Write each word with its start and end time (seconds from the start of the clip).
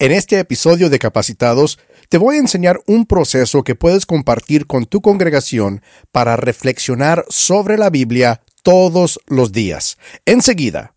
En 0.00 0.12
este 0.12 0.38
episodio 0.38 0.90
de 0.90 1.00
Capacitados, 1.00 1.80
te 2.08 2.18
voy 2.18 2.36
a 2.36 2.38
enseñar 2.38 2.78
un 2.86 3.04
proceso 3.04 3.64
que 3.64 3.74
puedes 3.74 4.06
compartir 4.06 4.68
con 4.68 4.86
tu 4.86 5.00
congregación 5.00 5.82
para 6.12 6.36
reflexionar 6.36 7.24
sobre 7.30 7.76
la 7.76 7.90
Biblia 7.90 8.40
todos 8.62 9.18
los 9.26 9.50
días. 9.50 9.98
Enseguida. 10.24 10.94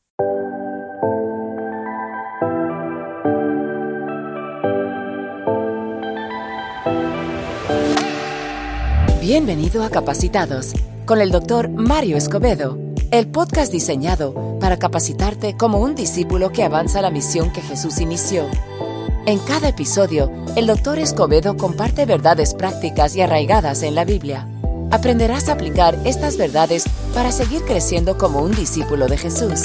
Bienvenido 9.20 9.84
a 9.84 9.90
Capacitados 9.90 10.74
con 11.08 11.22
el 11.22 11.32
doctor 11.32 11.70
Mario 11.70 12.18
Escobedo, 12.18 12.78
el 13.12 13.28
podcast 13.28 13.74
diseñado 13.74 14.58
para 14.62 14.80
capacitarte 14.80 15.58
como 15.58 15.80
un 15.80 15.96
discípulo 15.96 16.54
que 16.54 16.64
avanza 16.64 17.02
la 17.02 17.10
misión 17.10 17.52
que 17.52 17.62
Jesús 17.62 18.00
inició. 18.00 18.46
En 19.26 19.38
cada 19.40 19.68
episodio, 19.68 20.32
el 20.56 20.66
doctor 20.66 20.98
Escobedo 20.98 21.58
comparte 21.58 22.06
verdades 22.06 22.54
prácticas 22.54 23.14
y 23.18 23.22
arraigadas 23.22 23.84
en 23.84 23.96
la 23.96 24.06
Biblia. 24.06 24.48
Aprenderás 24.92 25.50
a 25.50 25.54
aplicar 25.54 26.00
estas 26.06 26.38
verdades 26.38 26.86
para 27.14 27.34
seguir 27.34 27.62
creciendo 27.64 28.18
como 28.18 28.42
un 28.42 28.56
discípulo 28.56 29.08
de 29.08 29.18
Jesús. 29.18 29.64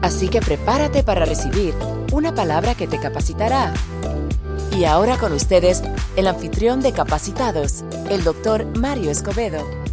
Así 0.00 0.28
que 0.28 0.40
prepárate 0.40 1.02
para 1.02 1.24
recibir 1.24 1.74
una 2.12 2.32
palabra 2.32 2.76
que 2.76 2.86
te 2.86 3.00
capacitará. 3.00 3.74
Y 4.76 4.84
ahora 4.84 5.18
con 5.18 5.32
ustedes, 5.32 5.82
el 6.14 6.28
anfitrión 6.28 6.80
de 6.80 6.92
Capacitados, 6.92 7.82
el 8.08 8.22
doctor 8.22 8.64
Mario 8.78 9.10
Escobedo. 9.10 9.87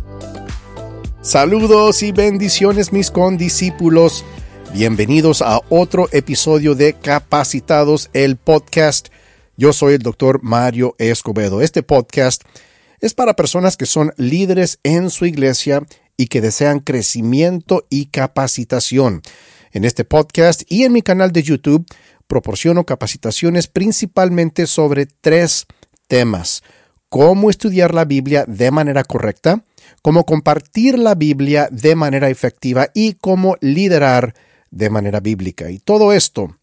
Saludos 1.26 2.04
y 2.04 2.12
bendiciones 2.12 2.94
mis 2.94 3.10
condiscípulos. 3.10 4.24
Bienvenidos 4.74 5.42
a 5.42 5.60
otro 5.70 6.08
episodio 6.12 6.76
de 6.76 6.94
Capacitados, 6.94 8.12
el 8.14 8.38
podcast. 8.38 9.08
Yo 9.58 9.74
soy 9.74 9.96
el 9.96 10.04
doctor 10.04 10.44
Mario 10.44 10.94
Escobedo. 11.00 11.64
Este 11.64 11.82
podcast 11.82 12.44
es 13.00 13.16
para 13.16 13.36
personas 13.36 13.76
que 13.76 13.88
son 13.88 14.14
líderes 14.18 14.78
en 14.84 15.10
su 15.10 15.26
iglesia 15.26 15.82
y 16.16 16.28
que 16.28 16.42
desean 16.42 16.80
crecimiento 16.80 17.88
y 17.90 18.06
capacitación. 18.06 19.24
En 19.72 19.84
este 19.84 20.06
podcast 20.06 20.62
y 20.70 20.84
en 20.84 20.94
mi 20.94 21.02
canal 21.02 21.32
de 21.32 21.42
YouTube 21.42 21.88
proporciono 22.28 22.86
capacitaciones 22.86 23.66
principalmente 23.66 24.68
sobre 24.68 25.08
tres 25.08 25.66
temas. 26.08 26.62
Cómo 27.10 27.50
estudiar 27.50 27.96
la 27.96 28.06
Biblia 28.06 28.46
de 28.48 28.70
manera 28.70 29.04
correcta, 29.04 29.64
cómo 30.02 30.26
compartir 30.26 30.98
la 31.00 31.16
Biblia 31.16 31.68
de 31.72 31.96
manera 31.96 32.30
efectiva 32.30 32.90
y 32.94 33.14
cómo 33.14 33.58
liderar 33.62 34.34
de 34.72 34.90
manera 34.90 35.20
bíblica. 35.20 35.72
Y 35.72 35.80
todo 35.80 36.14
esto 36.14 36.58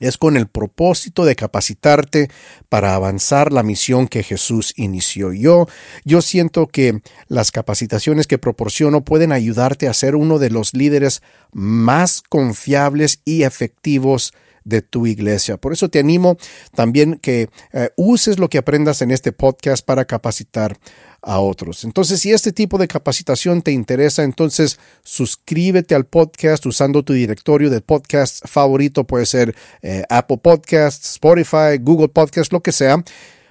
es 0.00 0.16
con 0.16 0.36
el 0.36 0.48
propósito 0.48 1.24
de 1.24 1.36
capacitarte 1.36 2.30
para 2.68 2.94
avanzar 2.94 3.52
la 3.52 3.62
misión 3.62 4.08
que 4.08 4.22
Jesús 4.22 4.72
inició. 4.76 5.32
Yo, 5.32 5.68
yo 6.04 6.22
siento 6.22 6.66
que 6.66 7.02
las 7.28 7.52
capacitaciones 7.52 8.26
que 8.26 8.38
proporciono 8.38 9.04
pueden 9.04 9.30
ayudarte 9.30 9.88
a 9.88 9.94
ser 9.94 10.16
uno 10.16 10.38
de 10.38 10.50
los 10.50 10.74
líderes 10.74 11.22
más 11.52 12.22
confiables 12.22 13.20
y 13.24 13.42
efectivos 13.42 14.32
de 14.64 14.82
tu 14.82 15.06
iglesia. 15.06 15.56
Por 15.56 15.72
eso 15.72 15.88
te 15.88 15.98
animo 15.98 16.36
también 16.74 17.18
que 17.20 17.48
eh, 17.72 17.90
uses 17.96 18.38
lo 18.38 18.48
que 18.48 18.58
aprendas 18.58 19.02
en 19.02 19.10
este 19.10 19.32
podcast 19.32 19.84
para 19.84 20.04
capacitar 20.04 20.78
a 21.22 21.40
otros. 21.40 21.84
Entonces, 21.84 22.20
si 22.20 22.32
este 22.32 22.52
tipo 22.52 22.78
de 22.78 22.88
capacitación 22.88 23.62
te 23.62 23.72
interesa, 23.72 24.22
entonces 24.22 24.78
suscríbete 25.02 25.94
al 25.94 26.06
podcast 26.06 26.64
usando 26.66 27.02
tu 27.02 27.12
directorio 27.12 27.68
de 27.70 27.80
podcast 27.80 28.46
favorito, 28.46 29.04
puede 29.04 29.26
ser 29.26 29.54
eh, 29.82 30.04
Apple 30.08 30.38
Podcasts, 30.38 31.10
Spotify, 31.12 31.78
Google 31.80 32.08
Podcasts, 32.08 32.52
lo 32.52 32.62
que 32.62 32.72
sea 32.72 33.02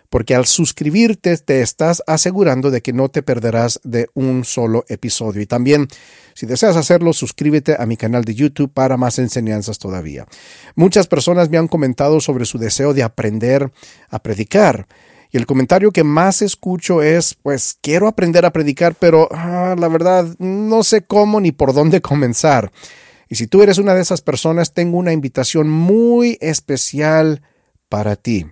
porque 0.10 0.36
al 0.36 0.46
suscribirte 0.46 1.38
te 1.38 1.62
estás 1.62 2.04
asegurando 2.08 2.72
de 2.72 2.82
que 2.82 2.94
no 2.94 3.10
te 3.10 3.22
perderás 3.22 3.80
de 3.84 4.10
un 4.16 4.44
solo 4.44 4.84
episodio. 4.90 5.42
Y 5.42 5.46
también, 5.46 5.88
si 6.34 6.46
deseas 6.46 6.75
hacerlo, 6.75 7.14
suscríbete 7.14 7.75
a 7.80 7.86
mi 7.86 7.96
canal 7.96 8.25
de 8.25 8.34
YouTube 8.34 8.74
para 8.74 8.98
más 8.98 9.19
enseñanzas 9.19 9.78
todavía. 9.78 10.25
Muchas 10.75 11.08
personas 11.08 11.50
me 11.50 11.58
han 11.58 11.68
comentado 11.68 12.19
sobre 12.19 12.46
su 12.46 12.58
deseo 12.58 12.94
de 12.94 13.03
aprender 13.03 13.72
a 14.09 14.19
predicar. 14.19 14.88
Y 15.31 15.38
el 15.38 15.46
comentario 15.46 15.92
que 15.92 16.03
más 16.03 16.42
escucho 16.42 17.03
es, 17.03 17.36
pues 17.36 17.78
quiero 17.80 18.08
aprender 18.08 18.46
a 18.46 18.52
predicar, 18.52 18.96
pero 18.96 19.30
ah, 19.31 19.75
la 19.78 19.88
verdad 19.88 20.25
no 20.40 20.84
sé 20.84 21.03
cómo 21.03 21.40
ni 21.40 21.52
por 21.52 21.74
dónde 21.74 22.02
comenzar. 22.02 22.72
Y 23.31 23.36
si 23.36 23.46
tú 23.46 23.62
eres 23.62 23.78
una 23.78 23.94
de 23.94 24.02
esas 24.02 24.22
personas, 24.22 24.74
tengo 24.74 24.98
una 24.98 25.14
invitación 25.14 25.69
muy 25.69 26.40
especial 26.42 27.44
para 27.90 28.16
ti 28.16 28.48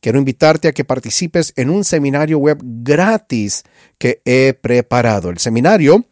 quiero 0.00 0.18
invitarte 0.18 0.68
a 0.68 0.72
que 0.72 0.84
participes 0.84 1.52
en 1.56 1.70
un 1.70 1.84
seminario 1.84 2.38
web 2.38 2.58
gratis 2.62 3.62
que 3.98 4.20
he 4.24 4.54
preparado. 4.54 5.30
El 5.30 5.38
seminario 5.38 6.06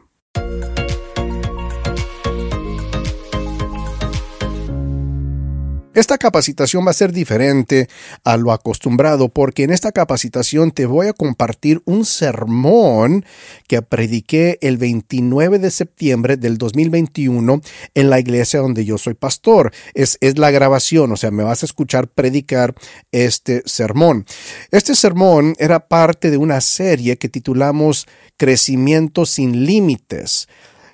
Esta 5.96 6.18
capacitación 6.18 6.86
va 6.86 6.92
a 6.92 6.94
ser 6.94 7.14
diferente 7.14 7.88
a 8.26 8.36
lo 8.36 8.52
acostumbrado 8.52 9.30
porque 9.30 9.64
en 9.64 9.72
esta 9.72 9.94
capacitación 9.94 10.72
te 10.72 10.86
voy 10.86 11.08
a 11.08 11.14
compartir 11.14 11.82
un 11.86 12.04
sermón 12.04 13.26
que 13.70 13.82
prediqué 13.82 14.58
el 14.60 14.78
29 14.78 15.58
de 15.58 15.72
septiembre 15.72 16.36
del 16.36 16.58
2021 16.58 17.62
en 17.94 18.10
la 18.10 18.20
iglesia 18.20 18.60
donde 18.60 18.84
yo 18.84 18.98
soy 18.98 19.14
pastor. 19.14 19.72
Es, 19.94 20.18
es 20.20 20.38
la 20.38 20.52
grabación, 20.52 21.14
o 21.14 21.16
sea, 21.16 21.32
me 21.32 21.44
vas 21.44 21.64
a 21.64 21.66
escuchar 21.66 22.10
predicar 22.10 22.76
este 23.14 23.64
sermón. 23.66 24.26
Este 24.72 24.96
sermón 24.96 25.56
era 25.60 25.88
parte 25.88 26.30
de 26.30 26.36
una 26.36 26.60
serie 26.60 27.16
que 27.16 27.30
titulamos 27.30 28.06
Crecimiento 28.36 29.26
sin 29.26 29.66
Límites. 29.66 30.50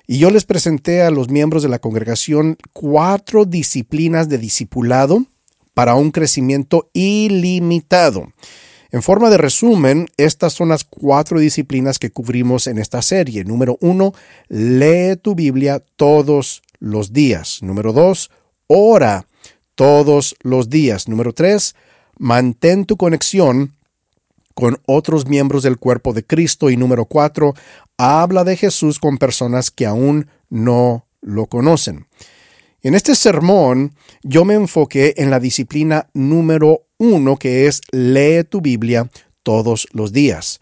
Y 0.06 0.18
yo 0.18 0.30
les 0.30 0.44
presenté 0.44 1.02
a 1.02 1.10
los 1.10 1.30
miembros 1.30 1.62
de 1.62 1.68
la 1.68 1.78
congregación 1.78 2.56
cuatro 2.72 3.44
disciplinas 3.44 4.28
de 4.28 4.38
discipulado 4.38 5.24
para 5.74 5.94
un 5.94 6.10
crecimiento 6.10 6.90
ilimitado. 6.92 8.32
En 8.90 9.02
forma 9.02 9.30
de 9.30 9.38
resumen, 9.38 10.06
estas 10.18 10.52
son 10.52 10.68
las 10.68 10.84
cuatro 10.84 11.40
disciplinas 11.40 11.98
que 11.98 12.10
cubrimos 12.10 12.66
en 12.66 12.78
esta 12.78 13.00
serie. 13.00 13.42
Número 13.42 13.78
uno, 13.80 14.12
lee 14.48 15.16
tu 15.16 15.34
Biblia 15.34 15.82
todos 15.96 16.62
los 16.78 17.14
días. 17.14 17.62
Número 17.62 17.94
dos, 17.94 18.30
ora 18.66 19.26
todos 19.74 20.36
los 20.42 20.68
días. 20.68 21.08
Número 21.08 21.32
tres, 21.32 21.74
mantén 22.18 22.84
tu 22.84 22.98
conexión 22.98 23.72
con 24.54 24.78
otros 24.86 25.26
miembros 25.26 25.62
del 25.62 25.78
cuerpo 25.78 26.12
de 26.12 26.24
Cristo. 26.24 26.70
Y 26.70 26.76
número 26.76 27.06
cuatro, 27.06 27.54
habla 27.96 28.44
de 28.44 28.56
Jesús 28.56 28.98
con 28.98 29.18
personas 29.18 29.70
que 29.70 29.86
aún 29.86 30.28
no 30.50 31.06
lo 31.20 31.46
conocen. 31.46 32.06
En 32.82 32.94
este 32.94 33.14
sermón 33.14 33.94
yo 34.22 34.44
me 34.44 34.54
enfoqué 34.54 35.14
en 35.16 35.30
la 35.30 35.38
disciplina 35.38 36.08
número 36.14 36.86
uno, 36.98 37.36
que 37.36 37.66
es 37.66 37.80
lee 37.92 38.44
tu 38.44 38.60
Biblia 38.60 39.08
todos 39.42 39.86
los 39.92 40.12
días. 40.12 40.60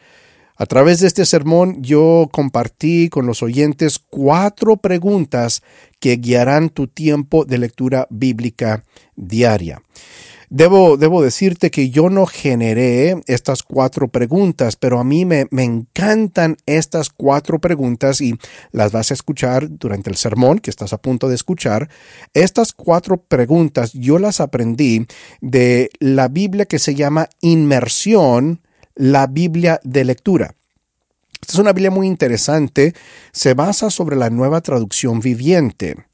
A 0.57 0.67
través 0.67 1.01
de 1.01 1.07
este 1.07 1.25
sermón 1.25 1.83
yo 1.83 2.29
compartí 2.31 3.09
con 3.09 3.25
los 3.25 3.43
oyentes 3.43 3.99
cuatro 3.99 4.77
preguntas 4.77 5.63
que 5.99 6.17
guiarán 6.17 6.69
tu 6.69 6.87
tiempo 6.87 7.47
de 7.47 7.57
lectura 7.57 8.07
bíblica 8.11 8.85
diaria. 9.17 9.83
Debo, 10.53 10.97
debo 10.97 11.23
decirte 11.23 11.71
que 11.71 11.91
yo 11.91 12.11
no 12.11 12.27
generé 12.27 13.23
estas 13.29 13.63
cuatro 13.63 14.09
preguntas, 14.09 14.75
pero 14.75 14.99
a 14.99 15.05
mí 15.05 15.25
me, 15.25 15.47
me 15.53 15.63
encantan 15.63 16.57
estas 16.67 17.09
cuatro 17.09 17.61
preguntas 17.61 18.21
y 18.21 18.35
las 18.73 18.91
vas 18.91 19.13
a 19.13 19.15
escuchar 19.15 19.69
durante 19.71 20.11
el 20.11 20.17
sermón 20.17 20.59
que 20.59 20.71
estás 20.71 20.93
a 20.93 21.01
punto 21.01 21.29
de 21.29 21.37
escuchar. 21.37 21.89
Estas 22.35 22.73
cuatro 22.73 23.23
preguntas 23.23 23.93
yo 23.93 24.19
las 24.19 24.41
aprendí 24.41 25.07
de 25.41 25.89
la 26.01 26.27
Biblia 26.27 26.67
que 26.67 26.81
se 26.81 26.97
llama 26.97 27.29
Inmersión, 27.41 28.61
la 28.97 29.29
Biblia 29.29 29.81
de 29.85 30.05
lectura. 30.05 30.57
Esta 31.41 31.53
es 31.53 31.59
una 31.61 31.73
Biblia 31.73 31.93
muy 31.93 32.09
interesante, 32.09 32.93
se 33.33 33.55
basa 33.55 33.89
sobre 33.89 34.17
la 34.17 34.31
nueva 34.31 34.61
traducción 34.63 35.21
viviente. 35.21 36.10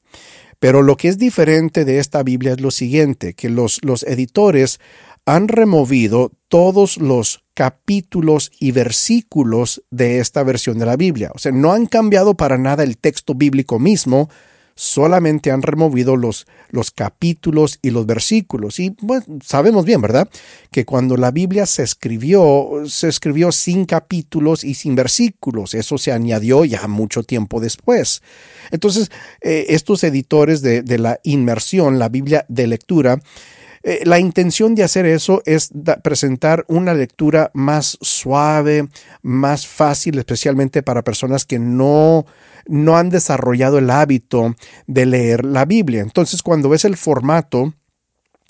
Pero 0.58 0.82
lo 0.82 0.96
que 0.96 1.08
es 1.08 1.18
diferente 1.18 1.84
de 1.84 1.98
esta 1.98 2.22
Biblia 2.22 2.52
es 2.52 2.60
lo 2.60 2.70
siguiente, 2.70 3.34
que 3.34 3.50
los, 3.50 3.78
los 3.84 4.02
editores 4.04 4.80
han 5.26 5.48
removido 5.48 6.32
todos 6.48 6.98
los 6.98 7.44
capítulos 7.54 8.52
y 8.60 8.70
versículos 8.70 9.82
de 9.90 10.20
esta 10.20 10.42
versión 10.44 10.78
de 10.78 10.86
la 10.86 10.96
Biblia. 10.96 11.32
O 11.34 11.38
sea, 11.38 11.52
no 11.52 11.72
han 11.72 11.86
cambiado 11.86 12.34
para 12.34 12.58
nada 12.58 12.84
el 12.84 12.96
texto 12.96 13.34
bíblico 13.34 13.78
mismo, 13.78 14.30
solamente 14.76 15.50
han 15.50 15.62
removido 15.62 16.16
los, 16.16 16.46
los 16.68 16.90
capítulos 16.90 17.78
y 17.80 17.90
los 17.90 18.06
versículos. 18.06 18.78
Y 18.78 18.94
bueno, 19.00 19.24
sabemos 19.42 19.86
bien, 19.86 20.02
¿verdad? 20.02 20.28
Que 20.70 20.84
cuando 20.84 21.16
la 21.16 21.30
Biblia 21.30 21.64
se 21.64 21.82
escribió, 21.82 22.82
se 22.86 23.08
escribió 23.08 23.50
sin 23.52 23.86
capítulos 23.86 24.62
y 24.62 24.74
sin 24.74 24.94
versículos. 24.94 25.72
Eso 25.74 25.96
se 25.96 26.12
añadió 26.12 26.64
ya 26.66 26.86
mucho 26.86 27.22
tiempo 27.22 27.58
después. 27.58 28.22
Entonces, 28.70 29.10
eh, 29.40 29.64
estos 29.70 30.04
editores 30.04 30.60
de, 30.60 30.82
de 30.82 30.98
la 30.98 31.20
inmersión, 31.24 31.98
la 31.98 32.10
Biblia 32.10 32.44
de 32.48 32.66
lectura, 32.66 33.18
eh, 33.88 34.02
la 34.04 34.18
intención 34.18 34.74
de 34.74 34.82
hacer 34.82 35.06
eso 35.06 35.42
es 35.46 35.70
presentar 36.02 36.64
una 36.66 36.92
lectura 36.92 37.52
más 37.54 37.96
suave, 38.00 38.88
más 39.22 39.68
fácil, 39.68 40.18
especialmente 40.18 40.82
para 40.82 41.04
personas 41.04 41.44
que 41.44 41.60
no, 41.60 42.26
no 42.66 42.96
han 42.96 43.10
desarrollado 43.10 43.78
el 43.78 43.90
hábito 43.90 44.56
de 44.88 45.06
leer 45.06 45.44
la 45.44 45.66
Biblia. 45.66 46.02
Entonces, 46.02 46.42
cuando 46.42 46.68
ves 46.68 46.84
el 46.84 46.96
formato, 46.96 47.74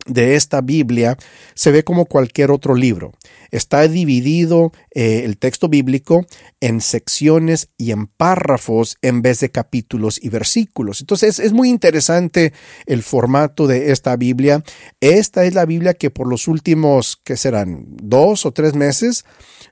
de 0.06 0.36
esta 0.36 0.60
Biblia 0.60 1.16
se 1.54 1.70
ve 1.70 1.84
como 1.84 2.06
cualquier 2.06 2.50
otro 2.50 2.74
libro. 2.74 3.12
Está 3.50 3.86
dividido 3.88 4.72
eh, 4.94 5.22
el 5.24 5.38
texto 5.38 5.68
bíblico 5.68 6.26
en 6.60 6.80
secciones 6.80 7.68
y 7.76 7.92
en 7.92 8.06
párrafos 8.06 8.96
en 9.02 9.22
vez 9.22 9.40
de 9.40 9.50
capítulos 9.50 10.18
y 10.22 10.28
versículos. 10.28 11.00
Entonces 11.00 11.38
es 11.38 11.52
muy 11.52 11.68
interesante 11.68 12.52
el 12.86 13.02
formato 13.02 13.66
de 13.66 13.92
esta 13.92 14.16
Biblia. 14.16 14.62
Esta 15.00 15.44
es 15.44 15.54
la 15.54 15.64
Biblia 15.64 15.94
que 15.94 16.10
por 16.10 16.28
los 16.28 16.48
últimos, 16.48 17.20
que 17.22 17.36
serán? 17.36 17.86
Dos 17.88 18.46
o 18.46 18.52
tres 18.52 18.74
meses 18.74 19.24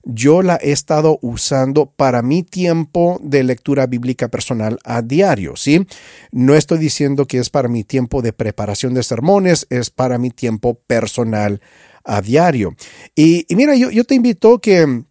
yo 0.04 0.42
la 0.42 0.58
he 0.60 0.72
estado 0.72 1.18
usando 1.22 1.86
para 1.86 2.22
mi 2.22 2.42
tiempo 2.42 3.18
de 3.22 3.42
lectura 3.42 3.86
bíblica 3.86 4.28
personal 4.28 4.78
a 4.84 5.02
diario, 5.02 5.56
¿sí? 5.56 5.86
No 6.30 6.54
estoy 6.54 6.78
diciendo 6.78 7.26
que 7.26 7.38
es 7.38 7.50
para 7.50 7.68
mi 7.68 7.84
tiempo 7.84 8.20
de 8.20 8.32
preparación 8.32 8.94
de 8.94 9.02
sermones, 9.02 9.66
es 9.70 9.90
para 9.90 10.18
mi 10.18 10.23
tiempo 10.30 10.74
personal 10.86 11.60
a 12.04 12.20
diario. 12.20 12.74
Y, 13.14 13.46
mira, 13.50 13.74
yo, 13.74 14.04
te 14.04 14.14
invito 14.14 14.60
que 14.60 15.04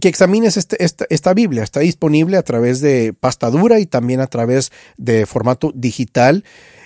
que 0.00 0.08
examines 0.08 0.56
este, 0.56 0.82
esta, 0.82 1.06
esta, 1.10 1.32
Biblia. 1.32 1.62
Está 1.62 1.78
disponible 1.78 2.36
a 2.36 2.42
través 2.42 2.80
de 2.80 3.12
pasta 3.12 3.50
dura 3.50 3.78
y 3.78 3.86
también 3.86 4.18
a 4.18 4.26
través 4.26 4.72
de 4.96 5.26
formato 5.26 5.70
digital. 5.76 6.42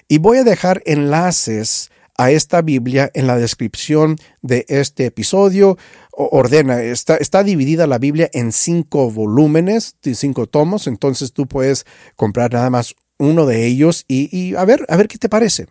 Y 0.06 0.18
voy 0.18 0.36
a 0.36 0.44
dejar 0.44 0.82
enlaces 0.84 1.90
a 2.20 2.30
esta 2.30 2.60
Biblia 2.60 3.10
en 3.14 3.26
la 3.26 3.38
descripción 3.38 4.18
de 4.42 4.66
este 4.68 5.06
episodio. 5.06 5.78
Ordena, 6.10 6.82
está, 6.82 7.16
está 7.16 7.42
dividida 7.42 7.86
la 7.86 7.96
Biblia 7.96 8.28
en 8.34 8.52
cinco 8.52 9.10
volúmenes, 9.10 9.96
cinco 10.02 10.46
tomos, 10.46 10.86
entonces 10.86 11.32
tú 11.32 11.46
puedes 11.46 11.86
comprar 12.16 12.52
nada 12.52 12.68
más 12.68 12.94
uno 13.16 13.46
de 13.46 13.64
ellos 13.64 14.04
y, 14.06 14.54
a 14.54 14.66
ver, 14.66 14.84
a 14.90 14.96
ver 14.98 15.08
qué 15.08 15.16
te 15.16 15.30
parece. 15.30 15.68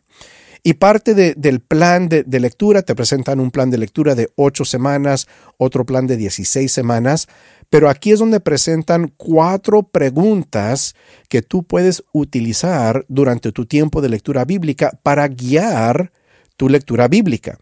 Y 0.64 0.74
parte 0.74 1.14
del 1.14 1.60
plan 1.62 2.10
de, 2.10 2.40
lectura, 2.40 2.82
te 2.82 2.96
presentan 2.96 3.40
un 3.40 3.52
plan 3.52 3.70
de 3.70 3.78
lectura 3.78 4.16
de 4.16 4.30
ocho 4.36 4.66
semanas, 4.66 5.28
otro 5.58 5.86
plan 5.86 6.06
de 6.06 6.18
16 6.18 6.72
semanas, 6.72 7.28
pero 7.70 7.90
aquí 7.90 8.12
es 8.12 8.20
donde 8.20 8.40
presentan 8.40 9.14
cuatro 9.16 9.84
preguntas 9.84 10.96
que 11.30 11.42
tú 11.42 11.64
puedes 11.64 12.04
utilizar 12.12 13.06
durante 13.08 13.52
tu 13.52 13.66
tiempo 13.66 14.02
de 14.02 14.10
lectura 14.10 14.44
bíblica 14.44 14.92
para 15.04 15.28
guiar 15.28 16.12
tu 16.58 16.68
lectura 16.68 17.08
bíblica. 17.08 17.58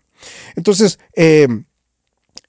Entonces, 0.56 0.98
eh, 1.16 1.48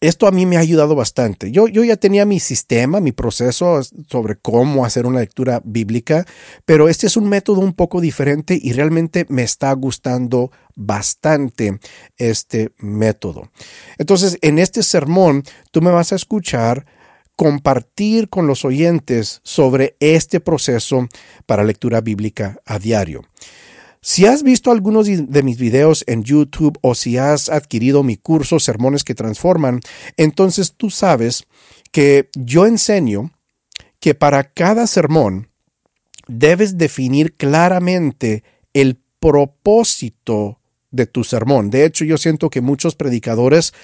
esto 0.01 0.27
a 0.27 0.31
mí 0.31 0.47
me 0.47 0.57
ha 0.57 0.61
ayudado 0.61 0.95
bastante. 0.95 1.51
Yo, 1.51 1.67
yo, 1.67 1.83
ya 1.83 1.97
tenía 1.97 2.25
mi 2.25 2.39
sistema, 2.39 3.01
mi 3.01 3.13
proceso 3.13 3.81
sobre 4.09 4.37
cómo 4.37 4.85
hacer 4.85 5.07
una 5.07 5.21
lectura 5.21 5.61
bíblica, 5.65 6.25
pero 6.65 6.89
este 6.89 7.07
es 7.07 7.17
un 7.17 7.29
método 7.29 7.61
un 7.61 7.73
poco 7.73 8.01
diferente 8.01 8.59
y 8.61 8.73
realmente 8.73 9.27
me 9.29 9.43
está 9.43 9.73
gustando 9.73 10.53
bastante 10.77 11.81
este 12.17 12.71
método. 12.79 13.51
Entonces, 13.99 14.39
en 14.41 14.59
este 14.59 14.83
sermón, 14.83 15.43
tú 15.73 15.83
me 15.83 15.91
vas 15.91 16.13
a 16.13 16.17
escuchar 16.17 16.87
compartir 17.35 18.29
con 18.29 18.47
los 18.47 18.65
oyentes 18.65 19.41
sobre 19.45 19.97
este 20.01 20.41
proceso 20.41 21.07
para 21.47 21.65
lectura 21.65 22.01
bíblica 22.01 22.61
a 22.67 22.79
diario. 22.79 23.23
Si 24.01 24.27
has 24.27 24.43
visto 24.43 24.71
algunos 24.71 25.07
de 25.07 25.43
mis 25.43 25.59
videos 25.59 26.05
en 26.07 26.23
YouTube 26.23 26.79
o 26.83 26.95
si 26.95 27.19
has 27.19 27.49
adquirido 27.49 28.03
mi 28.03 28.17
curso 28.17 28.61
Sermones 28.61 29.05
que 29.05 29.15
Transforman, 29.15 29.81
entonces 30.17 30.75
tú 30.77 30.91
sabes 30.91 31.45
que 31.91 32.29
yo 32.35 32.67
enseño 32.67 33.33
que 34.01 34.15
para 34.15 34.45
cada 34.45 34.87
sermón 34.87 35.49
debes 36.29 36.79
definir 36.79 37.35
claramente 37.37 38.45
el 38.73 39.01
propósito 39.19 40.61
de 40.91 41.07
tu 41.07 41.25
sermón. 41.25 41.71
De 41.71 41.85
hecho, 41.85 42.05
yo 42.05 42.19
siento 42.19 42.51
que 42.51 42.61
muchos 42.61 42.95
predicadores 42.95 43.75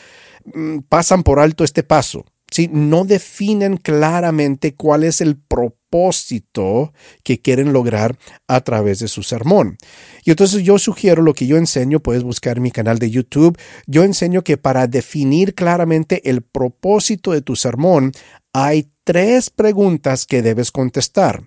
mm, 0.45 0.81
pasan 0.89 1.23
por 1.23 1.41
alto 1.41 1.65
este 1.65 1.83
paso. 1.83 2.25
¿Sí? 2.55 2.71
No 2.71 3.05
definen 3.05 3.79
claramente 3.79 4.77
cuál 4.77 5.03
es 5.03 5.21
el 5.21 5.37
propósito 5.37 6.93
que 7.25 7.41
quieren 7.41 7.73
lograr 7.73 8.17
a 8.47 8.61
través 8.61 9.01
de 9.01 9.09
su 9.09 9.25
sermón. 9.25 9.77
Y 10.25 10.31
entonces 10.31 10.63
yo 10.63 10.79
sugiero 10.79 11.21
lo 11.23 11.35
que 11.35 11.49
yo 11.49 11.57
enseño, 11.57 11.99
puedes 11.99 12.23
buscar 12.23 12.61
mi 12.61 12.71
canal 12.71 13.01
de 13.01 13.11
YouTube, 13.11 13.59
yo 13.89 14.05
enseño 14.05 14.45
que 14.45 14.57
para 14.57 14.87
definir 14.87 15.57
claramente 15.57 16.31
el 16.31 16.43
propósito 16.43 17.33
de 17.33 17.43
tu 17.43 17.57
sermón, 17.57 18.13
hay 18.53 18.89
tres 19.03 19.51
preguntas 19.51 20.25
que 20.25 20.41
debes 20.41 20.71
contestar. 20.71 21.43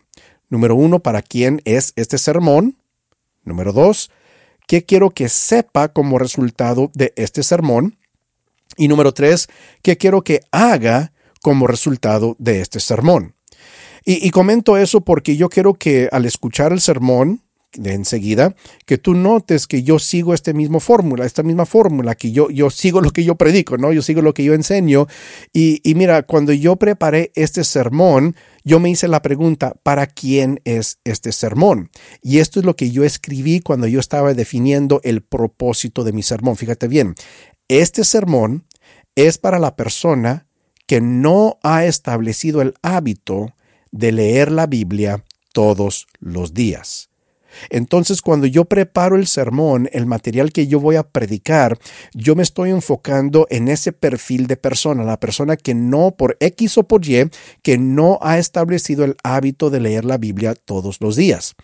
Número 0.50 0.76
uno, 0.76 1.00
¿para 1.00 1.22
quién 1.22 1.62
es 1.64 1.94
este 1.96 2.18
sermón? 2.18 2.76
Número 3.46 3.72
dos, 3.72 4.12
¿qué 4.68 4.84
quiero 4.84 5.12
que 5.12 5.30
sepa 5.30 5.88
como 5.88 6.20
resultado 6.20 6.92
de 6.94 7.14
este 7.16 7.44
sermón? 7.44 7.97
Y 8.77 8.88
número 8.88 9.13
tres, 9.13 9.50
¿qué 9.81 9.98
quiero 9.98 10.22
que 10.22 10.41
haga 10.51 11.12
como 11.41 11.67
resultado 11.67 12.36
de 12.39 12.62
este 12.62 12.79
sermón? 12.79 13.34
Y, 14.10 14.29
comento 14.29 14.77
eso 14.77 15.01
porque 15.01 15.36
yo 15.36 15.50
quiero 15.50 15.74
que 15.74 16.07
al 16.13 16.24
escuchar 16.24 16.72
el 16.72 16.79
sermón, 16.79 17.41
de 17.74 17.93
enseguida, 17.93 18.55
que 18.86 18.98
tú 18.98 19.13
notes 19.13 19.67
que 19.67 19.84
yo 19.84 20.00
sigo 20.00 20.34
esta 20.34 20.53
misma 20.53 20.79
fórmula, 20.79 21.25
esta 21.25 21.43
misma 21.43 21.65
fórmula, 21.65 22.15
que 22.15 22.31
yo, 22.31 22.50
yo 22.50 22.69
sigo 22.69 23.01
lo 23.01 23.12
que 23.12 23.25
yo 23.25 23.36
predico, 23.36 23.77
¿no? 23.77 23.91
Yo 23.91 24.01
sigo 24.01 24.22
lo 24.22 24.34
que 24.34 24.46
yo 24.46 24.53
enseño. 24.53 25.07
Y, 25.51 25.81
y 25.84 25.96
mira, 25.96 26.24
cuando 26.24 26.53
yo 26.53 26.77
preparé 26.77 27.34
este 27.36 27.65
sermón, 27.65 28.38
yo 28.63 28.79
me 28.79 28.89
hice 28.89 29.10
la 29.10 29.22
pregunta, 29.22 29.75
¿para 29.84 30.07
quién 30.07 30.62
es 30.63 31.00
este 31.03 31.34
sermón? 31.34 31.89
Y 32.22 32.39
esto 32.39 32.62
es 32.62 32.65
lo 32.65 32.77
que 32.77 32.91
yo 32.91 33.03
escribí 33.03 33.60
cuando 33.60 33.88
yo 33.88 34.00
estaba 34.00 34.34
definiendo 34.34 35.01
el 35.03 35.22
propósito 35.22 36.05
de 36.05 36.13
mi 36.13 36.24
sermón. 36.24 36.55
Fíjate 36.55 36.88
bien, 36.88 37.15
este 37.67 38.03
sermón 38.03 38.65
es 39.15 39.38
para 39.38 39.59
la 39.59 39.75
persona 39.75 40.47
que 40.86 41.01
no 41.01 41.59
ha 41.63 41.86
establecido 41.86 42.62
el 42.62 42.74
hábito 42.81 43.53
de 43.91 44.12
leer 44.12 44.51
la 44.51 44.67
Biblia 44.67 45.24
todos 45.51 46.07
los 46.19 46.53
días. 46.53 47.09
Entonces, 47.70 48.22
cuando 48.22 48.48
yo 48.48 48.66
preparo 48.66 49.16
el 49.16 49.28
sermón, 49.28 49.90
el 49.94 50.06
material 50.06 50.52
que 50.52 50.68
yo 50.68 50.80
voy 50.80 50.96
a 50.96 51.04
predicar, 51.04 51.78
yo 52.14 52.36
me 52.36 52.44
estoy 52.44 52.70
enfocando 52.70 53.48
en 53.50 53.68
ese 53.68 53.92
perfil 53.92 54.48
de 54.48 54.58
persona, 54.58 55.04
la 55.04 55.20
persona 55.20 55.58
que 55.58 55.74
no 55.74 56.16
por 56.18 56.38
X 56.40 56.78
o 56.78 56.84
por 56.84 57.06
Y, 57.06 57.30
que 57.62 57.78
no 57.78 58.20
ha 58.22 58.38
establecido 58.38 59.06
el 59.06 59.16
hábito 59.24 59.70
de 59.70 59.80
leer 59.80 60.06
la 60.06 60.18
Biblia 60.18 60.56
todos 60.56 61.02
los 61.02 61.16
días. 61.16 61.56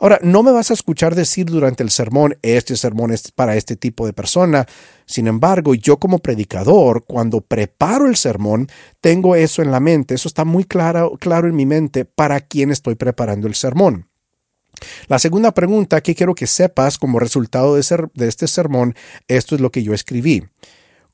Ahora, 0.00 0.20
no 0.22 0.42
me 0.42 0.52
vas 0.52 0.70
a 0.70 0.74
escuchar 0.74 1.14
decir 1.14 1.46
durante 1.46 1.82
el 1.82 1.90
sermón, 1.90 2.38
este 2.42 2.76
sermón 2.76 3.12
es 3.12 3.32
para 3.32 3.56
este 3.56 3.74
tipo 3.74 4.06
de 4.06 4.12
persona. 4.12 4.66
Sin 5.06 5.26
embargo, 5.26 5.74
yo 5.74 5.98
como 5.98 6.20
predicador, 6.20 7.04
cuando 7.04 7.40
preparo 7.40 8.06
el 8.06 8.14
sermón, 8.14 8.68
tengo 9.00 9.34
eso 9.34 9.60
en 9.62 9.72
la 9.72 9.80
mente, 9.80 10.14
eso 10.14 10.28
está 10.28 10.44
muy 10.44 10.64
claro, 10.64 11.12
claro 11.18 11.48
en 11.48 11.56
mi 11.56 11.66
mente 11.66 12.04
para 12.04 12.40
quién 12.40 12.70
estoy 12.70 12.94
preparando 12.94 13.48
el 13.48 13.54
sermón. 13.54 14.08
La 15.08 15.18
segunda 15.18 15.52
pregunta 15.52 16.00
que 16.00 16.14
quiero 16.14 16.34
que 16.34 16.46
sepas 16.46 16.98
como 16.98 17.18
resultado 17.18 17.74
de, 17.76 17.82
ser, 17.82 18.08
de 18.14 18.28
este 18.28 18.46
sermón, 18.46 18.94
esto 19.26 19.54
es 19.54 19.60
lo 19.60 19.70
que 19.70 19.82
yo 19.82 19.94
escribí. 19.94 20.44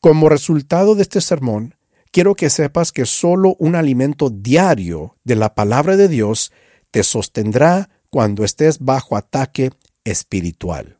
Como 0.01 0.29
resultado 0.29 0.95
de 0.95 1.03
este 1.03 1.21
sermón, 1.21 1.77
quiero 2.11 2.35
que 2.35 2.51
sepas 2.51 2.93
que 2.93 3.07
solo 3.07 3.57
un 3.59 3.75
alimento 3.75 4.31
diario 4.31 5.17
de 5.25 5.37
la 5.37 5.55
palabra 5.55 5.97
de 5.97 6.09
Dios 6.09 6.53
te 6.91 7.03
sostendrá 7.03 7.91
cuando 8.11 8.45
estés 8.45 8.79
bajo 8.79 9.17
ataque 9.17 9.71
espiritual. 10.05 10.99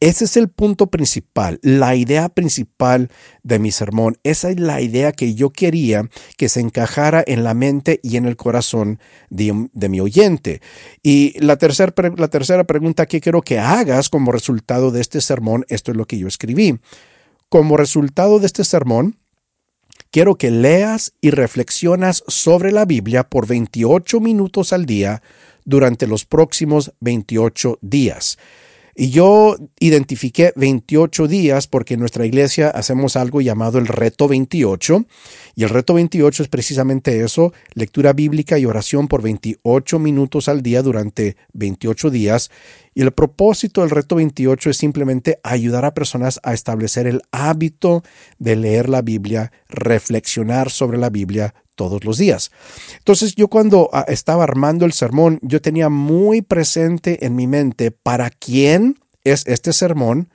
Ese 0.00 0.24
es 0.24 0.36
el 0.36 0.48
punto 0.48 0.88
principal, 0.88 1.58
la 1.62 1.94
idea 1.96 2.28
principal 2.28 3.10
de 3.42 3.58
mi 3.58 3.72
sermón. 3.72 4.16
Esa 4.22 4.50
es 4.50 4.60
la 4.60 4.80
idea 4.80 5.12
que 5.12 5.34
yo 5.34 5.50
quería 5.50 6.08
que 6.36 6.48
se 6.48 6.60
encajara 6.60 7.22
en 7.26 7.44
la 7.44 7.54
mente 7.54 8.00
y 8.02 8.16
en 8.16 8.26
el 8.26 8.36
corazón 8.36 9.00
de, 9.30 9.52
mi 9.88 10.00
oyente. 10.00 10.60
Y 11.02 11.38
la, 11.40 11.58
la 12.16 12.28
tercera 12.28 12.64
pregunta 12.64 13.06
que 13.06 13.20
quiero 13.20 13.42
que 13.42 13.58
hagas 13.58 14.08
como 14.08 14.32
resultado 14.32 14.90
de 14.90 15.00
este 15.00 15.20
sermón, 15.20 15.64
esto 15.68 15.90
es 15.90 15.96
lo 15.96 16.06
que 16.06 16.18
yo 16.18 16.28
escribí. 16.28 16.78
Como 17.48 17.76
resultado 17.76 18.38
de 18.38 18.46
este 18.46 18.64
sermón, 18.64 19.18
quiero 20.10 20.36
que 20.36 20.50
leas 20.50 21.12
y 21.20 21.30
reflexionas 21.30 22.22
sobre 22.28 22.72
la 22.72 22.84
Biblia 22.84 23.24
por 23.24 23.46
28 23.46 24.20
minutos 24.20 24.72
al 24.72 24.86
día 24.86 25.22
durante 25.64 26.06
los 26.06 26.24
próximos 26.24 26.92
28 27.00 27.78
días. 27.80 28.38
Y 28.94 29.10
yo 29.10 29.56
identifiqué 29.80 30.52
28 30.54 31.26
días 31.26 31.66
porque 31.66 31.94
en 31.94 32.00
nuestra 32.00 32.26
iglesia 32.26 32.68
hacemos 32.68 33.16
algo 33.16 33.40
llamado 33.40 33.78
el 33.78 33.86
reto 33.86 34.28
28. 34.28 35.06
Y 35.54 35.64
el 35.64 35.70
reto 35.70 35.94
28 35.94 36.42
es 36.42 36.48
precisamente 36.48 37.22
eso, 37.22 37.52
lectura 37.74 38.12
bíblica 38.12 38.58
y 38.58 38.66
oración 38.66 39.08
por 39.08 39.22
28 39.22 39.98
minutos 39.98 40.48
al 40.48 40.62
día 40.62 40.82
durante 40.82 41.36
28 41.54 42.10
días. 42.10 42.50
Y 42.94 43.00
el 43.00 43.12
propósito 43.12 43.80
del 43.80 43.90
reto 43.90 44.16
28 44.16 44.68
es 44.68 44.76
simplemente 44.76 45.38
ayudar 45.42 45.86
a 45.86 45.94
personas 45.94 46.38
a 46.42 46.52
establecer 46.52 47.06
el 47.06 47.22
hábito 47.30 48.02
de 48.38 48.56
leer 48.56 48.90
la 48.90 49.00
Biblia, 49.00 49.52
reflexionar 49.68 50.70
sobre 50.70 50.98
la 50.98 51.08
Biblia 51.08 51.54
todos 51.74 52.04
los 52.04 52.18
días. 52.18 52.50
Entonces 52.98 53.34
yo 53.34 53.48
cuando 53.48 53.90
ah, 53.92 54.04
estaba 54.08 54.44
armando 54.44 54.84
el 54.84 54.92
sermón, 54.92 55.38
yo 55.42 55.60
tenía 55.60 55.88
muy 55.88 56.42
presente 56.42 57.24
en 57.26 57.34
mi 57.34 57.46
mente 57.46 57.90
para 57.90 58.30
quién 58.30 58.98
es 59.24 59.46
este 59.46 59.72
sermón, 59.72 60.30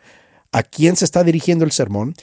a 0.52 0.64
quién 0.64 0.96
se 0.96 1.06
está 1.06 1.24
dirigiendo 1.24 1.66
el 1.66 1.72
sermón, 1.72 2.14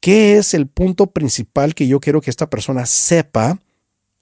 qué 0.00 0.38
es 0.38 0.54
el 0.54 0.66
punto 0.66 1.08
principal 1.08 1.74
que 1.74 1.86
yo 1.86 2.00
quiero 2.00 2.20
que 2.20 2.30
esta 2.30 2.50
persona 2.50 2.86
sepa 2.86 3.58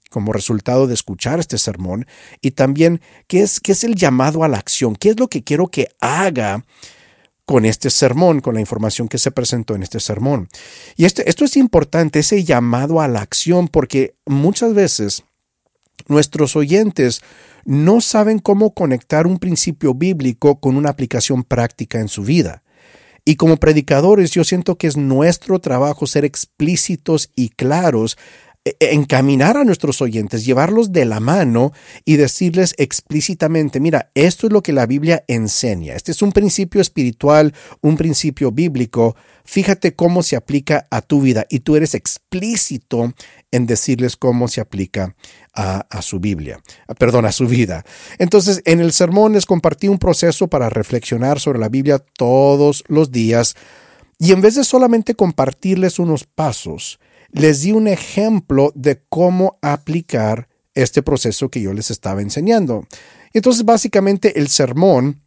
como 0.09 0.33
resultado 0.33 0.87
de 0.87 0.93
escuchar 0.93 1.39
este 1.39 1.57
sermón 1.57 2.05
y 2.41 2.51
también 2.51 3.01
qué 3.27 3.41
es, 3.41 3.59
qué 3.59 3.73
es 3.73 3.83
el 3.83 3.95
llamado 3.95 4.43
a 4.43 4.47
la 4.47 4.57
acción, 4.57 4.95
qué 4.95 5.09
es 5.09 5.19
lo 5.19 5.27
que 5.27 5.43
quiero 5.43 5.67
que 5.67 5.89
haga 5.99 6.65
con 7.49 7.65
este 7.65 7.89
sermón, 7.89 8.41
con 8.41 8.53
la 8.53 8.59
información 8.59 9.07
que 9.07 9.17
se 9.17 9.31
presentó 9.31 9.73
en 9.73 9.81
este 9.81 9.99
sermón. 9.99 10.49
Y 10.95 11.05
este, 11.05 11.27
esto 11.27 11.45
es 11.45 11.57
importante, 11.57 12.19
ese 12.19 12.43
llamado 12.43 13.01
a 13.01 13.07
la 13.07 13.21
acción, 13.21 13.67
porque 13.67 14.13
muchas 14.27 14.75
veces 14.75 15.23
nuestros 16.07 16.55
oyentes 16.55 17.23
no 17.65 18.01
saben 18.01 18.37
cómo 18.37 18.75
conectar 18.75 19.25
un 19.25 19.39
principio 19.39 19.95
bíblico 19.95 20.59
con 20.59 20.77
una 20.77 20.91
aplicación 20.91 21.43
práctica 21.43 21.99
en 21.99 22.07
su 22.07 22.21
vida. 22.21 22.61
Y 23.25 23.35
como 23.35 23.57
predicadores 23.57 24.29
yo 24.29 24.43
siento 24.43 24.77
que 24.77 24.85
es 24.85 24.95
nuestro 24.95 25.57
trabajo 25.57 26.05
ser 26.05 26.25
explícitos 26.25 27.31
y 27.35 27.49
claros 27.49 28.15
encaminar 28.79 29.57
a 29.57 29.63
nuestros 29.63 30.01
oyentes, 30.01 30.45
llevarlos 30.45 30.91
de 30.91 31.05
la 31.05 31.19
mano 31.19 31.71
y 32.05 32.17
decirles 32.17 32.73
explícitamente, 32.77 33.79
mira, 33.79 34.11
esto 34.15 34.47
es 34.47 34.53
lo 34.53 34.61
que 34.61 34.73
la 34.73 34.85
Biblia 34.85 35.23
enseña. 35.27 35.95
Este 35.95 36.11
es 36.11 36.21
un 36.21 36.31
principio 36.31 36.81
espiritual, 36.81 37.53
un 37.81 37.97
principio 37.97 38.51
bíblico. 38.51 39.15
Fíjate 39.45 39.95
cómo 39.95 40.23
se 40.23 40.35
aplica 40.35 40.87
a 40.91 41.01
tu 41.01 41.21
vida 41.21 41.45
y 41.49 41.61
tú 41.61 41.75
eres 41.75 41.95
explícito 41.95 43.13
en 43.51 43.65
decirles 43.65 44.17
cómo 44.17 44.47
se 44.47 44.61
aplica 44.61 45.15
a, 45.53 45.87
a, 45.89 46.01
su 46.01 46.19
Biblia, 46.19 46.59
perdón, 46.97 47.25
a 47.25 47.31
su 47.31 47.47
vida. 47.47 47.85
Entonces, 48.19 48.61
en 48.65 48.81
el 48.81 48.91
sermón 48.91 49.33
les 49.33 49.45
compartí 49.45 49.87
un 49.87 49.97
proceso 49.97 50.47
para 50.47 50.69
reflexionar 50.69 51.39
sobre 51.39 51.59
la 51.59 51.69
Biblia 51.69 51.99
todos 51.99 52.83
los 52.87 53.11
días 53.11 53.55
y 54.19 54.33
en 54.33 54.41
vez 54.41 54.55
de 54.55 54.65
solamente 54.65 55.15
compartirles 55.15 55.97
unos 55.97 56.25
pasos, 56.25 56.99
les 57.31 57.61
di 57.61 57.71
un 57.71 57.87
ejemplo 57.87 58.71
de 58.75 59.01
cómo 59.09 59.57
aplicar 59.61 60.47
este 60.73 61.03
proceso 61.03 61.49
que 61.49 61.61
yo 61.61 61.73
les 61.73 61.91
estaba 61.91 62.21
enseñando. 62.21 62.87
Entonces, 63.33 63.65
básicamente, 63.65 64.39
el 64.39 64.47
sermón 64.47 65.21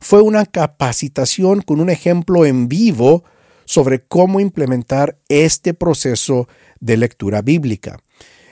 fue 0.00 0.22
una 0.22 0.46
capacitación 0.46 1.62
con 1.62 1.80
un 1.80 1.90
ejemplo 1.90 2.46
en 2.46 2.68
vivo 2.68 3.24
sobre 3.64 4.04
cómo 4.04 4.40
implementar 4.40 5.18
este 5.28 5.74
proceso 5.74 6.48
de 6.80 6.96
lectura 6.96 7.42
bíblica. 7.42 7.98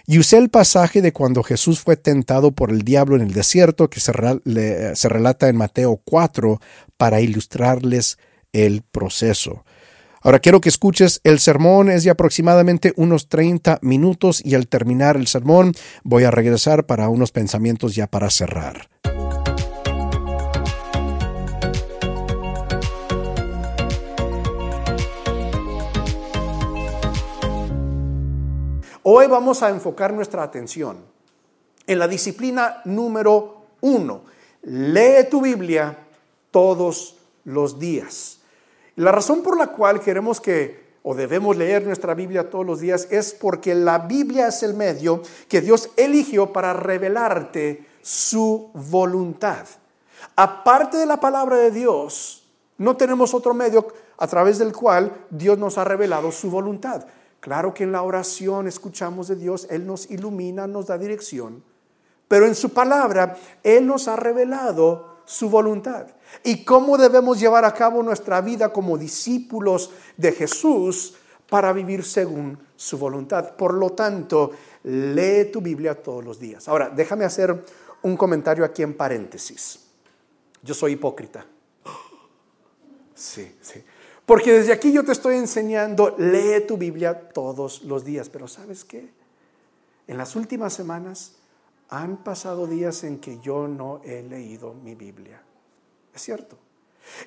Y 0.06 0.18
usé 0.18 0.38
el 0.38 0.48
pasaje 0.48 1.02
de 1.02 1.12
cuando 1.12 1.42
Jesús 1.42 1.80
fue 1.80 1.96
tentado 1.96 2.52
por 2.52 2.70
el 2.70 2.82
diablo 2.82 3.16
en 3.16 3.22
el 3.22 3.32
desierto, 3.32 3.90
que 3.90 4.00
se, 4.00 4.12
relata 4.12 5.48
en 5.48 5.56
Mateo 5.56 6.00
4, 6.04 6.60
para 6.96 7.20
ilustrarles 7.20 8.18
el 8.52 8.82
proceso. 8.82 9.64
Ahora 10.22 10.38
quiero 10.38 10.60
que 10.60 10.68
escuches, 10.68 11.22
el 11.24 11.38
sermón 11.38 11.88
es 11.88 12.04
de 12.04 12.10
aproximadamente 12.10 12.92
unos 12.96 13.30
30 13.30 13.78
minutos 13.80 14.44
y 14.44 14.54
al 14.54 14.68
terminar 14.68 15.16
el 15.16 15.26
sermón 15.26 15.72
voy 16.04 16.24
a 16.24 16.30
regresar 16.30 16.84
para 16.84 17.08
unos 17.08 17.32
pensamientos 17.32 17.94
ya 17.94 18.06
para 18.06 18.28
cerrar. 18.28 18.90
Hoy 29.02 29.26
vamos 29.26 29.62
a 29.62 29.70
enfocar 29.70 30.12
nuestra 30.12 30.42
atención 30.42 30.98
en 31.86 31.98
la 31.98 32.06
disciplina 32.06 32.82
número 32.84 33.68
uno. 33.80 34.24
Lee 34.64 35.30
tu 35.30 35.40
Biblia 35.40 35.96
todos 36.50 37.16
los 37.44 37.78
días. 37.78 38.39
La 39.00 39.12
razón 39.12 39.42
por 39.42 39.56
la 39.56 39.68
cual 39.68 39.98
queremos 39.98 40.42
que 40.42 40.98
o 41.02 41.14
debemos 41.14 41.56
leer 41.56 41.86
nuestra 41.86 42.12
Biblia 42.12 42.50
todos 42.50 42.66
los 42.66 42.80
días 42.80 43.08
es 43.10 43.32
porque 43.32 43.74
la 43.74 44.00
Biblia 44.00 44.48
es 44.48 44.62
el 44.62 44.74
medio 44.74 45.22
que 45.48 45.62
Dios 45.62 45.88
eligió 45.96 46.52
para 46.52 46.74
revelarte 46.74 47.86
su 48.02 48.70
voluntad. 48.74 49.66
Aparte 50.36 50.98
de 50.98 51.06
la 51.06 51.18
palabra 51.18 51.56
de 51.56 51.70
Dios, 51.70 52.46
no 52.76 52.98
tenemos 52.98 53.32
otro 53.32 53.54
medio 53.54 53.88
a 54.18 54.26
través 54.26 54.58
del 54.58 54.74
cual 54.74 55.24
Dios 55.30 55.56
nos 55.56 55.78
ha 55.78 55.84
revelado 55.84 56.30
su 56.30 56.50
voluntad. 56.50 57.06
Claro 57.40 57.72
que 57.72 57.84
en 57.84 57.92
la 57.92 58.02
oración 58.02 58.68
escuchamos 58.68 59.28
de 59.28 59.36
Dios, 59.36 59.66
Él 59.70 59.86
nos 59.86 60.10
ilumina, 60.10 60.66
nos 60.66 60.88
da 60.88 60.98
dirección, 60.98 61.64
pero 62.28 62.44
en 62.44 62.54
su 62.54 62.74
palabra 62.74 63.38
Él 63.62 63.86
nos 63.86 64.08
ha 64.08 64.16
revelado 64.16 65.09
su 65.30 65.48
voluntad 65.48 66.08
y 66.42 66.64
cómo 66.64 66.98
debemos 66.98 67.38
llevar 67.38 67.64
a 67.64 67.72
cabo 67.72 68.02
nuestra 68.02 68.40
vida 68.40 68.72
como 68.72 68.98
discípulos 68.98 69.92
de 70.16 70.32
Jesús 70.32 71.14
para 71.48 71.72
vivir 71.72 72.02
según 72.02 72.58
su 72.74 72.98
voluntad. 72.98 73.54
Por 73.54 73.74
lo 73.74 73.90
tanto, 73.90 74.50
lee 74.82 75.44
tu 75.52 75.60
Biblia 75.60 75.94
todos 75.94 76.24
los 76.24 76.40
días. 76.40 76.66
Ahora, 76.66 76.90
déjame 76.90 77.24
hacer 77.24 77.64
un 78.02 78.16
comentario 78.16 78.64
aquí 78.64 78.82
en 78.82 78.96
paréntesis. 78.96 79.86
Yo 80.64 80.74
soy 80.74 80.92
hipócrita. 80.92 81.46
Sí, 83.14 83.54
sí. 83.60 83.84
Porque 84.26 84.52
desde 84.52 84.72
aquí 84.72 84.90
yo 84.92 85.04
te 85.04 85.12
estoy 85.12 85.36
enseñando, 85.36 86.16
lee 86.18 86.66
tu 86.66 86.76
Biblia 86.76 87.28
todos 87.30 87.84
los 87.84 88.04
días. 88.04 88.28
Pero 88.28 88.48
¿sabes 88.48 88.84
qué? 88.84 89.12
En 90.08 90.18
las 90.18 90.34
últimas 90.34 90.72
semanas 90.72 91.36
han 91.90 92.18
pasado 92.18 92.66
días 92.66 93.04
en 93.04 93.18
que 93.18 93.38
yo 93.40 93.68
no 93.68 94.00
he 94.04 94.22
leído 94.22 94.74
mi 94.74 94.94
Biblia. 94.94 95.42
Es 96.14 96.22
cierto. 96.22 96.56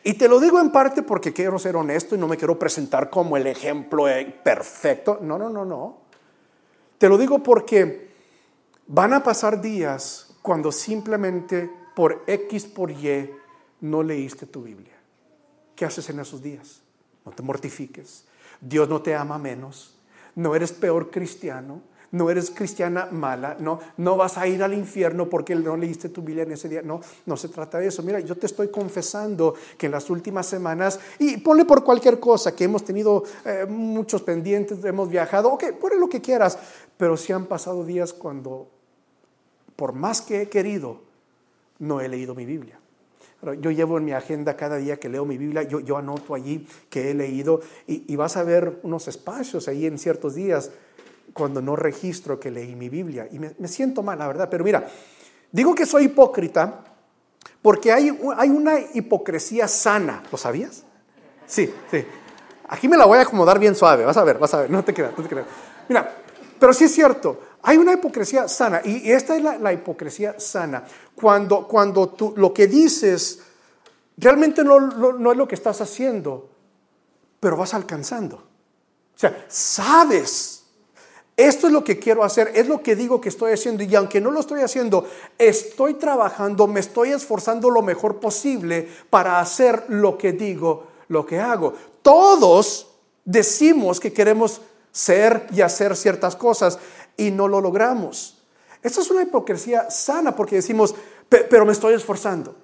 Y 0.04 0.14
te 0.14 0.28
lo 0.28 0.40
digo 0.40 0.60
en 0.60 0.72
parte 0.72 1.04
porque 1.04 1.34
quiero 1.34 1.60
ser 1.60 1.76
honesto 1.76 2.16
y 2.16 2.18
no 2.18 2.28
me 2.28 2.38
quiero 2.38 2.58
presentar 2.58 3.10
como 3.10 3.36
el 3.36 3.48
ejemplo 3.48 4.08
eh, 4.08 4.26
perfecto. 4.44 5.20
No, 5.22 5.38
no, 5.38 5.50
no, 5.50 5.66
no. 5.66 5.98
Te 6.98 7.10
lo 7.10 7.18
digo 7.18 7.44
porque 7.44 8.10
van 8.88 9.14
a 9.14 9.24
pasar 9.24 9.62
días 9.62 10.36
cuando 10.42 10.72
simplemente 10.72 11.70
por 11.96 12.24
X, 12.28 12.66
por 12.66 12.92
Y, 12.92 13.30
no 13.82 14.02
leíste 14.02 14.46
tu 14.46 14.64
Biblia? 14.64 14.94
¿Qué 15.76 15.86
haces 15.86 16.10
en 16.10 16.20
esos 16.20 16.42
días? 16.42 16.82
No 17.26 17.32
te 17.32 17.44
mortifiques. 17.44 18.26
Dios 18.62 18.88
no 18.88 19.02
te 19.02 19.16
ama 19.16 19.38
menos. 19.38 19.98
No 20.36 20.56
eres 20.56 20.72
peor 20.72 21.12
cristiano 21.12 21.82
no 22.14 22.30
eres 22.30 22.52
cristiana 22.52 23.08
mala, 23.12 23.58
no, 23.60 23.80
no 23.98 24.16
vas 24.16 24.38
a 24.38 24.48
ir 24.48 24.62
al 24.62 24.74
infierno 24.74 25.28
porque 25.28 25.56
no 25.56 25.76
leíste 25.76 26.10
tu 26.10 26.22
Biblia 26.22 26.44
en 26.44 26.52
ese 26.52 26.70
día. 26.70 26.84
No, 26.84 27.02
no 27.26 27.36
se 27.36 27.50
trata 27.50 27.80
de 27.80 27.88
eso. 27.88 28.04
Mira, 28.04 28.20
yo 28.20 28.38
te 28.38 28.46
estoy 28.46 28.68
confesando 28.68 29.56
que 29.80 29.88
en 29.88 29.94
las 29.94 30.12
últimas 30.12 30.46
semanas, 30.46 31.00
y 31.18 31.38
ponle 31.38 31.66
por 31.66 31.84
cualquier 31.84 32.20
cosa, 32.20 32.56
que 32.56 32.66
hemos 32.66 32.86
tenido 32.86 33.24
eh, 33.46 33.66
muchos 33.68 34.22
pendientes, 34.22 34.84
hemos 34.86 35.10
viajado, 35.10 35.52
ok, 35.54 35.74
ponle 35.82 35.98
lo 35.98 36.08
que 36.08 36.22
quieras, 36.22 36.60
pero 36.98 37.18
si 37.18 37.34
han 37.34 37.48
pasado 37.48 37.84
días 37.84 38.14
cuando, 38.14 38.70
por 39.76 39.94
más 39.94 40.22
que 40.22 40.44
he 40.44 40.50
querido, 40.50 41.02
no 41.80 42.00
he 42.00 42.08
leído 42.08 42.36
mi 42.36 42.46
Biblia. 42.46 42.80
Yo 43.60 43.72
llevo 43.72 43.98
en 43.98 44.06
mi 44.06 44.12
agenda 44.12 44.56
cada 44.56 44.78
día 44.78 45.00
que 45.00 45.10
leo 45.10 45.26
mi 45.26 45.40
Biblia, 45.40 45.64
yo, 45.64 45.80
yo 45.80 45.98
anoto 45.98 46.36
allí 46.36 46.68
que 46.92 47.10
he 47.10 47.14
leído 47.16 47.60
y, 47.88 48.06
y, 48.08 48.16
vas 48.16 48.38
a 48.38 48.44
ver 48.44 48.80
unos 48.84 49.10
espacios 49.10 49.68
ahí 49.68 49.86
en 49.86 49.98
ciertos 49.98 50.36
días 50.36 50.72
cuando 51.34 51.62
no 51.62 51.76
registro 51.76 52.40
que 52.40 52.52
leí 52.52 52.76
mi 52.76 52.90
Biblia. 52.90 53.28
Y 53.32 53.40
me, 53.40 53.68
siento 53.68 54.04
mal, 54.04 54.20
la 54.20 54.28
verdad. 54.28 54.50
Pero 54.50 54.64
mira, 54.64 54.88
digo 55.52 55.74
que 55.74 55.86
soy 55.86 56.06
hipócrita 56.06 56.84
porque 57.62 57.92
hay, 57.92 58.18
hay 58.38 58.50
una 58.50 58.80
hipocresía 58.94 59.68
sana. 59.68 60.24
¿Lo 60.32 60.38
sabías? 60.38 60.84
Sí, 61.46 61.74
sí. 61.90 62.06
Aquí 62.70 62.88
me 62.88 62.98
la 62.98 63.06
voy 63.06 63.18
a 63.18 63.22
acomodar 63.22 63.60
bien 63.60 63.76
suave. 63.76 64.06
Vas 64.06 64.18
a 64.18 64.24
ver, 64.24 64.38
vas 64.38 64.54
a 64.54 64.62
ver. 64.62 64.70
No 64.70 64.84
te 64.84 64.94
creas, 64.94 65.18
no 65.18 65.24
te 65.24 65.30
creas. 65.30 65.48
Mira, 65.88 66.16
pero 66.60 66.74
sí 66.74 66.86
es 66.86 66.94
cierto. 66.94 67.40
Hay 67.62 67.78
una 67.78 67.94
hipocresía 67.94 68.48
sana. 68.48 68.82
Y 68.84 69.12
esta 69.12 69.36
es 69.36 69.44
la, 69.44 69.74
hipocresía 69.74 70.40
sana. 70.40 70.84
Cuando, 71.16 71.68
cuando 71.68 72.10
tú 72.10 72.34
lo 72.36 72.54
que 72.54 72.68
dices 72.68 73.40
realmente 74.18 74.64
no, 74.64 74.80
no 74.80 75.32
es 75.32 75.38
lo 75.38 75.48
que 75.48 75.56
estás 75.56 75.82
haciendo, 75.82 76.50
pero 77.40 77.58
vas 77.58 77.74
alcanzando. 77.74 78.38
O 78.38 79.20
sea, 79.20 79.46
sabes 79.48 80.63
esto 81.36 81.68
es 81.68 81.74
lo 81.74 81.84
que 81.84 81.98
quiero 81.98 82.24
hacer, 82.24 82.52
es 82.54 82.68
lo 82.68 82.84
que 82.84 82.96
digo 82.96 83.20
que 83.20 83.30
estoy 83.30 83.54
haciendo 83.54 83.84
y 83.84 83.96
aunque 83.96 84.22
no 84.22 84.30
lo 84.30 84.40
estoy 84.40 84.62
haciendo, 84.62 85.08
estoy 85.38 85.96
trabajando, 85.96 86.68
me 86.68 86.80
estoy 86.80 87.10
esforzando 87.10 87.72
lo 87.72 87.82
mejor 87.82 88.20
posible 88.20 88.88
para 89.10 89.40
hacer 89.40 89.86
lo 89.88 90.18
que 90.18 90.32
digo, 90.32 90.88
lo 91.08 91.26
que 91.26 91.40
hago. 91.40 91.74
Todos 92.04 92.88
decimos 93.26 94.00
que 94.00 94.14
queremos 94.14 94.62
ser 94.92 95.48
y 95.52 95.62
hacer 95.62 95.96
ciertas 95.96 96.36
cosas 96.36 96.78
y 97.18 97.32
no 97.32 97.48
lo 97.48 97.62
logramos. 97.62 98.38
Esto 98.84 99.02
es 99.02 99.10
una 99.10 99.24
hipocresía 99.24 99.90
sana 99.90 100.36
porque 100.36 100.58
decimos, 100.58 100.94
pero 101.30 101.66
me 101.66 101.72
estoy 101.72 101.96
esforzando, 101.96 102.56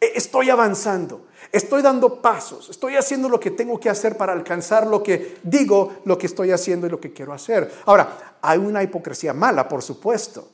e-, 0.00 0.12
estoy 0.14 0.48
avanzando. 0.48 1.26
Estoy 1.52 1.82
dando 1.82 2.20
pasos, 2.20 2.68
estoy 2.70 2.96
haciendo 2.96 3.28
lo 3.28 3.38
que 3.38 3.50
tengo 3.50 3.78
que 3.78 3.88
hacer 3.88 4.16
para 4.16 4.32
alcanzar 4.32 4.86
lo 4.86 5.02
que 5.02 5.38
digo, 5.42 6.00
lo 6.04 6.18
que 6.18 6.26
estoy 6.26 6.50
haciendo 6.50 6.86
y 6.86 6.90
lo 6.90 7.00
que 7.00 7.12
quiero 7.12 7.32
hacer. 7.32 7.72
Ahora, 7.86 8.36
hay 8.42 8.58
una 8.58 8.82
hipocresía 8.82 9.32
mala, 9.32 9.68
por 9.68 9.82
supuesto. 9.82 10.48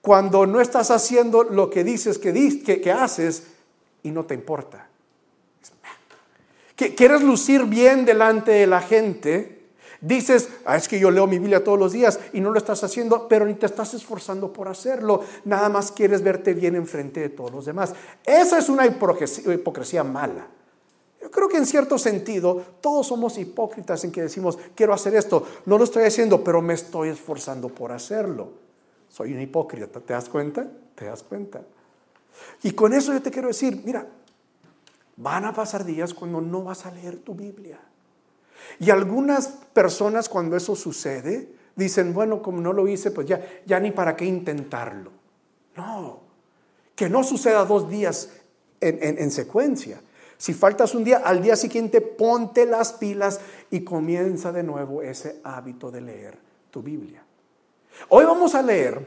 Cuando 0.00 0.46
no 0.46 0.60
estás 0.60 0.90
haciendo 0.90 1.44
lo 1.44 1.70
que 1.70 1.82
dices 1.82 2.18
que, 2.18 2.92
haces 2.92 3.44
y 4.02 4.10
no 4.10 4.24
te 4.24 4.34
importa. 4.34 4.88
Quieres 6.76 7.22
lucir 7.22 7.64
bien 7.64 8.04
delante 8.04 8.50
de 8.50 8.66
la 8.66 8.80
gente, 8.80 9.53
Dices, 10.04 10.50
ah, 10.66 10.76
es 10.76 10.86
que 10.86 10.98
yo 10.98 11.10
leo 11.10 11.26
mi 11.26 11.38
Biblia 11.38 11.64
todos 11.64 11.78
los 11.78 11.92
días 11.92 12.20
y 12.34 12.40
no 12.40 12.50
lo 12.50 12.58
estás 12.58 12.84
haciendo, 12.84 13.26
pero 13.26 13.46
ni 13.46 13.54
te 13.54 13.64
estás 13.64 13.94
esforzando 13.94 14.52
por 14.52 14.68
hacerlo. 14.68 15.22
Nada 15.46 15.70
más 15.70 15.90
quieres 15.90 16.22
verte 16.22 16.52
bien 16.52 16.76
enfrente 16.76 17.20
de 17.20 17.30
todos 17.30 17.50
los 17.50 17.64
demás. 17.64 17.94
Esa 18.22 18.58
es 18.58 18.68
una 18.68 18.84
hipocresía, 18.84 20.04
mala. 20.04 20.46
Yo 21.22 21.30
creo 21.30 21.48
que 21.48 21.56
en 21.56 21.64
cierto 21.64 21.96
sentido 21.96 22.62
todos 22.82 23.06
somos 23.06 23.38
hipócritas 23.38 24.04
en 24.04 24.12
que 24.12 24.20
decimos, 24.20 24.58
quiero 24.74 24.92
hacer 24.92 25.14
esto, 25.14 25.46
no 25.64 25.78
lo 25.78 25.84
estoy 25.84 26.04
haciendo, 26.04 26.44
pero 26.44 26.60
me 26.60 26.74
estoy 26.74 27.08
esforzando 27.08 27.70
por 27.70 27.90
hacerlo. 27.90 28.50
Soy 29.08 29.32
un 29.32 29.40
hipócrita, 29.40 30.00
¿te 30.00 30.12
das 30.12 30.28
cuenta? 30.28 30.68
¿Te 30.94 31.06
das 31.06 31.22
cuenta? 31.22 31.62
Y 32.62 32.72
con 32.72 32.92
eso 32.92 33.14
yo 33.14 33.22
te 33.22 33.30
quiero 33.30 33.48
decir, 33.48 33.80
mira, 33.86 34.06
van 35.16 35.46
a 35.46 35.54
pasar 35.54 35.82
días 35.82 36.12
cuando 36.12 36.42
no 36.42 36.62
vas 36.62 36.84
a 36.84 36.90
leer 36.90 37.16
tu 37.16 37.34
Biblia. 37.34 37.80
Y 38.78 38.90
algunas 38.90 39.48
personas 39.72 40.28
cuando 40.28 40.56
eso 40.56 40.76
sucede 40.76 41.48
dicen, 41.76 42.14
bueno, 42.14 42.42
como 42.42 42.60
no 42.60 42.72
lo 42.72 42.86
hice, 42.88 43.10
pues 43.10 43.26
ya, 43.26 43.44
ya 43.66 43.80
ni 43.80 43.90
para 43.90 44.16
qué 44.16 44.24
intentarlo. 44.24 45.10
No, 45.76 46.20
que 46.94 47.08
no 47.08 47.24
suceda 47.24 47.64
dos 47.64 47.88
días 47.88 48.30
en, 48.80 48.98
en 49.02 49.30
secuencia. 49.30 50.00
Si 50.36 50.52
faltas 50.52 50.94
un 50.94 51.04
día, 51.04 51.18
al 51.24 51.42
día 51.42 51.56
siguiente 51.56 52.00
ponte 52.00 52.66
las 52.66 52.92
pilas 52.92 53.40
y 53.70 53.82
comienza 53.82 54.52
de 54.52 54.62
nuevo 54.62 55.02
ese 55.02 55.40
hábito 55.42 55.90
de 55.90 56.00
leer 56.00 56.38
tu 56.70 56.82
Biblia. 56.82 57.24
Hoy 58.08 58.24
vamos 58.24 58.54
a 58.54 58.62
leer 58.62 59.06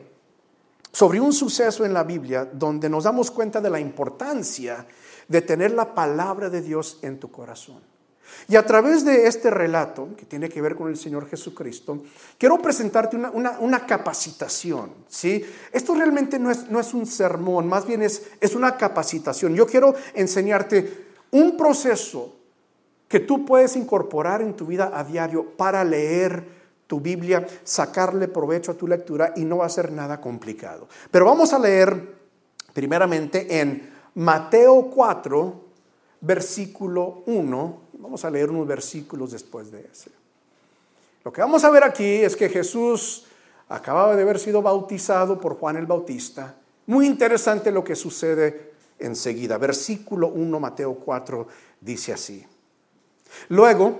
sobre 0.91 1.19
un 1.19 1.33
suceso 1.33 1.85
en 1.85 1.93
la 1.93 2.03
Biblia 2.03 2.49
donde 2.51 2.89
nos 2.89 3.03
damos 3.03 3.29
cuenta 3.29 3.61
de 3.61 3.69
la 3.69 3.79
importancia 3.79 4.87
de 5.27 5.41
tener 5.41 5.71
la 5.71 5.93
palabra 5.93 6.49
de 6.49 6.61
Dios 6.61 6.99
en 7.01 7.19
tu 7.19 7.29
corazón. 7.29 7.81
Y 8.47 8.55
a 8.55 8.65
través 8.65 9.03
de 9.03 9.27
este 9.27 9.49
relato, 9.49 10.09
que 10.17 10.25
tiene 10.25 10.49
que 10.49 10.61
ver 10.61 10.75
con 10.75 10.89
el 10.89 10.97
Señor 10.97 11.27
Jesucristo, 11.29 12.03
quiero 12.37 12.57
presentarte 12.59 13.17
una, 13.17 13.85
capacitación. 13.85 14.91
¿sí? 15.07 15.45
Esto 15.71 15.95
realmente 15.95 16.39
no 16.39 16.51
es, 16.51 16.69
no 16.69 16.79
es, 16.79 16.93
un 16.93 17.05
sermón, 17.05 17.67
más 17.67 17.85
bien 17.85 18.01
es, 18.01 18.23
es 18.39 18.55
una 18.55 18.77
capacitación. 18.77 19.55
Yo 19.55 19.67
quiero 19.67 19.95
enseñarte 20.13 21.07
un 21.31 21.57
proceso 21.57 22.35
que 23.07 23.19
tú 23.19 23.45
puedes 23.45 23.75
incorporar 23.75 24.41
en 24.41 24.55
tu 24.55 24.65
vida 24.65 24.91
a 24.93 25.03
diario 25.03 25.51
para 25.57 25.83
leer 25.83 26.57
tu 26.87 27.01
Biblia, 27.01 27.45
sacarle 27.63 28.27
provecho 28.27 28.71
a 28.71 28.75
tu 28.75 28.87
lectura 28.87 29.33
y 29.35 29.43
no 29.43 29.57
va 29.57 29.65
a 29.65 29.69
ser 29.69 29.91
nada 29.91 30.19
complicado. 30.19 30.87
Pero 31.11 31.25
vamos 31.25 31.53
a 31.53 31.59
leer 31.59 32.15
primeramente 32.73 33.59
en 33.59 33.93
Mateo 34.15 34.89
4, 34.89 35.63
versículo 36.21 37.23
1 37.27 37.81
Vamos 37.99 38.23
a 38.25 38.29
leer 38.29 38.49
unos 38.49 38.67
versículos 38.67 39.31
después 39.31 39.71
de 39.71 39.87
ese. 39.91 40.11
Lo 41.23 41.33
que 41.33 41.41
vamos 41.41 41.63
a 41.63 41.69
ver 41.69 41.83
aquí 41.83 42.05
es 42.05 42.35
que 42.35 42.49
Jesús 42.49 43.25
acababa 43.69 44.15
de 44.15 44.21
haber 44.21 44.39
sido 44.39 44.61
bautizado 44.61 45.39
por 45.39 45.55
Juan 45.55 45.77
el 45.77 45.85
Bautista. 45.85 46.55
Muy 46.85 47.05
interesante 47.05 47.71
lo 47.71 47.83
que 47.83 47.95
sucede 47.95 48.71
enseguida. 48.99 49.57
Versículo 49.57 50.29
1, 50.29 50.59
Mateo 50.59 50.95
4, 50.95 51.47
dice 51.81 52.13
así. 52.13 52.45
Luego, 53.49 53.99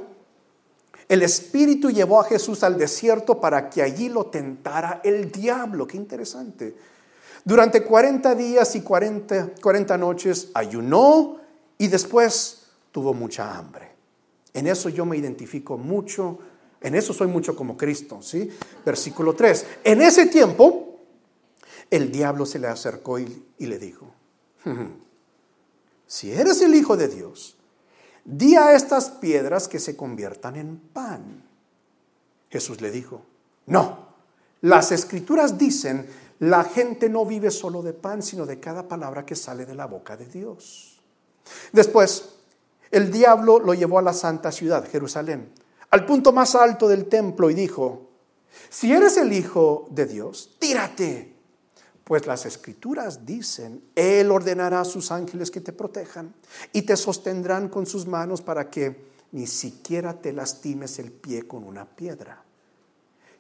el 1.09 1.21
Espíritu 1.21 1.89
llevó 1.89 2.21
a 2.21 2.25
Jesús 2.25 2.63
al 2.63 2.77
desierto 2.77 3.39
para 3.39 3.69
que 3.69 3.81
allí 3.81 4.09
lo 4.09 4.27
tentara 4.27 5.01
el 5.03 5.31
diablo. 5.31 5.87
Qué 5.87 5.97
interesante. 5.97 6.75
Durante 7.43 7.83
40 7.83 8.35
días 8.35 8.75
y 8.75 8.81
40, 8.81 9.51
40 9.61 9.97
noches 9.97 10.49
ayunó 10.53 11.37
y 11.77 11.87
después 11.87 12.66
tuvo 12.97 13.13
mucha 13.13 13.55
hambre. 13.55 13.91
En 14.55 14.65
eso 14.65 14.89
yo 14.89 15.05
me 15.05 15.17
identifico 15.17 15.77
mucho, 15.77 16.39
en 16.81 16.95
eso 16.95 17.13
soy 17.13 17.27
mucho 17.27 17.55
como 17.55 17.77
Cristo, 17.77 18.23
¿sí? 18.23 18.49
Versículo 18.83 19.35
3. 19.35 19.67
En 19.83 20.01
ese 20.01 20.25
tiempo, 20.25 20.97
el 21.91 22.11
diablo 22.11 22.43
se 22.47 22.57
le 22.57 22.65
acercó 22.65 23.19
y, 23.19 23.45
y 23.59 23.67
le 23.67 23.77
dijo, 23.77 24.11
si 26.07 26.31
eres 26.31 26.59
el 26.63 26.73
Hijo 26.73 26.97
de 26.97 27.07
Dios, 27.07 27.55
di 28.25 28.55
a 28.55 28.73
estas 28.73 29.11
piedras 29.11 29.67
que 29.67 29.77
se 29.77 29.95
conviertan 29.95 30.55
en 30.55 30.77
pan. 30.77 31.43
Jesús 32.49 32.81
le 32.81 32.89
dijo, 32.89 33.21
no, 33.67 34.07
las 34.61 34.91
escrituras 34.91 35.59
dicen, 35.59 36.09
la 36.39 36.63
gente 36.63 37.09
no 37.09 37.27
vive 37.27 37.51
solo 37.51 37.83
de 37.83 37.93
pan, 37.93 38.23
sino 38.23 38.47
de 38.47 38.59
cada 38.59 38.87
palabra 38.87 39.23
que 39.23 39.35
sale 39.35 39.67
de 39.67 39.75
la 39.75 39.85
boca 39.85 40.17
de 40.17 40.25
Dios. 40.25 40.99
Después, 41.71 42.36
el 42.91 43.11
diablo 43.11 43.59
lo 43.59 43.73
llevó 43.73 43.99
a 43.99 44.03
la 44.03 44.13
santa 44.13 44.51
ciudad, 44.51 44.87
Jerusalén, 44.89 45.51
al 45.89 46.05
punto 46.05 46.31
más 46.31 46.55
alto 46.55 46.87
del 46.87 47.05
templo 47.07 47.49
y 47.49 47.53
dijo, 47.53 48.07
si 48.69 48.91
eres 48.91 49.17
el 49.17 49.33
Hijo 49.33 49.87
de 49.91 50.05
Dios, 50.05 50.55
tírate, 50.59 51.35
pues 52.03 52.25
las 52.25 52.45
escrituras 52.45 53.25
dicen, 53.25 53.83
Él 53.95 54.31
ordenará 54.31 54.81
a 54.81 54.85
sus 54.85 55.11
ángeles 55.11 55.51
que 55.51 55.61
te 55.61 55.73
protejan 55.73 56.33
y 56.71 56.83
te 56.83 56.95
sostendrán 56.95 57.69
con 57.69 57.85
sus 57.85 58.07
manos 58.07 58.41
para 58.41 58.69
que 58.69 59.07
ni 59.31 59.45
siquiera 59.45 60.13
te 60.13 60.31
lastimes 60.31 60.99
el 60.99 61.11
pie 61.11 61.47
con 61.47 61.63
una 61.63 61.85
piedra. 61.85 62.43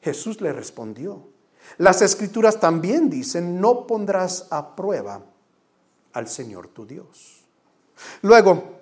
Jesús 0.01 0.41
le 0.41 0.53
respondió, 0.53 1.27
las 1.77 2.01
escrituras 2.01 2.59
también 2.59 3.09
dicen, 3.09 3.59
no 3.59 3.87
pondrás 3.87 4.47
a 4.51 4.75
prueba 4.75 5.23
al 6.13 6.27
Señor 6.27 6.69
tu 6.69 6.85
Dios. 6.85 7.43
Luego, 8.21 8.76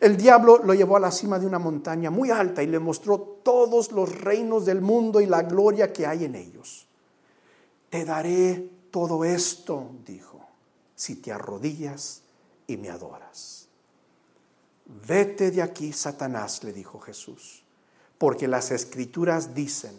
el 0.00 0.16
diablo 0.16 0.58
lo 0.58 0.74
llevó 0.74 0.96
a 0.96 1.00
la 1.00 1.10
cima 1.10 1.38
de 1.38 1.46
una 1.46 1.58
montaña 1.58 2.10
muy 2.10 2.30
alta 2.30 2.62
y 2.62 2.66
le 2.66 2.78
mostró 2.78 3.18
todos 3.42 3.92
los 3.92 4.20
reinos 4.20 4.64
del 4.64 4.80
mundo 4.80 5.20
y 5.20 5.26
la 5.26 5.42
gloria 5.42 5.92
que 5.92 6.06
hay 6.06 6.24
en 6.24 6.34
ellos. 6.34 6.86
Te 7.90 8.04
daré 8.04 8.70
todo 8.90 9.24
esto, 9.24 9.90
dijo, 10.04 10.40
si 10.94 11.16
te 11.16 11.32
arrodillas 11.32 12.22
y 12.66 12.76
me 12.76 12.90
adoras. 12.90 13.68
Vete 15.06 15.50
de 15.50 15.62
aquí, 15.62 15.92
Satanás, 15.92 16.62
le 16.64 16.72
dijo 16.72 17.00
Jesús, 17.00 17.64
porque 18.18 18.48
las 18.48 18.70
escrituras 18.70 19.54
dicen, 19.54 19.94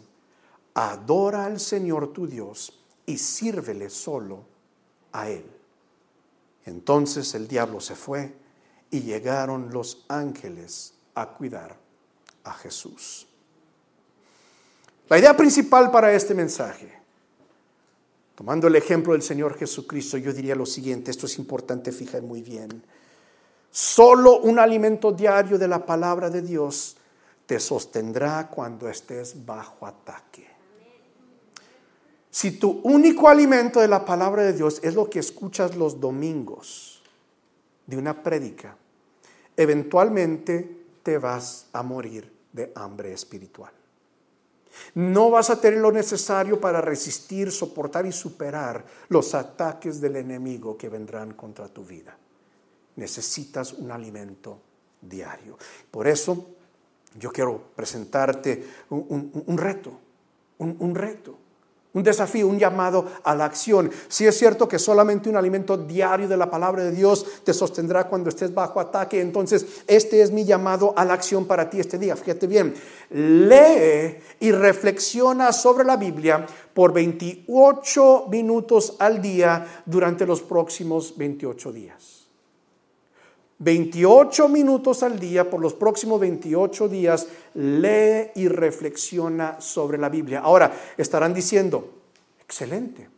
adora 0.73 1.45
al 1.45 1.60
Señor 1.60 2.13
tu 2.13 2.27
Dios 2.27 2.79
y 3.05 3.17
sírvele 3.17 3.89
solo 3.89 4.43
a 5.12 5.29
Él. 5.29 5.45
Entonces 6.65 7.34
el 7.36 7.47
diablo 7.47 7.79
se 7.79 7.95
fue 7.95 8.44
y 8.95 9.01
llegaron 9.01 9.71
los 9.71 10.05
ángeles 10.08 10.93
a 11.15 11.27
cuidar 11.27 11.75
a 12.45 12.53
Jesús. 12.53 13.27
La 15.10 15.19
idea 15.19 15.36
principal 15.36 15.91
para 15.91 16.13
este 16.13 16.34
mensaje, 16.34 16.91
tomando 18.36 18.67
el 18.67 18.75
ejemplo 18.75 19.13
del 19.13 19.21
Señor 19.21 19.58
Jesucristo, 19.58 20.17
yo 20.17 20.31
diría 20.31 20.55
lo 20.55 20.65
siguiente, 20.65 21.12
esto 21.12 21.25
es 21.25 21.38
importante, 21.38 21.91
fija 21.91 22.21
muy 22.21 22.41
bien. 22.41 22.84
Solo 23.69 24.39
un 24.39 24.60
alimento 24.60 25.12
diario 25.12 25.58
de 25.58 25.67
la 25.67 25.86
palabra 25.86 26.29
de 26.29 26.41
Dios 26.41 26.95
te 27.45 27.60
sostendrá 27.60 28.47
cuando 28.47 28.88
estés 28.89 29.45
bajo 29.45 29.86
ataque. 29.86 30.47
Si 32.31 32.51
tu 32.51 32.79
único 32.84 33.27
alimento 33.27 33.81
de 33.81 33.88
la 33.89 34.05
palabra 34.05 34.43
de 34.43 34.53
Dios 34.53 34.79
es 34.84 34.95
lo 34.95 35.10
que 35.10 35.19
escuchas 35.19 35.75
los 35.75 35.99
domingos 35.99 37.01
de 37.86 37.97
una 37.97 38.23
prédica, 38.23 38.77
eventualmente 39.58 40.86
te 41.04 41.18
vas 41.18 41.68
a 41.74 41.84
morir 41.84 42.32
de 42.52 42.72
hambre 42.76 43.13
espiritual. 43.13 43.72
No 44.96 45.30
vas 45.30 45.50
a 45.50 45.60
tener 45.60 45.80
lo 45.80 45.91
necesario 45.91 46.60
para 46.60 46.82
resistir, 46.82 47.52
soportar 47.52 48.06
y 48.06 48.12
superar 48.12 48.86
los 49.10 49.34
ataques 49.34 50.02
del 50.02 50.18
enemigo 50.18 50.78
que 50.78 50.89
vendrán 50.89 51.34
contra 51.34 51.68
tu 51.70 51.86
vida. 51.86 52.18
Necesitas 52.98 53.74
un 53.74 53.91
alimento 53.91 54.60
diario. 55.02 55.58
Por 55.89 56.08
eso 56.08 56.48
yo 57.18 57.32
quiero 57.32 57.70
presentarte 57.76 58.68
un, 58.89 59.58
reto, 59.58 59.98
un 60.58 60.96
reto 60.96 61.44
un 61.95 62.03
desafío, 62.03 62.47
un 62.47 62.60
llamado 62.60 63.05
a 63.23 63.34
la 63.34 63.45
acción. 63.45 63.89
Si 64.08 64.27
es 64.27 64.38
cierto 64.38 64.67
que 64.67 64.77
solamente 64.77 65.29
un 65.29 65.38
alimento 65.38 65.77
diario 65.77 66.27
de 66.27 66.38
la 66.38 66.51
palabra 66.51 66.84
de 66.84 66.91
Dios 66.91 67.25
te 67.43 67.53
sostendrá 67.53 68.08
cuando 68.08 68.29
estés 68.29 68.53
bajo 68.53 68.79
ataque, 68.79 69.19
entonces 69.19 69.65
este 69.88 70.21
es 70.21 70.29
mi 70.29 70.45
llamado 70.45 70.93
a 70.95 71.03
la 71.05 71.13
acción 71.13 71.45
para 71.45 71.69
ti 71.69 71.79
este 71.79 71.97
día. 71.97 72.15
Fíjate 72.15 72.45
bien, 72.45 72.75
lee 73.10 74.19
y 74.39 74.51
reflexiona 74.51 75.51
sobre 75.51 75.86
la 75.86 75.97
Biblia 75.97 76.45
por 76.73 76.93
28 76.93 78.27
minutos 78.29 78.97
al 78.99 79.21
día 79.21 79.84
durante 79.86 80.25
los 80.25 80.41
próximos 80.41 81.17
28 81.17 81.71
días. 81.71 82.14
28 83.60 84.50
minutos 84.50 85.02
al 85.04 85.20
día 85.20 85.50
por 85.50 85.62
los 85.62 85.74
próximos 85.74 86.20
28 86.20 86.89
días, 86.89 87.28
lee 87.54 88.32
y 88.36 88.48
reflexiona 88.48 89.62
sobre 89.62 89.98
la 89.98 90.10
Biblia. 90.10 90.39
Ahora, 90.39 90.74
estarán 90.98 91.34
diciendo, 91.34 91.89
excelente. 92.41 93.15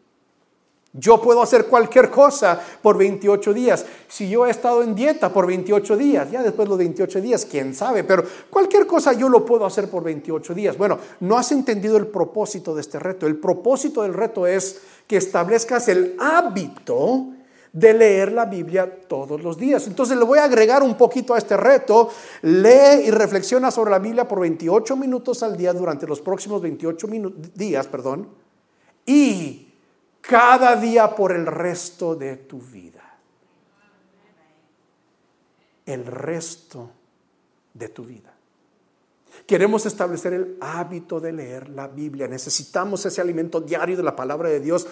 Yo 0.94 1.22
puedo 1.22 1.42
hacer 1.42 1.66
cualquier 1.66 2.10
cosa 2.10 2.60
por 2.82 2.98
28 2.98 3.54
días. 3.54 3.86
Si 4.08 4.30
yo 4.30 4.48
he 4.48 4.50
estado 4.50 4.82
en 4.82 4.96
dieta 4.96 5.32
por 5.32 5.46
28 5.46 5.96
días, 5.98 6.32
ya 6.32 6.42
después 6.42 6.66
de 6.66 6.70
los 6.70 6.78
28 6.80 7.22
días, 7.22 7.46
quién 7.46 7.76
sabe, 7.76 8.04
pero 8.04 8.24
cualquier 8.50 8.88
cosa 8.88 9.14
yo 9.14 9.30
lo 9.30 9.46
puedo 9.46 9.66
hacer 9.66 9.90
por 9.90 10.04
28 10.04 10.54
días. 10.56 10.78
Bueno, 10.78 10.98
no 11.20 11.38
has 11.38 11.52
entendido 11.52 11.98
el 11.98 12.08
propósito 12.08 12.74
de 12.74 12.82
este 12.82 13.00
reto. 13.00 13.28
El 13.28 13.38
propósito 13.38 14.02
del 14.02 14.14
reto 14.14 14.48
es 14.48 14.82
que 15.06 15.18
establezcas 15.18 15.88
el 15.88 16.16
hábito 16.20 17.28
de 17.74 17.94
leer 17.94 18.32
la 18.32 18.46
Biblia 18.46 19.02
todos 19.08 19.42
los 19.42 19.58
días. 19.58 19.88
Entonces 19.88 20.18
le 20.18 20.24
voy 20.24 20.40
a 20.40 20.46
agregar 20.46 20.84
un 20.84 20.96
poquito 20.96 21.34
a 21.34 21.38
este 21.38 21.58
reto. 21.58 22.10
Lee 22.42 23.06
y 23.06 23.12
reflexiona 23.12 23.72
sobre 23.72 23.92
la 23.92 24.00
Biblia 24.00 24.28
por 24.28 24.40
28 24.40 24.96
minutos 24.96 25.44
al 25.44 25.58
día 25.58 25.74
durante 25.74 26.08
los 26.08 26.22
próximos 26.22 26.62
28 26.62 27.08
días, 27.56 27.88
perdón, 27.88 28.30
y 29.06 29.74
cada 30.22 30.76
día 30.76 31.16
por 31.16 31.32
el 31.32 31.46
resto 31.46 32.16
de 32.16 32.38
tu 32.38 32.60
vida. 32.60 33.04
El 35.86 36.06
resto 36.06 36.92
de 37.74 37.90
tu 37.90 38.04
vida. 38.04 38.34
Queremos 39.46 39.86
establecer 39.86 40.34
el 40.34 40.58
hábito 40.60 41.20
de 41.20 41.32
leer 41.32 41.70
la 41.70 41.88
Biblia. 41.88 42.28
Necesitamos 42.28 43.06
ese 43.06 43.22
alimento 43.22 43.62
diario 43.62 43.96
de 43.96 44.04
la 44.04 44.16
palabra 44.16 44.50
de 44.50 44.60
Dios 44.60 44.88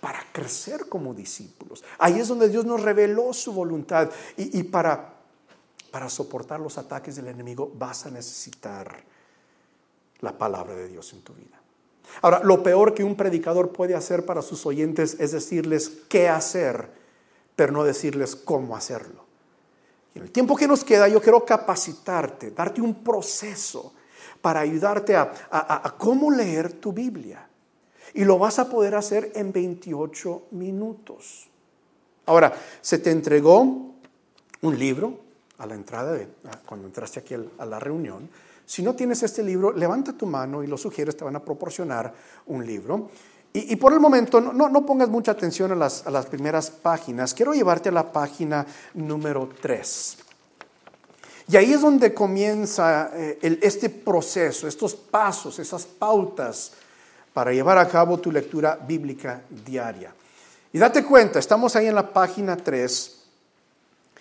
para 0.00 0.24
crecer 0.32 0.88
como 0.88 1.12
discípulos. 1.14 1.84
Ahí 1.98 2.18
es 2.18 2.28
donde 2.28 2.48
Dios 2.48 2.64
nos 2.64 2.82
reveló 2.82 3.32
su 3.32 3.52
voluntad 3.52 4.10
y, 4.36 4.62
para, 4.64 5.14
para 5.90 6.08
soportar 6.08 6.58
los 6.60 6.78
ataques 6.78 7.16
del 7.16 7.28
enemigo 7.28 7.70
vas 7.74 8.06
a 8.06 8.10
necesitar 8.10 9.04
la 10.20 10.36
palabra 10.36 10.74
de 10.74 10.88
Dios 10.88 11.12
en 11.12 11.20
tu 11.20 11.34
vida. 11.34 11.60
Ahora, 12.22 12.40
lo 12.42 12.62
peor 12.62 12.94
que 12.94 13.04
un 13.04 13.14
predicador 13.14 13.72
puede 13.72 13.94
hacer 13.94 14.24
para 14.24 14.42
sus 14.42 14.66
oyentes 14.66 15.16
es 15.20 15.32
decirles 15.32 15.92
qué 16.08 16.28
hacer, 16.28 16.90
pero 17.54 17.72
no 17.72 17.84
decirles 17.84 18.34
cómo 18.34 18.76
hacerlo. 18.76 19.24
Y 20.14 20.18
en 20.18 20.24
el 20.24 20.32
tiempo 20.32 20.56
que 20.56 20.66
nos 20.66 20.82
queda, 20.82 21.08
yo 21.08 21.20
quiero 21.20 21.44
capacitarte, 21.44 22.50
darte 22.50 22.80
un 22.80 23.04
proceso 23.04 23.92
para 24.40 24.60
ayudarte 24.60 25.14
a 25.14 25.94
cómo 25.98 26.30
leer 26.30 26.72
tu 26.72 26.92
Biblia. 26.92 27.49
Y 28.14 28.24
lo 28.24 28.38
vas 28.38 28.58
a 28.58 28.68
poder 28.68 28.94
hacer 28.94 29.32
en 29.34 29.52
28 29.52 30.48
minutos. 30.52 31.48
Ahora, 32.26 32.52
se 32.80 32.98
te 32.98 33.10
entregó 33.10 33.94
un 34.62 34.78
libro 34.78 35.18
a 35.58 35.66
la 35.66 35.74
entrada, 35.74 36.12
de, 36.12 36.28
cuando 36.66 36.86
entraste 36.86 37.20
aquí 37.20 37.34
a 37.34 37.66
la 37.66 37.78
reunión. 37.78 38.28
Si 38.64 38.82
no 38.82 38.94
tienes 38.94 39.22
este 39.22 39.42
libro, 39.42 39.72
levanta 39.72 40.12
tu 40.12 40.26
mano 40.26 40.62
y 40.62 40.66
los 40.66 40.80
sugieres, 40.80 41.16
te 41.16 41.24
van 41.24 41.36
a 41.36 41.44
proporcionar 41.44 42.14
un 42.46 42.64
libro. 42.64 43.10
Y, 43.52 43.74
por 43.76 43.92
el 43.92 43.98
momento, 43.98 44.40
no, 44.40 44.68
no, 44.68 44.86
pongas 44.86 45.08
mucha 45.08 45.32
atención 45.32 45.72
a 45.72 45.74
las, 45.74 46.06
a 46.06 46.10
las, 46.10 46.26
primeras 46.26 46.70
páginas. 46.70 47.34
Quiero 47.34 47.52
llevarte 47.52 47.88
a 47.88 47.92
la 47.92 48.12
página 48.12 48.64
número 48.94 49.48
3. 49.60 50.18
Y 51.48 51.56
ahí 51.56 51.72
es 51.72 51.80
donde 51.80 52.14
comienza 52.14 53.10
eh, 53.12 53.58
este 53.60 53.90
proceso, 53.90 54.68
estos 54.68 54.94
pasos, 54.94 55.58
esas 55.58 55.84
pautas 55.84 56.74
para 57.32 57.52
llevar 57.52 57.78
a 57.78 57.88
cabo 57.88 58.18
tu 58.18 58.32
lectura 58.32 58.78
bíblica 58.86 59.42
diaria. 59.64 60.12
Y 60.72 60.78
date 60.78 61.04
cuenta, 61.04 61.38
estamos 61.38 61.74
ahí 61.76 61.86
en 61.86 61.94
la 61.94 62.12
página 62.12 62.56
3. 62.56 63.16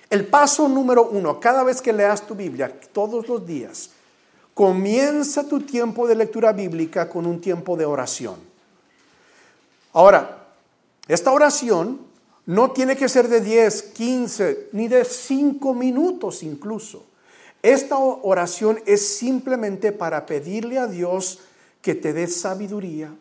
El 0.10 0.28
paso 0.28 0.68
número 0.68 1.10
uno, 1.10 1.40
cada 1.40 1.64
vez 1.64 1.82
que 1.82 1.94
leas 1.94 2.26
tu 2.26 2.34
Biblia, 2.36 2.74
todos 2.92 3.28
los 3.28 3.46
días, 3.46 3.92
comienza 4.54 5.48
tu 5.48 5.62
tiempo 5.62 6.08
de 6.08 6.16
lectura 6.16 6.52
bíblica 6.52 7.08
con 7.08 7.26
un 7.26 7.40
tiempo 7.40 7.78
de 7.78 7.86
oración. 7.86 8.36
Ahora, 9.94 10.48
esta 11.08 11.32
oración 11.32 12.02
no 12.46 12.72
tiene 12.72 12.96
que 12.96 13.10
ser 13.10 13.28
de 13.28 13.42
10, 13.42 13.82
15, 13.84 14.70
ni 14.72 14.88
de 14.88 15.06
5 15.06 15.74
minutos 15.74 16.42
incluso. 16.42 17.06
Esta 17.62 17.98
oración 17.98 18.80
es 18.86 19.18
simplemente 19.18 19.92
para 19.92 20.26
pedirle 20.26 20.80
a 20.80 20.88
Dios 20.88 21.40
que 21.82 21.96
te 21.96 22.14
dé 22.14 22.28
sabiduría, 22.28 23.14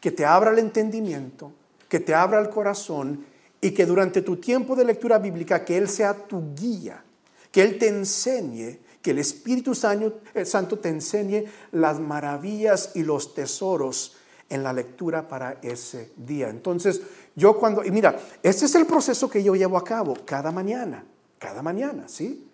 que 0.00 0.10
te 0.10 0.24
abra 0.24 0.50
el 0.50 0.58
entendimiento, 0.58 1.52
que 1.88 2.00
te 2.00 2.14
abra 2.14 2.40
el 2.40 2.50
corazón 2.50 3.24
y 3.60 3.70
que 3.70 3.86
durante 3.86 4.22
tu 4.22 4.36
tiempo 4.36 4.76
de 4.76 4.84
lectura 4.84 5.18
bíblica, 5.18 5.64
que 5.64 5.76
Él 5.76 5.88
sea 5.88 6.14
tu 6.14 6.54
guía, 6.54 7.02
que 7.50 7.62
Él 7.62 7.78
te 7.78 7.88
enseñe, 7.88 8.78
que 9.00 9.12
el 9.12 9.18
Espíritu 9.18 9.74
Santo 9.74 10.78
te 10.78 10.88
enseñe 10.88 11.44
las 11.72 11.98
maravillas 12.00 12.90
y 12.94 13.02
los 13.02 13.34
tesoros 13.34 14.16
en 14.48 14.62
la 14.62 14.72
lectura 14.72 15.26
para 15.26 15.58
ese 15.62 16.12
día. 16.16 16.48
Entonces, 16.48 17.00
yo 17.34 17.56
cuando, 17.58 17.84
y 17.84 17.90
mira, 17.90 18.18
este 18.42 18.66
es 18.66 18.74
el 18.74 18.86
proceso 18.86 19.28
que 19.28 19.42
yo 19.42 19.54
llevo 19.54 19.76
a 19.76 19.84
cabo 19.84 20.16
cada 20.24 20.50
mañana, 20.50 21.04
cada 21.38 21.62
mañana, 21.62 22.08
¿sí? 22.08 22.48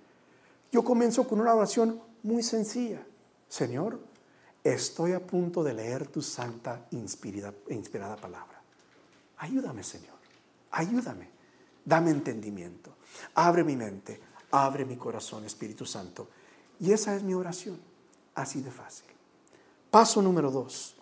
Yo 0.71 0.83
comienzo 0.83 1.27
con 1.29 1.41
una 1.41 1.55
oración 1.55 2.01
muy 2.23 2.43
sencilla. 2.43 3.01
Señor, 3.49 3.99
estoy 4.63 5.13
a 5.13 5.21
punto 5.21 5.63
de 5.63 5.75
leer 5.75 6.07
tu 6.07 6.23
santa 6.23 6.87
inspirada, 6.93 7.55
inspirada 7.69 8.17
palabra. 8.17 8.61
Ayúdame, 9.39 9.83
Señor, 9.83 10.19
ayúdame, 10.71 11.29
dame 11.85 12.11
entendimiento, 12.11 12.97
abre 13.35 13.65
mi 13.65 13.77
mente, 13.77 14.21
abre 14.53 14.85
mi 14.85 14.97
corazón, 14.97 15.45
Espíritu 15.45 15.85
Santo. 15.85 16.29
Y 16.79 16.93
esa 16.93 17.15
es 17.17 17.23
mi 17.23 17.35
oración, 17.35 17.79
así 18.35 18.61
de 18.61 18.71
fácil. 18.71 19.07
Paso 19.91 20.23
número 20.23 20.51
dos, 20.51 20.95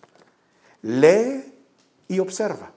lee 0.83 1.55
y 2.09 2.19
observa. 2.19 2.73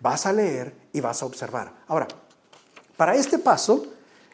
Vas 0.00 0.26
a 0.26 0.32
leer 0.32 0.74
y 0.92 1.00
vas 1.00 1.22
a 1.22 1.26
observar. 1.26 1.72
Ahora, 1.86 2.08
para 2.96 3.14
este 3.14 3.38
paso, 3.38 3.86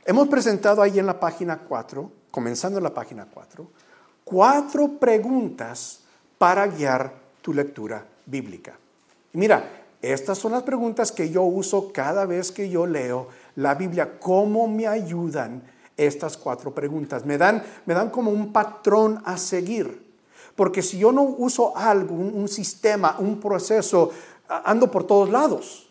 hemos 0.05 0.29
presentado 0.29 0.81
ahí 0.81 0.99
en 0.99 1.07
la 1.07 1.21
página 1.21 1.59
4, 1.59 2.11
comenzando 2.31 2.79
en 2.79 2.85
la 2.85 2.95
página 2.95 3.27
4, 3.27 3.69
cuatro 4.25 4.99
preguntas 4.99 6.01
para 6.39 6.67
guiar 6.67 7.13
tu 7.43 7.53
lectura 7.53 8.05
bíblica. 8.27 8.77
mira, 9.33 9.83
Estas 10.05 10.37
son 10.37 10.53
las 10.53 10.65
preguntas 10.65 11.11
que 11.11 11.31
yo 11.31 11.45
uso 11.45 11.91
cada 11.91 12.27
vez 12.27 12.53
que 12.53 12.69
yo 12.69 12.85
leo 12.85 13.29
la 13.57 13.75
Biblia. 13.75 14.19
¿Cómo 14.21 14.69
me 14.69 14.87
ayudan 14.87 15.63
estas 15.97 16.37
cuatro 16.37 16.75
preguntas? 16.75 17.25
Me 17.25 17.39
dan, 17.39 17.63
me 17.87 17.95
dan 17.95 18.11
como 18.11 18.31
un 18.31 18.53
patrón 18.53 19.23
a 19.25 19.39
seguir. 19.39 20.05
Porque 20.55 20.83
si 20.83 20.99
yo 20.99 21.11
no 21.11 21.23
uso 21.23 21.75
algo, 21.75 22.15
un, 22.15 22.49
sistema, 22.49 23.17
un 23.19 23.41
proceso, 23.41 24.11
ando 24.47 24.91
por 24.91 25.05
todos 25.07 25.31
lados. 25.31 25.89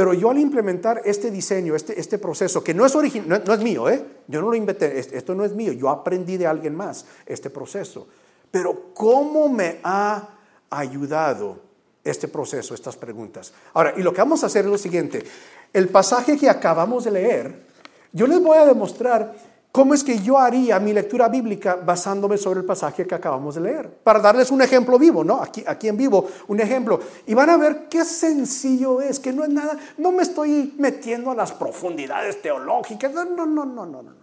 Pero 0.00 0.14
yo 0.14 0.30
al 0.30 0.38
implementar 0.38 1.02
este 1.04 1.30
diseño, 1.30 1.76
este, 1.76 2.00
este 2.00 2.16
proceso, 2.16 2.64
que 2.64 2.72
no 2.72 2.86
es, 2.86 2.94
original, 2.94 3.44
no, 3.46 3.52
es 3.52 3.60
mío, 3.60 3.86
¿eh? 3.90 4.02
yo 4.28 4.40
no 4.40 4.48
lo 4.48 4.54
inventé, 4.54 4.98
esto 4.98 5.34
no 5.34 5.44
es 5.44 5.52
mío, 5.52 5.74
yo 5.74 5.90
aprendí 5.90 6.38
de 6.38 6.46
alguien 6.46 6.74
más 6.74 7.04
este 7.26 7.50
proceso. 7.50 8.08
Pero 8.50 8.94
¿cómo 8.94 9.50
me 9.50 9.78
ha 9.82 10.26
ayudado 10.70 11.60
este 12.02 12.28
proceso, 12.28 12.72
estas 12.72 12.96
preguntas? 12.96 13.52
Ahora, 13.74 13.92
y 13.94 14.02
lo 14.02 14.14
que 14.14 14.22
vamos 14.22 14.42
a 14.42 14.46
hacer 14.46 14.64
es 14.64 14.70
lo 14.70 14.78
siguiente, 14.78 15.22
el 15.70 15.90
pasaje 15.90 16.38
que 16.38 16.48
acabamos 16.48 17.04
de 17.04 17.10
leer, 17.10 17.66
yo 18.14 18.26
les 18.26 18.42
voy 18.42 18.56
a 18.56 18.64
demostrar 18.64 19.34
¿Cómo 19.72 19.94
es 19.94 20.02
que 20.02 20.18
yo 20.18 20.36
haría 20.36 20.80
mi 20.80 20.92
lectura 20.92 21.28
bíblica 21.28 21.76
basándome 21.76 22.36
sobre 22.36 22.60
el 22.60 22.66
pasaje 22.66 23.06
que 23.06 23.14
acabamos 23.14 23.54
de 23.54 23.60
leer? 23.60 23.88
Para 23.88 24.18
darles 24.18 24.50
un 24.50 24.60
ejemplo 24.62 24.98
vivo, 24.98 25.22
¿no? 25.22 25.40
Aquí, 25.40 25.62
aquí 25.64 25.86
en 25.86 25.96
vivo, 25.96 26.28
un 26.48 26.58
ejemplo. 26.58 26.98
Y 27.26 27.34
van 27.34 27.50
a 27.50 27.56
ver 27.56 27.88
qué 27.88 28.04
sencillo 28.04 29.00
es, 29.00 29.20
que 29.20 29.32
no 29.32 29.44
es 29.44 29.50
nada, 29.50 29.78
no 29.98 30.10
me 30.10 30.24
estoy 30.24 30.74
metiendo 30.76 31.30
a 31.30 31.36
las 31.36 31.52
profundidades 31.52 32.42
teológicas, 32.42 33.12
no, 33.12 33.24
no, 33.24 33.46
no, 33.46 33.64
no, 33.64 33.86
no, 33.86 34.02
no, 34.02 34.02
no. 34.02 34.20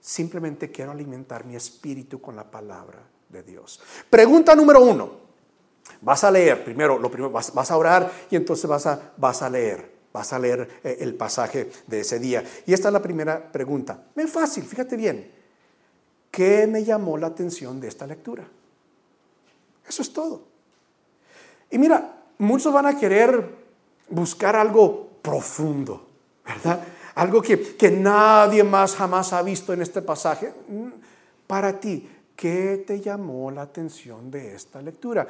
Simplemente 0.00 0.70
quiero 0.70 0.92
alimentar 0.92 1.44
mi 1.44 1.56
espíritu 1.56 2.20
con 2.20 2.36
la 2.36 2.48
palabra 2.48 3.00
de 3.28 3.42
Dios. 3.42 3.80
Pregunta 4.08 4.54
número 4.54 4.80
uno. 4.80 5.28
Vas 6.00 6.22
a 6.22 6.30
leer, 6.30 6.62
primero, 6.62 6.96
lo 6.96 7.10
primero, 7.10 7.32
vas, 7.32 7.52
vas 7.52 7.72
a 7.72 7.76
orar 7.76 8.08
y 8.30 8.36
entonces 8.36 8.70
vas 8.70 8.86
a, 8.86 9.12
vas 9.16 9.42
a 9.42 9.50
leer. 9.50 9.97
Vas 10.18 10.32
a 10.32 10.38
leer 10.40 10.80
eh, 10.82 10.96
el 10.98 11.14
pasaje 11.14 11.70
de 11.86 12.00
ese 12.00 12.18
día. 12.18 12.42
Y 12.66 12.72
esta 12.72 12.88
es 12.88 12.92
la 12.92 13.00
primera 13.00 13.52
pregunta. 13.52 14.02
Es 14.16 14.28
fácil, 14.28 14.64
fíjate 14.64 14.96
bien. 14.96 15.30
¿Qué 16.28 16.66
me 16.66 16.82
llamó 16.82 17.16
la 17.16 17.28
atención 17.28 17.80
de 17.80 17.86
esta 17.86 18.04
lectura? 18.04 18.42
Eso 19.88 20.02
es 20.02 20.12
todo. 20.12 20.42
Y 21.70 21.78
mira, 21.78 22.16
muchos 22.38 22.72
van 22.72 22.86
a 22.86 22.98
querer 22.98 23.48
buscar 24.08 24.56
algo 24.56 25.08
profundo, 25.22 26.08
¿verdad? 26.44 26.80
Algo 27.14 27.40
que, 27.40 27.76
que 27.76 27.92
nadie 27.92 28.64
más 28.64 28.96
jamás 28.96 29.32
ha 29.32 29.40
visto 29.42 29.72
en 29.72 29.82
este 29.82 30.02
pasaje. 30.02 30.52
Mm, 30.66 30.88
para 31.46 31.78
ti, 31.78 32.10
¿qué 32.34 32.82
te 32.84 33.00
llamó 33.00 33.52
la 33.52 33.62
atención 33.62 34.32
de 34.32 34.56
esta 34.56 34.82
lectura? 34.82 35.28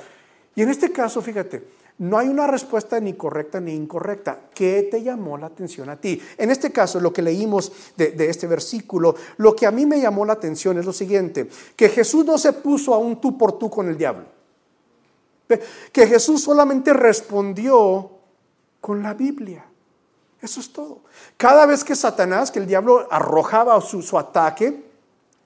Y 0.58 0.62
en 0.62 0.70
este 0.70 0.90
caso, 0.90 1.22
fíjate, 1.22 1.62
no 1.98 2.18
hay 2.18 2.26
una 2.26 2.48
respuesta 2.48 2.98
ni 2.98 3.12
correcta 3.12 3.60
ni 3.60 3.76
incorrecta. 3.76 4.40
¿Qué 4.52 4.88
te 4.90 5.04
llamó 5.04 5.38
la 5.38 5.46
atención 5.46 5.88
a 5.88 5.94
ti? 5.94 6.20
En 6.36 6.50
este 6.50 6.72
caso, 6.72 6.98
lo 6.98 7.12
que 7.12 7.22
leímos 7.22 7.70
de, 7.96 8.28
este 8.28 8.48
versículo, 8.48 9.14
lo 9.36 9.54
que 9.54 9.66
a 9.66 9.70
mí 9.70 9.86
me 9.86 10.00
llamó 10.00 10.24
la 10.24 10.32
atención 10.32 10.76
es 10.76 10.84
lo 10.84 10.92
siguiente, 10.92 11.48
que 11.76 11.88
Jesús 11.88 12.24
no 12.24 12.36
se 12.38 12.52
puso 12.54 12.92
a 12.92 12.98
un 12.98 13.20
tú 13.20 13.38
por 13.38 13.56
tú 13.56 13.70
con 13.70 13.88
el 13.88 13.96
diablo. 13.96 14.24
Que 15.92 16.08
Jesús 16.08 16.42
solamente 16.42 16.92
respondió 16.92 18.10
con 18.80 19.00
la 19.00 19.14
Biblia. 19.14 19.64
Eso 20.42 20.58
es 20.58 20.72
todo. 20.72 21.02
Cada 21.36 21.66
vez 21.66 21.84
que 21.84 21.94
Satanás, 21.94 22.50
que 22.50 22.58
el 22.58 22.66
diablo 22.66 23.06
arrojaba 23.12 23.80
su, 23.80 24.02
su 24.02 24.18
ataque, 24.18 24.88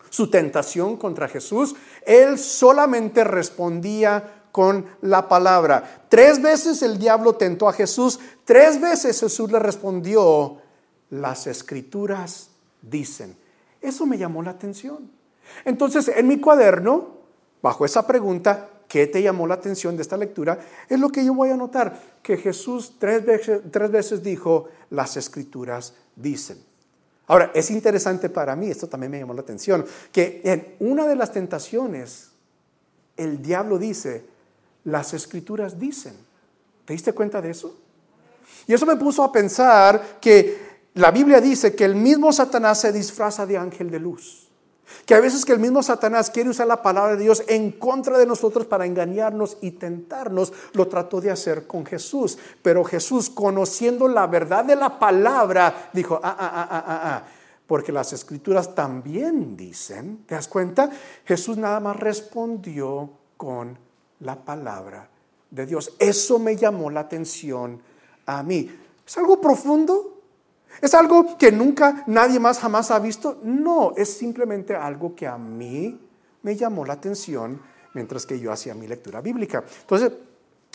su 0.08 0.30
tentación 0.30 0.96
contra 0.96 1.28
Jesús, 1.28 1.76
él 2.06 2.38
solamente 2.38 3.24
respondía 3.24 4.38
con 4.52 4.86
la 5.00 5.28
palabra. 5.28 6.06
Tres 6.08 6.40
veces 6.40 6.82
el 6.82 6.98
diablo 6.98 7.34
tentó 7.34 7.68
a 7.68 7.72
Jesús, 7.72 8.20
tres 8.44 8.80
veces 8.80 9.18
Jesús 9.18 9.50
le 9.50 9.58
respondió, 9.58 10.58
las 11.10 11.46
escrituras 11.46 12.50
dicen. 12.82 13.36
Eso 13.80 14.06
me 14.06 14.18
llamó 14.18 14.42
la 14.42 14.50
atención. 14.50 15.10
Entonces, 15.64 16.08
en 16.14 16.28
mi 16.28 16.38
cuaderno, 16.38 17.16
bajo 17.62 17.84
esa 17.84 18.06
pregunta, 18.06 18.68
¿qué 18.88 19.06
te 19.06 19.22
llamó 19.22 19.46
la 19.46 19.54
atención 19.54 19.96
de 19.96 20.02
esta 20.02 20.16
lectura? 20.16 20.58
Es 20.88 21.00
lo 21.00 21.08
que 21.08 21.24
yo 21.24 21.34
voy 21.34 21.50
a 21.50 21.56
notar, 21.56 22.00
que 22.22 22.36
Jesús 22.36 22.94
tres 22.98 23.24
veces, 23.24 23.60
tres 23.70 23.90
veces 23.90 24.22
dijo, 24.22 24.68
las 24.90 25.16
escrituras 25.16 25.94
dicen. 26.14 26.58
Ahora, 27.26 27.50
es 27.54 27.70
interesante 27.70 28.28
para 28.28 28.54
mí, 28.56 28.68
esto 28.68 28.88
también 28.88 29.10
me 29.10 29.18
llamó 29.18 29.34
la 29.34 29.42
atención, 29.42 29.84
que 30.12 30.42
en 30.44 30.76
una 30.80 31.06
de 31.06 31.16
las 31.16 31.32
tentaciones, 31.32 32.30
el 33.16 33.42
diablo 33.42 33.78
dice, 33.78 34.31
las 34.84 35.14
escrituras 35.14 35.78
dicen. 35.78 36.14
¿Te 36.84 36.92
diste 36.92 37.12
cuenta 37.12 37.40
de 37.40 37.50
eso? 37.50 37.76
Y 38.66 38.74
eso 38.74 38.86
me 38.86 38.96
puso 38.96 39.22
a 39.22 39.32
pensar 39.32 40.18
que 40.20 40.80
la 40.94 41.10
Biblia 41.10 41.40
dice 41.40 41.74
que 41.74 41.84
el 41.84 41.94
mismo 41.94 42.32
Satanás 42.32 42.80
se 42.80 42.92
disfraza 42.92 43.46
de 43.46 43.56
ángel 43.56 43.90
de 43.90 44.00
luz. 44.00 44.48
Que 45.06 45.14
a 45.14 45.20
veces 45.20 45.44
que 45.44 45.52
el 45.52 45.58
mismo 45.58 45.82
Satanás 45.82 46.28
quiere 46.28 46.50
usar 46.50 46.66
la 46.66 46.82
palabra 46.82 47.16
de 47.16 47.22
Dios 47.22 47.42
en 47.48 47.72
contra 47.72 48.18
de 48.18 48.26
nosotros 48.26 48.66
para 48.66 48.84
engañarnos 48.84 49.56
y 49.62 49.72
tentarnos, 49.72 50.52
lo 50.74 50.86
trató 50.88 51.20
de 51.20 51.30
hacer 51.30 51.66
con 51.66 51.86
Jesús. 51.86 52.36
Pero 52.60 52.84
Jesús, 52.84 53.30
conociendo 53.30 54.06
la 54.06 54.26
verdad 54.26 54.64
de 54.64 54.76
la 54.76 54.98
palabra, 54.98 55.90
dijo, 55.92 56.20
ah, 56.22 56.36
ah, 56.38 56.50
ah, 56.54 56.68
ah, 56.70 56.84
ah, 56.86 57.00
ah 57.04 57.26
porque 57.72 57.90
las 57.90 58.12
escrituras 58.12 58.74
también 58.74 59.56
dicen, 59.56 60.24
¿te 60.26 60.34
das 60.34 60.46
cuenta? 60.46 60.90
Jesús 61.24 61.56
nada 61.56 61.80
más 61.80 61.96
respondió 61.96 63.08
con 63.38 63.78
la 64.22 64.44
palabra 64.44 65.08
de 65.50 65.66
Dios. 65.66 65.94
Eso 65.98 66.38
me 66.38 66.56
llamó 66.56 66.90
la 66.90 67.00
atención 67.00 67.80
a 68.26 68.42
mí. 68.42 68.70
¿Es 69.06 69.18
algo 69.18 69.40
profundo? 69.40 70.20
¿Es 70.80 70.94
algo 70.94 71.36
que 71.36 71.52
nunca 71.52 72.04
nadie 72.06 72.40
más 72.40 72.58
jamás 72.58 72.90
ha 72.90 72.98
visto? 72.98 73.40
No, 73.42 73.92
es 73.96 74.12
simplemente 74.12 74.74
algo 74.74 75.14
que 75.14 75.26
a 75.26 75.36
mí 75.36 76.00
me 76.42 76.56
llamó 76.56 76.84
la 76.84 76.94
atención 76.94 77.60
mientras 77.94 78.24
que 78.24 78.40
yo 78.40 78.50
hacía 78.50 78.74
mi 78.74 78.86
lectura 78.86 79.20
bíblica. 79.20 79.62
Entonces, 79.82 80.12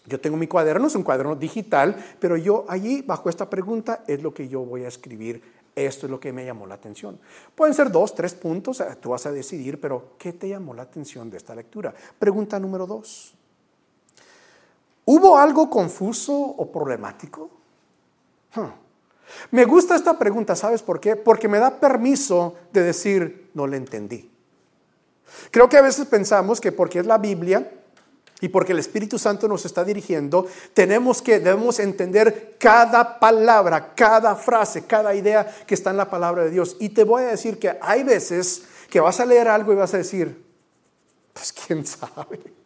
yo 0.06 0.22
tengo 0.22 0.38
mi 0.38 0.48
cuaderno, 0.48 0.88
es 0.88 0.96
un 0.96 1.04
cuaderno 1.04 1.36
digital, 1.36 1.96
pero 2.20 2.38
yo 2.38 2.66
allí, 2.70 3.02
bajo 3.02 3.30
esta 3.30 3.50
pregunta, 3.50 4.04
es 4.08 4.22
lo 4.22 4.34
que 4.34 4.48
yo 4.48 4.62
voy 4.62 4.86
a 4.86 4.88
escribir. 4.88 5.42
Esto 5.76 6.08
es 6.08 6.12
lo 6.12 6.20
que 6.20 6.34
me 6.34 6.46
llamó 6.46 6.66
la 6.66 6.76
atención. 6.76 7.20
Pueden 7.54 7.74
ser 7.74 7.92
dos, 7.92 8.16
tres 8.16 8.34
puntos, 8.34 8.82
tú 9.00 9.10
vas 9.10 9.26
a 9.26 9.32
decidir, 9.32 9.80
pero 9.80 10.14
¿qué 10.18 10.34
te 10.34 10.50
llamó 10.50 10.74
la 10.74 10.84
atención 10.84 11.30
de 11.30 11.38
esta 11.38 11.54
lectura? 11.54 11.94
Pregunta 12.18 12.60
número 12.60 12.88
dos. 12.88 13.37
¿Hubo 15.10 15.38
algo 15.38 15.70
confuso 15.70 16.36
o 16.36 16.70
problemático? 16.70 17.50
Me 19.52 19.64
gusta 19.64 19.96
esta 19.96 20.20
pregunta, 20.20 20.54
¿sabes 20.54 20.84
por 20.84 21.00
qué? 21.00 21.16
Porque 21.16 21.48
me 21.48 21.60
da 21.60 21.80
permiso 21.80 22.56
de 22.74 22.84
decir, 22.84 23.50
no 23.54 23.68
le 23.68 23.78
entendí. 23.78 24.30
Creo 25.50 25.70
que 25.70 25.78
a 25.78 25.82
veces 25.82 26.08
pensamos 26.08 26.60
que 26.60 26.74
porque 26.74 27.00
es 27.00 27.06
la 27.06 27.18
Biblia 27.18 27.72
y 28.42 28.50
porque 28.50 28.74
el 28.74 28.80
Espíritu 28.80 29.18
Santo 29.18 29.48
nos 29.48 29.66
está 29.66 29.86
dirigiendo, 29.86 30.46
tenemos 30.74 31.22
que, 31.22 31.40
debemos 31.40 31.80
entender 31.80 32.58
cada 32.60 33.18
palabra, 33.18 33.94
cada 33.96 34.36
frase, 34.36 34.88
cada 34.88 35.16
idea 35.16 35.48
que 35.66 35.74
está 35.74 35.92
en 35.92 35.98
la 35.98 36.10
palabra 36.10 36.44
de 36.44 36.52
Dios. 36.52 36.76
Y 36.82 36.90
te 36.90 37.06
voy 37.06 37.24
a 37.24 37.28
decir 37.28 37.60
que 37.60 37.78
hay 37.80 38.04
veces 38.04 38.64
que 38.90 39.00
vas 39.00 39.22
a 39.22 39.26
leer 39.26 39.48
algo 39.48 39.72
y 39.72 39.78
vas 39.78 39.94
a 39.94 40.00
decir, 40.00 40.44
pues 41.32 41.54
quién 41.54 41.86
sabe. 41.86 42.57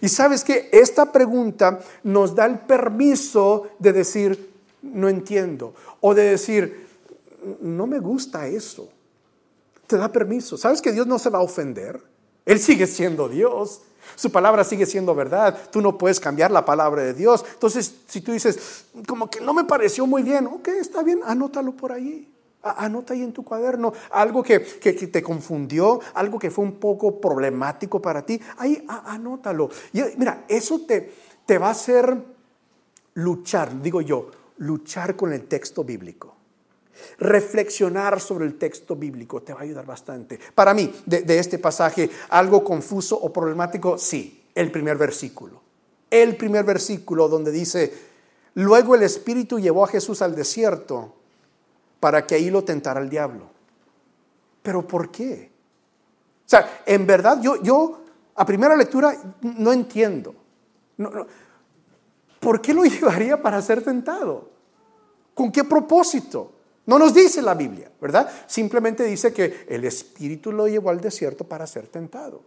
Y 0.00 0.08
sabes 0.08 0.44
que 0.44 0.68
esta 0.72 1.12
pregunta 1.12 1.80
nos 2.02 2.34
da 2.34 2.46
el 2.46 2.58
permiso 2.60 3.68
de 3.78 3.92
decir, 3.92 4.50
no 4.82 5.08
entiendo, 5.08 5.74
o 6.00 6.14
de 6.14 6.24
decir, 6.24 6.86
no 7.60 7.86
me 7.86 7.98
gusta 7.98 8.46
eso. 8.46 8.88
Te 9.86 9.96
da 9.96 10.12
permiso. 10.12 10.56
¿Sabes 10.56 10.82
que 10.82 10.92
Dios 10.92 11.06
no 11.06 11.18
se 11.18 11.30
va 11.30 11.38
a 11.38 11.42
ofender? 11.42 12.00
Él 12.44 12.58
sigue 12.58 12.86
siendo 12.86 13.28
Dios. 13.28 13.82
Su 14.16 14.30
palabra 14.30 14.64
sigue 14.64 14.86
siendo 14.86 15.14
verdad. 15.14 15.58
Tú 15.70 15.80
no 15.80 15.98
puedes 15.98 16.20
cambiar 16.20 16.50
la 16.50 16.64
palabra 16.64 17.02
de 17.02 17.14
Dios. 17.14 17.44
Entonces, 17.54 17.94
si 18.06 18.20
tú 18.20 18.32
dices, 18.32 18.84
como 19.06 19.30
que 19.30 19.40
no 19.40 19.54
me 19.54 19.64
pareció 19.64 20.06
muy 20.06 20.22
bien, 20.22 20.46
ok, 20.46 20.68
está 20.68 21.02
bien, 21.02 21.20
anótalo 21.24 21.72
por 21.72 21.92
ahí. 21.92 22.30
Anota 22.62 23.14
ahí 23.14 23.22
en 23.22 23.32
tu 23.32 23.44
cuaderno 23.44 23.92
algo 24.10 24.42
que, 24.42 24.58
te 24.58 25.22
confundió, 25.22 26.00
algo 26.14 26.38
que 26.38 26.50
fue 26.50 26.64
un 26.64 26.80
poco 26.80 27.20
problemático 27.20 28.02
para 28.02 28.26
ti. 28.26 28.40
Ahí 28.56 28.84
anótalo. 28.88 29.70
Y 29.92 30.02
mira, 30.16 30.44
eso 30.48 30.80
te, 30.80 31.12
te 31.46 31.56
va 31.58 31.68
a 31.68 31.70
hacer 31.70 32.16
luchar, 33.14 33.80
digo 33.80 34.00
yo, 34.00 34.30
luchar 34.58 35.14
con 35.14 35.32
el 35.32 35.46
texto 35.46 35.84
bíblico. 35.84 36.34
Reflexionar 37.18 38.20
sobre 38.20 38.44
el 38.44 38.58
texto 38.58 38.96
bíblico 38.96 39.40
te 39.42 39.54
va 39.54 39.60
a 39.60 39.62
ayudar 39.62 39.86
bastante. 39.86 40.40
Para 40.54 40.74
mí, 40.74 40.92
de, 41.06 41.22
de 41.22 41.38
este 41.38 41.58
pasaje, 41.58 42.10
algo 42.30 42.64
confuso 42.64 43.16
o 43.16 43.32
problemático, 43.32 43.98
sí, 43.98 44.46
el 44.54 44.72
primer 44.72 44.96
versículo. 44.96 45.62
El 46.10 46.36
primer 46.36 46.64
versículo 46.64 47.28
donde 47.28 47.52
dice, 47.52 47.92
luego 48.54 48.96
el 48.96 49.04
Espíritu 49.04 49.60
llevó 49.60 49.84
a 49.84 49.88
Jesús 49.88 50.22
al 50.22 50.34
desierto 50.34 51.17
para 52.00 52.26
que 52.26 52.34
ahí 52.34 52.50
lo 52.50 52.64
tentara 52.64 53.00
el 53.00 53.08
diablo. 53.08 53.50
¿Pero 54.62 54.86
por 54.86 55.10
qué? 55.10 55.50
O 56.46 56.48
sea, 56.48 56.82
en 56.86 57.06
verdad 57.06 57.40
yo, 57.40 57.62
yo 57.62 58.00
a 58.34 58.46
primera 58.46 58.76
lectura 58.76 59.14
no 59.42 59.72
entiendo. 59.72 60.34
¿por 62.40 62.60
qué 62.60 62.72
lo 62.72 62.84
llevaría 62.84 63.40
para 63.40 63.60
ser 63.60 63.82
tentado? 63.82 64.48
¿Con 65.34 65.52
qué 65.52 65.64
propósito? 65.64 66.52
No 66.86 66.98
nos 66.98 67.12
dice 67.12 67.42
la 67.42 67.54
Biblia, 67.54 67.90
¿verdad? 68.00 68.30
Simplemente 68.46 69.04
dice 69.04 69.32
que 69.32 69.66
el 69.68 69.84
Espíritu 69.84 70.50
lo 70.52 70.66
llevó 70.66 70.90
al 70.90 71.00
desierto 71.00 71.44
para 71.44 71.66
ser 71.66 71.86
tentado. 71.88 72.40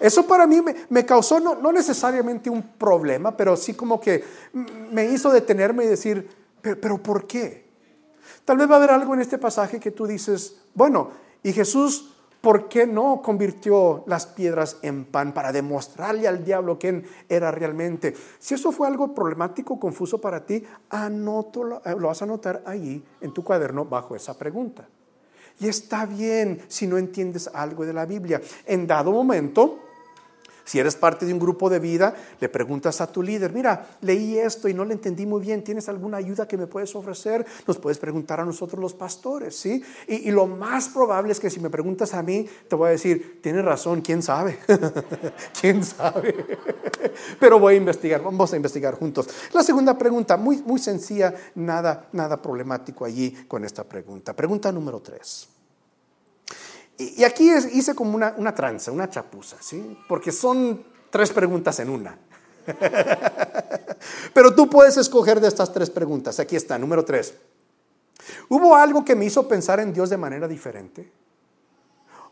Eso 0.00 0.26
para 0.26 0.46
mí 0.46 0.60
me, 0.88 1.06
causó 1.06 1.38
no, 1.38 1.54
no, 1.54 1.70
necesariamente 1.70 2.50
un 2.50 2.62
problema, 2.62 3.36
pero 3.36 3.56
sí 3.56 3.74
como 3.74 4.00
que 4.00 4.24
me 4.52 5.04
hizo 5.04 5.30
detenerme 5.30 5.84
y 5.84 5.88
decir, 5.88 6.28
pero, 6.60 6.80
pero 6.80 7.02
¿por 7.02 7.26
qué? 7.26 7.69
Tal 8.44 8.56
vez 8.56 8.68
va 8.68 8.74
a 8.74 8.76
haber 8.78 8.90
algo 8.90 9.14
en 9.14 9.20
este 9.20 9.38
pasaje 9.38 9.80
que 9.80 9.90
tú 9.90 10.06
dices, 10.06 10.56
bueno, 10.74 11.10
y 11.42 11.52
Jesús 11.52 12.10
¿Por 12.40 12.70
qué 12.70 12.86
no 12.86 13.20
convirtió 13.22 14.02
las 14.06 14.26
piedras 14.26 14.78
en 14.80 15.04
pan 15.04 15.34
para 15.34 15.52
demostrarle 15.52 16.26
al 16.26 16.42
diablo 16.42 16.78
quién 16.78 17.04
era 17.28 17.50
realmente? 17.50 18.14
Si 18.38 18.54
eso 18.54 18.72
fue 18.72 18.88
algo 18.88 19.14
problemático, 19.14 19.78
confuso 19.78 20.22
para 20.22 20.46
ti, 20.46 20.64
anótalo, 20.88 21.82
lo 21.84 22.08
vas 22.08 22.22
a 22.22 22.24
anotar 22.24 22.62
allí 22.64 23.04
en 23.20 23.34
tu 23.34 23.44
cuaderno 23.44 23.84
bajo 23.84 24.16
esa 24.16 24.38
pregunta. 24.38 24.88
Y 25.58 25.68
está 25.68 26.06
bien 26.06 26.62
si 26.68 26.86
no 26.86 26.96
entiendes 26.96 27.50
algo 27.52 27.84
de 27.84 27.92
la 27.92 28.06
Biblia. 28.06 28.40
En 28.64 28.86
dado 28.86 29.12
momento, 29.12 29.78
si 30.64 30.78
eres 30.78 30.96
parte 30.96 31.26
de 31.26 31.32
un 31.32 31.38
grupo 31.38 31.70
de 31.70 31.78
vida, 31.78 32.14
le 32.40 32.48
preguntas 32.48 33.00
a 33.00 33.10
tu 33.10 33.22
líder, 33.22 33.52
mira, 33.52 33.86
leí 34.02 34.38
esto 34.38 34.68
y 34.68 34.74
no 34.74 34.84
le 34.84 34.94
entendí 34.94 35.26
muy 35.26 35.40
bien, 35.40 35.64
¿tienes 35.64 35.88
alguna 35.88 36.18
ayuda 36.18 36.46
que 36.46 36.56
me 36.56 36.66
puedes 36.66 36.94
ofrecer? 36.94 37.44
Nos 37.66 37.78
puedes 37.78 37.98
preguntar 37.98 38.40
a 38.40 38.44
nosotros 38.44 38.80
los 38.80 38.94
pastores, 38.94 39.56
¿sí? 39.56 39.82
Y, 40.06 40.30
lo 40.30 40.46
más 40.46 40.88
probable 40.88 41.32
es 41.32 41.40
que 41.40 41.50
si 41.50 41.58
me 41.58 41.70
preguntas 41.70 42.14
a 42.14 42.22
mí, 42.22 42.48
te 42.68 42.76
voy 42.76 42.88
a 42.88 42.90
decir, 42.92 43.40
tienes 43.42 43.64
razón, 43.64 44.00
¿quién 44.00 44.22
sabe? 44.22 44.58
¿Quién 45.60 45.82
sabe? 45.82 46.34
Pero 47.38 47.58
voy 47.58 47.74
a 47.74 47.76
investigar, 47.76 48.22
vamos 48.22 48.52
a 48.52 48.56
investigar 48.56 48.94
juntos. 48.94 49.28
La 49.52 49.62
segunda 49.62 49.98
pregunta, 49.98 50.36
muy, 50.36 50.58
muy 50.62 50.78
sencilla, 50.78 51.34
nada, 51.54 52.08
nada 52.12 52.40
problemático 52.40 53.04
allí 53.04 53.32
con 53.48 53.64
esta 53.64 53.84
pregunta. 53.84 54.34
Pregunta 54.34 54.70
número 54.70 55.00
tres. 55.00 55.48
Y, 57.00 57.24
aquí 57.24 57.50
hice 57.72 57.94
como 57.94 58.14
una, 58.14 58.34
una 58.36 58.54
tranza, 58.54 58.92
una 58.92 59.08
chapuza, 59.08 59.56
¿sí? 59.60 59.98
Porque 60.06 60.30
son 60.30 60.84
tres 61.08 61.30
preguntas 61.30 61.80
en 61.80 61.88
una. 61.88 62.18
Pero 64.34 64.54
tú 64.54 64.68
puedes 64.68 64.98
escoger 64.98 65.40
de 65.40 65.48
estas 65.48 65.72
tres 65.72 65.88
preguntas. 65.88 66.38
Aquí 66.38 66.56
está, 66.56 66.78
número 66.78 67.02
tres. 67.04 67.34
¿Hubo 68.50 68.76
algo 68.76 69.02
que 69.02 69.16
me 69.16 69.24
hizo 69.24 69.48
pensar 69.48 69.80
en 69.80 69.94
Dios 69.94 70.10
de 70.10 70.18
manera 70.18 70.46
diferente? 70.46 71.10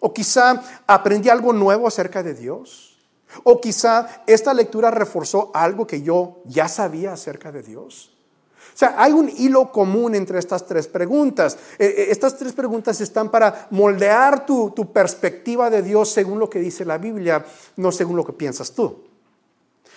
¿O 0.01 0.13
quizá 0.13 0.63
aprendí 0.87 1.31
algo 1.31 1.53
nuevo 1.55 1.89
acerca 1.89 2.23
de 2.23 2.35
Dios? 2.35 2.99
¿O 3.45 3.61
quizá 3.61 4.23
esta 4.27 4.53
lectura 4.53 4.91
reforzó 4.91 5.51
algo 5.55 5.87
que 5.87 6.03
yo 6.03 6.43
ya 6.45 6.69
sabía 6.69 7.15
acerca 7.15 7.53
de 7.53 7.63
Dios? 7.63 8.18
O 8.79 8.81
sea, 8.81 8.95
hay 8.97 9.11
un 9.11 9.29
hilo 9.29 9.73
común 9.73 10.15
entre 10.15 10.39
estas 10.39 10.65
tres 10.65 10.87
preguntas. 10.87 11.59
Eh, 11.81 11.85
eh, 11.99 12.07
estas 12.11 12.39
tres 12.39 12.53
preguntas 12.53 13.01
están 13.01 13.29
para 13.29 13.67
moldear 13.71 14.47
tu, 14.47 14.71
tu 14.71 14.93
perspectiva 14.93 15.69
de 15.69 15.83
Dios 15.83 16.11
según 16.11 16.39
lo 16.39 16.49
que 16.49 16.61
dice 16.61 16.85
la 16.85 16.97
Biblia, 16.97 17.45
no 17.75 17.91
según 17.91 18.15
lo 18.15 18.25
que 18.25 18.35
piensas 18.35 18.71
tú. 18.71 19.03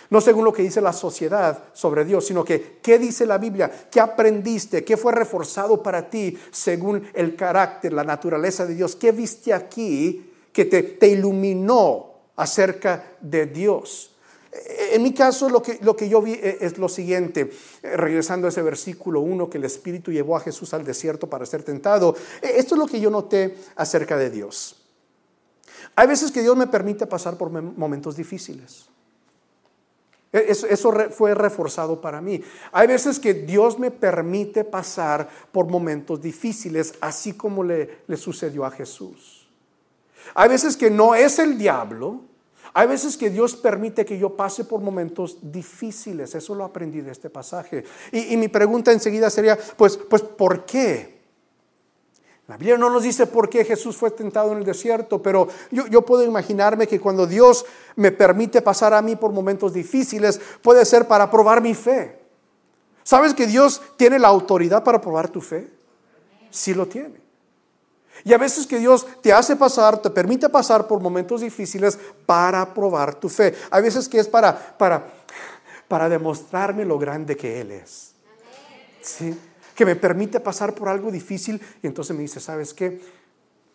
No 0.10 0.20
según 0.20 0.46
lo 0.46 0.52
que 0.52 0.64
dice 0.64 0.82
la 0.82 0.94
sociedad 0.94 1.66
sobre 1.74 2.06
Dios, 2.06 2.26
sino 2.26 2.44
que 2.44 2.80
qué 2.82 2.98
dice 2.98 3.28
la 3.28 3.38
Biblia, 3.38 3.72
qué 3.92 4.00
aprendiste, 4.00 4.84
qué 4.84 4.98
fue 4.98 5.12
reforzado 5.12 5.84
para 5.84 6.10
ti 6.10 6.36
según 6.50 7.04
el 7.14 7.36
carácter, 7.36 7.94
la 7.94 8.04
naturaleza 8.04 8.66
de 8.66 8.74
Dios, 8.74 8.96
qué 8.96 9.12
viste 9.12 9.54
aquí 9.54 10.34
que 10.52 10.66
te, 10.66 10.82
te 10.82 11.08
iluminó 11.08 12.14
acerca 12.36 13.14
de 13.22 13.46
Dios. 13.46 14.11
En 14.52 15.02
mi 15.02 15.14
caso, 15.14 15.50
lo 15.50 15.62
que, 15.62 15.80
lo 15.82 15.96
que 15.96 16.10
yo 16.10 16.22
vi 16.22 16.34
eh, 16.34 16.58
es 16.60 16.78
lo 16.78 16.90
siguiente, 16.90 17.52
eh, 17.82 17.96
regresando 17.96 18.48
a 18.48 18.50
ese 18.50 18.62
versículo 18.62 19.22
1 19.22 19.50
que 19.50 19.58
el 19.58 19.64
Espíritu 19.64 20.12
llevó 20.12 20.36
a 20.36 20.42
Jesús 20.42 20.74
al 20.74 20.84
desierto 20.84 21.28
para 21.28 21.46
ser 21.46 21.64
tentado. 21.64 22.16
Eh, 22.42 22.54
esto 22.58 22.76
es 22.76 22.80
lo 22.80 22.88
que 22.88 23.00
yo 23.00 23.10
noté 23.10 23.56
acerca 23.78 24.18
de 24.18 24.30
Dios. 24.30 24.76
Hay 25.96 26.08
veces 26.08 26.32
que 26.32 26.42
Dios 26.42 26.58
me 26.58 26.68
permite 26.68 27.08
pasar 27.08 27.38
por 27.38 27.50
momentos 27.50 28.18
difíciles. 28.18 28.88
E, 30.34 30.48
eso, 30.50 30.94
fue 31.12 31.34
reforzado 31.34 32.02
para 32.02 32.20
mí. 32.20 32.42
Hay 32.74 32.88
veces 32.88 33.20
que 33.20 33.34
Dios 33.34 33.80
me 33.80 33.90
permite 33.90 34.66
pasar 34.66 35.30
por 35.54 35.70
momentos 35.70 36.22
difíciles, 36.22 36.96
así 37.00 37.34
como 37.34 37.64
le, 37.64 38.00
le 38.06 38.18
sucedió 38.18 38.66
a 38.66 38.72
Jesús. 38.72 39.48
Hay 40.36 40.50
veces 40.50 40.76
que 40.76 40.90
no 40.90 41.16
es 41.16 41.40
el 41.40 41.58
diablo, 41.58 42.31
hay 42.74 42.88
veces 42.88 43.18
que 43.18 43.30
Dios 43.30 43.56
permite 43.56 44.06
que 44.06 44.18
yo 44.18 44.36
pase 44.36 44.64
por 44.64 44.82
momentos 44.82 45.38
difíciles, 45.42 46.34
eso 46.36 46.56
lo 46.56 46.64
aprendí 46.64 47.02
de 47.02 47.12
este 47.12 47.30
pasaje. 47.30 47.84
Y, 48.12 48.38
mi 48.38 48.48
pregunta 48.48 48.92
enseguida 48.92 49.30
sería, 49.30 49.58
pues, 49.78 49.98
pues, 49.98 50.22
¿por 50.22 50.66
qué? 50.66 51.22
La 52.48 52.58
Biblia 52.58 52.78
no 52.78 52.90
nos 52.90 53.04
dice 53.04 53.28
por 53.28 53.50
qué 53.50 53.64
Jesús 53.64 53.96
fue 53.96 54.12
tentado 54.12 54.52
en 54.52 54.60
el 54.60 54.66
desierto, 54.66 55.22
pero 55.22 55.48
yo, 55.70 55.88
yo, 55.88 56.02
puedo 56.02 56.24
imaginarme 56.24 56.88
que 56.88 57.00
cuando 57.00 57.26
Dios 57.28 57.66
me 57.96 58.12
permite 58.12 58.62
pasar 58.62 58.94
a 58.94 59.02
mí 59.02 59.16
por 59.16 59.32
momentos 59.32 59.74
difíciles, 59.74 60.40
puede 60.62 60.84
ser 60.86 61.08
para 61.08 61.30
probar 61.30 61.62
mi 61.62 61.74
fe. 61.74 62.20
¿Sabes 63.04 63.34
que 63.34 63.48
Dios 63.48 63.82
tiene 63.98 64.20
la 64.20 64.28
autoridad 64.28 64.84
para 64.84 65.00
probar 65.00 65.30
tu 65.30 65.42
fe? 65.42 65.70
Sí 66.50 66.74
lo 66.74 66.88
tiene. 66.88 67.21
Y 68.24 68.34
a 68.34 68.38
veces 68.38 68.68
que 68.68 68.80
Dios 68.80 69.06
te 69.22 69.34
hace 69.34 69.56
pasar, 69.56 70.02
te 70.02 70.10
permite 70.10 70.50
pasar 70.50 70.88
por 70.88 71.02
momentos 71.02 71.42
difíciles 71.42 71.98
para 72.26 72.74
probar 72.74 73.16
tu 73.16 73.30
fe. 73.30 73.56
A 73.70 73.80
veces 73.80 74.08
que 74.08 74.20
es 74.20 74.28
para, 74.28 74.78
para, 74.78 75.06
para 75.88 76.10
demostrarme 76.10 76.86
lo 76.86 76.98
grande 77.00 77.36
que 77.36 77.62
Él 77.62 77.72
es. 77.72 78.14
¿Sí? 79.02 79.38
Que 79.76 79.86
me 79.86 79.96
permite 79.96 80.40
pasar 80.40 80.74
por 80.74 80.90
algo 80.90 81.12
difícil 81.12 81.62
y 81.82 81.88
entonces 81.88 82.16
me 82.16 82.22
dice, 82.22 82.40
¿sabes 82.40 82.74
qué? 82.74 83.02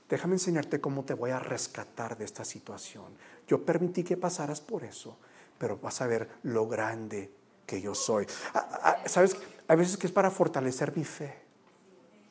Déjame 0.09 0.35
enseñarte 0.35 0.81
cómo 0.81 1.05
te 1.05 1.15
voy 1.15 1.31
a 1.31 1.39
rescatar 1.39 2.17
de 2.17 2.25
esta 2.25 2.45
situación. 2.45 3.07
Yo 3.49 3.65
permití 3.65 4.05
que 4.05 4.17
pasaras 4.17 4.61
por 4.61 4.85
eso, 4.85 5.17
pero 5.59 5.79
vas 5.79 6.01
a 6.01 6.07
ver 6.07 6.29
lo 6.45 6.69
grande 6.69 7.31
que 7.67 7.81
yo 7.81 7.95
soy. 7.95 8.27
Ah, 8.55 8.69
ah, 8.83 9.09
¿Sabes? 9.09 9.37
A 9.67 9.75
veces 9.75 9.97
que 9.97 10.07
es 10.07 10.13
para 10.13 10.31
fortalecer 10.31 10.97
mi 10.97 11.05
fe. 11.05 11.46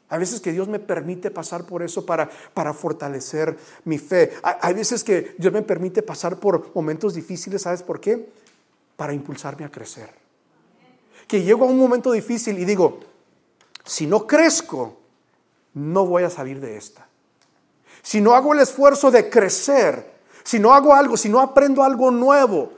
Hay 0.10 0.20
veces 0.20 0.40
que 0.40 0.52
Dios 0.52 0.68
me 0.68 0.80
permite 0.80 1.32
pasar 1.32 1.66
por 1.66 1.82
eso 1.82 2.06
para, 2.06 2.30
para 2.54 2.74
fortalecer 2.74 3.58
mi 3.86 3.98
fe. 3.98 4.34
Hay, 4.44 4.74
veces 4.74 5.04
que 5.04 5.36
Dios 5.38 5.52
me 5.52 5.64
permite 5.64 6.04
pasar 6.04 6.38
por 6.38 6.72
momentos 6.76 7.16
difíciles, 7.16 7.64
¿sabes 7.64 7.82
por 7.82 8.00
qué? 8.00 8.30
Para 8.96 9.14
impulsarme 9.14 9.66
a 9.66 9.72
crecer. 9.72 10.10
Que 11.28 11.42
llego 11.42 11.66
a 11.66 11.70
un 11.70 11.80
momento 11.80 12.12
difícil 12.12 12.60
y 12.60 12.66
digo, 12.66 13.00
si 13.84 14.06
no 14.06 14.28
crezco, 14.28 14.98
no 15.74 16.06
voy 16.06 16.24
a 16.24 16.30
salir 16.30 16.60
de 16.60 16.78
esta. 16.78 17.08
Si 18.04 18.22
no 18.22 18.36
hago 18.36 18.54
el 18.54 18.60
esfuerzo 18.60 19.10
de 19.10 19.28
crecer, 19.30 20.14
si 20.44 20.60
no 20.60 20.76
hago 20.76 20.94
algo, 20.94 21.18
si 21.18 21.30
no 21.30 21.40
aprendo 21.40 21.84
algo 21.84 22.12
nuevo, 22.12 22.72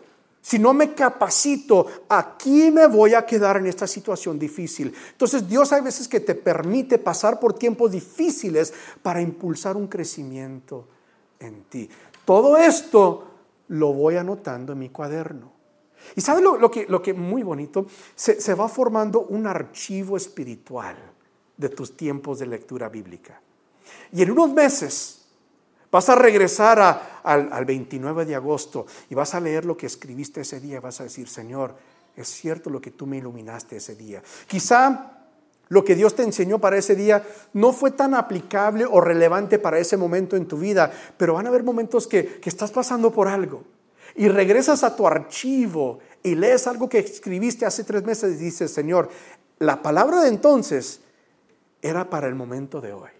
si 0.47 0.59
no 0.59 0.73
me 0.73 0.93
capacito, 0.93 1.87
aquí 2.07 2.71
me 2.71 2.87
voy 2.87 3.13
a 3.13 3.25
quedar 3.25 3.57
en 3.57 3.65
esta 3.65 3.85
situación 3.85 4.39
difícil. 4.39 4.93
Entonces 5.11 5.45
Dios 5.45 5.73
hay 5.73 5.81
veces 5.81 6.07
que 6.07 6.21
te 6.21 6.35
permite 6.35 6.97
pasar 6.99 7.37
por 7.37 7.51
tiempos 7.51 7.91
difíciles 7.91 8.73
para 9.01 9.21
impulsar 9.21 9.75
un 9.75 9.87
crecimiento 9.87 10.87
en 11.37 11.63
ti. 11.63 11.89
Todo 12.23 12.55
esto 12.55 13.27
lo 13.67 13.91
voy 13.91 14.15
anotando 14.15 14.71
en 14.71 14.79
mi 14.79 14.87
cuaderno. 14.87 15.51
Y 16.15 16.21
¿sabes 16.21 16.41
lo, 16.41 16.71
que, 16.71 16.85
lo 16.87 17.01
muy 17.13 17.43
bonito? 17.43 17.85
Se, 18.15 18.39
se 18.39 18.53
va 18.53 18.69
formando 18.69 19.23
un 19.23 19.47
archivo 19.47 20.15
espiritual 20.15 20.95
de 21.57 21.67
tus 21.67 21.97
tiempos 21.97 22.39
de 22.39 22.45
lectura 22.45 22.87
bíblica. 22.87 23.41
Y 24.13 24.21
en 24.23 24.31
unos 24.31 24.53
meses 24.53 25.26
Vas 25.91 26.09
a 26.09 26.15
regresar 26.15 26.79
al, 27.23 27.65
29 27.65 28.25
de 28.25 28.35
agosto 28.35 28.85
y 29.09 29.15
vas 29.15 29.33
a 29.35 29.39
leer 29.39 29.65
lo 29.65 29.77
que 29.77 29.85
escribiste 29.85 30.41
ese 30.41 30.59
día. 30.59 30.79
Vas 30.79 30.99
a 30.99 31.03
decir, 31.03 31.27
Señor, 31.29 31.75
es 32.15 32.27
cierto 32.27 32.69
lo 32.69 32.81
que 32.81 32.91
tú 32.91 33.05
me 33.05 33.17
iluminaste 33.17 33.77
ese 33.77 33.95
día. 33.95 34.21
Quizá 34.47 35.13
lo 35.69 35.83
que 35.83 35.95
Dios 35.95 36.15
te 36.15 36.23
enseñó 36.23 36.59
para 36.59 36.77
ese 36.77 36.95
día 36.95 37.25
no 37.53 37.73
fue 37.73 37.91
tan 37.91 38.13
aplicable 38.13 38.85
o 38.85 39.01
relevante 39.01 39.59
para 39.59 39.79
ese 39.79 39.97
momento 39.97 40.35
en 40.35 40.47
tu 40.47 40.57
vida, 40.57 40.91
pero 41.17 41.33
van 41.33 41.45
a 41.45 41.49
haber 41.49 41.63
momentos 41.63 42.07
que, 42.07 42.39
que 42.39 42.49
estás 42.49 42.71
pasando 42.71 43.11
por 43.11 43.27
algo 43.27 43.63
y 44.15 44.27
regresas 44.29 44.83
a 44.83 44.95
tu 44.95 45.07
archivo 45.07 45.99
y 46.23 46.35
lees 46.35 46.67
algo 46.67 46.89
que 46.89 46.99
escribiste 46.99 47.65
hace 47.65 47.83
tres 47.83 48.03
meses 48.03 48.35
y 48.35 48.43
dices, 48.43 48.71
Señor, 48.73 49.09
la 49.59 49.81
palabra 49.81 50.21
de 50.21 50.29
entonces 50.29 51.01
era 51.81 52.09
para 52.09 52.27
el 52.27 52.35
momento 52.35 52.81
de 52.81 52.93
hoy. 52.93 53.16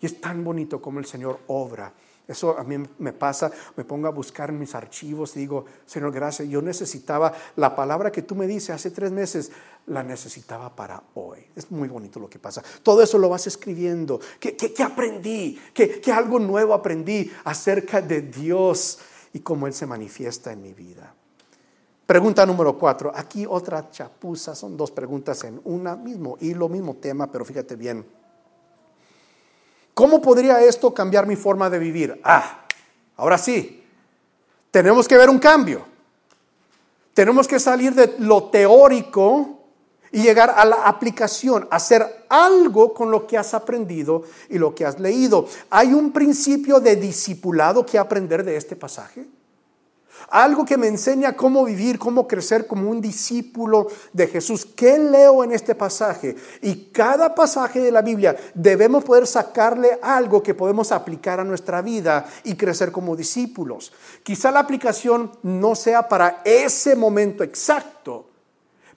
Y 0.00 0.06
es 0.06 0.20
tan 0.20 0.42
bonito 0.44 0.80
como 0.80 0.98
el 0.98 1.06
Señor 1.06 1.40
obra. 1.46 1.92
Eso 2.30 2.56
a 2.56 2.62
mí 2.62 2.76
me 3.00 3.12
pasa, 3.12 3.50
me 3.76 3.84
pongo 3.84 4.06
a 4.06 4.12
buscar 4.12 4.52
mis 4.52 4.76
archivos 4.76 5.34
y 5.34 5.40
digo, 5.40 5.64
Señor, 5.84 6.12
gracias, 6.12 6.48
yo 6.48 6.62
necesitaba 6.62 7.32
la 7.56 7.74
palabra 7.74 8.12
que 8.12 8.22
tú 8.22 8.36
me 8.36 8.46
dices 8.46 8.70
hace 8.70 8.92
tres 8.92 9.10
meses, 9.10 9.50
la 9.86 10.04
necesitaba 10.04 10.76
para 10.76 11.02
hoy. 11.14 11.40
Es 11.56 11.72
muy 11.72 11.88
bonito 11.88 12.20
lo 12.20 12.30
que 12.30 12.38
pasa. 12.38 12.62
Todo 12.84 13.02
eso 13.02 13.18
lo 13.18 13.28
vas 13.28 13.48
escribiendo. 13.48 14.20
¿Qué, 14.38 14.56
qué, 14.56 14.80
aprendí? 14.80 15.60
¿Qué, 15.74 16.00
¿Qué 16.00 16.12
algo 16.12 16.38
nuevo 16.38 16.72
aprendí 16.72 17.28
acerca 17.42 18.00
de 18.00 18.22
Dios 18.22 19.00
y 19.32 19.40
cómo 19.40 19.66
Él 19.66 19.74
se 19.74 19.86
manifiesta 19.86 20.52
en 20.52 20.62
mi 20.62 20.72
vida? 20.72 21.12
Pregunta 22.06 22.46
número 22.46 22.78
cuatro. 22.78 23.10
Aquí 23.12 23.44
otra 23.44 23.90
chapuza. 23.90 24.54
Son 24.54 24.76
dos 24.76 24.92
preguntas 24.92 25.42
en 25.42 25.60
una 25.64 25.96
mismo 25.96 26.36
y 26.40 26.54
lo 26.54 26.68
mismo 26.68 26.94
tema, 26.94 27.28
pero 27.30 27.44
fíjate 27.44 27.74
bien. 27.74 28.19
¿Cómo 30.00 30.22
podría 30.22 30.62
esto 30.62 30.94
cambiar 30.94 31.26
mi 31.26 31.36
forma 31.36 31.68
de 31.68 31.78
vivir? 31.78 32.18
Ah, 32.24 32.64
ahora 33.18 33.36
sí. 33.36 33.84
Tenemos 34.70 35.06
que 35.06 35.14
ver 35.14 35.28
un 35.28 35.38
cambio. 35.38 35.84
Tenemos 37.12 37.46
que 37.46 37.60
salir 37.60 37.94
de 37.94 38.14
lo 38.18 38.44
teórico 38.44 39.60
y 40.10 40.22
llegar 40.22 40.54
a 40.56 40.64
la 40.64 40.86
aplicación, 40.86 41.68
hacer 41.70 42.24
algo 42.30 42.94
con 42.94 43.10
lo 43.10 43.26
que 43.26 43.36
has 43.36 43.52
aprendido 43.52 44.22
y 44.48 44.56
lo 44.56 44.74
que 44.74 44.86
has 44.86 44.98
leído. 44.98 45.46
¿Hay 45.68 45.92
un 45.92 46.12
principio 46.12 46.80
de 46.80 46.96
discipulado 46.96 47.84
que 47.84 47.98
aprender 47.98 48.42
de 48.42 48.56
este 48.56 48.76
pasaje? 48.76 49.26
Algo 50.28 50.64
que 50.64 50.76
me 50.76 50.86
enseña 50.86 51.36
cómo 51.36 51.64
vivir, 51.64 51.98
cómo 51.98 52.28
crecer 52.28 52.66
como 52.66 52.90
un 52.90 53.00
discípulo 53.00 53.88
de 54.12 54.26
Jesús. 54.26 54.66
¿Qué 54.66 54.98
leo 54.98 55.42
en 55.44 55.52
este 55.52 55.74
pasaje? 55.74 56.36
Y 56.62 56.90
cada 56.92 57.34
pasaje 57.34 57.80
de 57.80 57.90
la 57.90 58.02
Biblia 58.02 58.36
debemos 58.54 59.04
poder 59.04 59.26
sacarle 59.26 59.98
algo 60.02 60.42
que 60.42 60.54
podemos 60.54 60.92
aplicar 60.92 61.40
a 61.40 61.44
nuestra 61.44 61.82
vida 61.82 62.26
y 62.44 62.54
crecer 62.54 62.92
como 62.92 63.16
discípulos. 63.16 63.92
Quizá 64.22 64.50
la 64.50 64.60
aplicación 64.60 65.32
no 65.42 65.74
sea 65.74 66.08
para 66.08 66.42
ese 66.44 66.94
momento 66.94 67.42
exacto, 67.42 68.28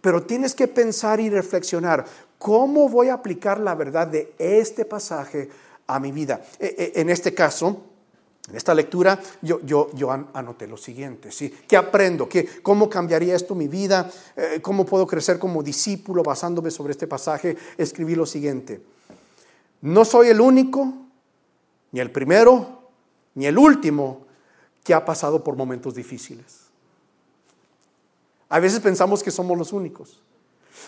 pero 0.01 0.24
tienes 0.24 0.53
que 0.53 0.67
pensar 0.67 1.19
y 1.19 1.30
reflexionar, 1.30 2.05
¿cómo 2.38 2.89
voy 2.89 3.09
a 3.09 3.15
aplicar 3.15 3.59
la 3.59 3.74
verdad 3.76 4.07
de 4.07 4.34
este 4.38 4.86
pasaje 4.86 5.49
a 5.88 5.99
mi 5.99 6.11
vida? 6.11 6.41
E, 6.59 6.91
e, 6.95 7.01
en 7.01 7.09
este 7.09 7.34
caso, 7.34 7.93
en 8.50 8.58
esta 8.58 8.76
lectura 8.76 9.20
yo, 9.41 9.62
yo, 9.62 9.89
yo 9.94 10.12
anoté 10.12 10.68
lo 10.68 10.76
siguiente, 10.76 11.32
¿sí? 11.32 11.50
¿Qué 11.68 11.78
aprendo? 11.78 12.28
¿Qué, 12.28 12.62
¿Cómo 12.62 12.89
cambiaría 12.89 13.36
esto 13.36 13.56
mi 13.56 13.70
vida? 13.70 14.12
Eh, 14.36 14.60
¿Cómo 14.62 14.86
puedo 14.86 15.08
crecer 15.08 15.39
como 15.39 15.64
discípulo 15.64 16.24
basándome 16.24 16.70
sobre 16.70 16.91
este 16.91 17.08
pasaje? 17.08 17.58
Escribí 17.78 18.16
lo 18.16 18.26
siguiente. 18.26 18.82
No 19.82 20.04
soy 20.04 20.28
el 20.28 20.41
único, 20.41 20.94
ni 21.91 22.02
el 22.02 22.12
primero, 22.12 22.84
ni 23.36 23.46
el 23.46 23.58
último 23.58 24.26
que 24.84 24.94
ha 24.94 25.06
pasado 25.06 25.41
por 25.41 25.56
momentos 25.56 25.96
difíciles. 25.96 26.64
A 28.50 28.60
veces 28.60 28.82
pensamos 28.82 29.24
que 29.24 29.32
somos 29.32 29.58
los 29.58 29.72
únicos. 29.72 30.22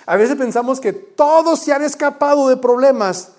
A 0.05 0.17
veces 0.17 0.35
pensamos 0.35 0.81
que 0.81 0.91
todos 0.91 1.61
se 1.61 1.71
han 1.71 1.83
escapado 1.83 2.49
de 2.49 2.57
problemas 2.57 3.31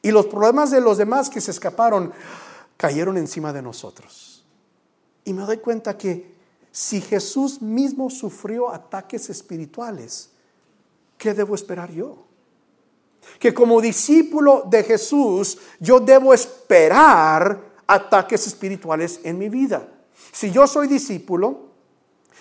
y 0.00 0.12
los 0.12 0.26
problemas 0.26 0.70
de 0.70 0.80
los 0.80 0.96
demás 0.96 1.28
que 1.28 1.42
se 1.42 1.50
escaparon 1.50 2.12
cayeron 2.80 3.18
encima 3.18 3.52
de 3.52 3.60
nosotros. 3.60 4.42
Y 5.24 5.34
me 5.34 5.42
doy 5.42 5.58
cuenta 5.58 5.98
que 5.98 6.34
si 6.72 7.02
Jesús 7.02 7.60
mismo 7.60 8.08
sufrió 8.08 8.70
ataques 8.70 9.28
espirituales, 9.28 10.30
¿qué 11.18 11.34
debo 11.34 11.54
esperar 11.54 11.92
yo? 11.92 12.24
Que 13.38 13.52
como 13.52 13.82
discípulo 13.82 14.64
de 14.66 14.82
Jesús, 14.82 15.58
yo 15.78 16.00
debo 16.00 16.32
esperar 16.32 17.60
ataques 17.86 18.46
espirituales 18.46 19.20
en 19.24 19.38
mi 19.38 19.50
vida. 19.50 19.86
Si 20.32 20.50
yo 20.50 20.66
soy 20.66 20.88
discípulo, 20.88 21.68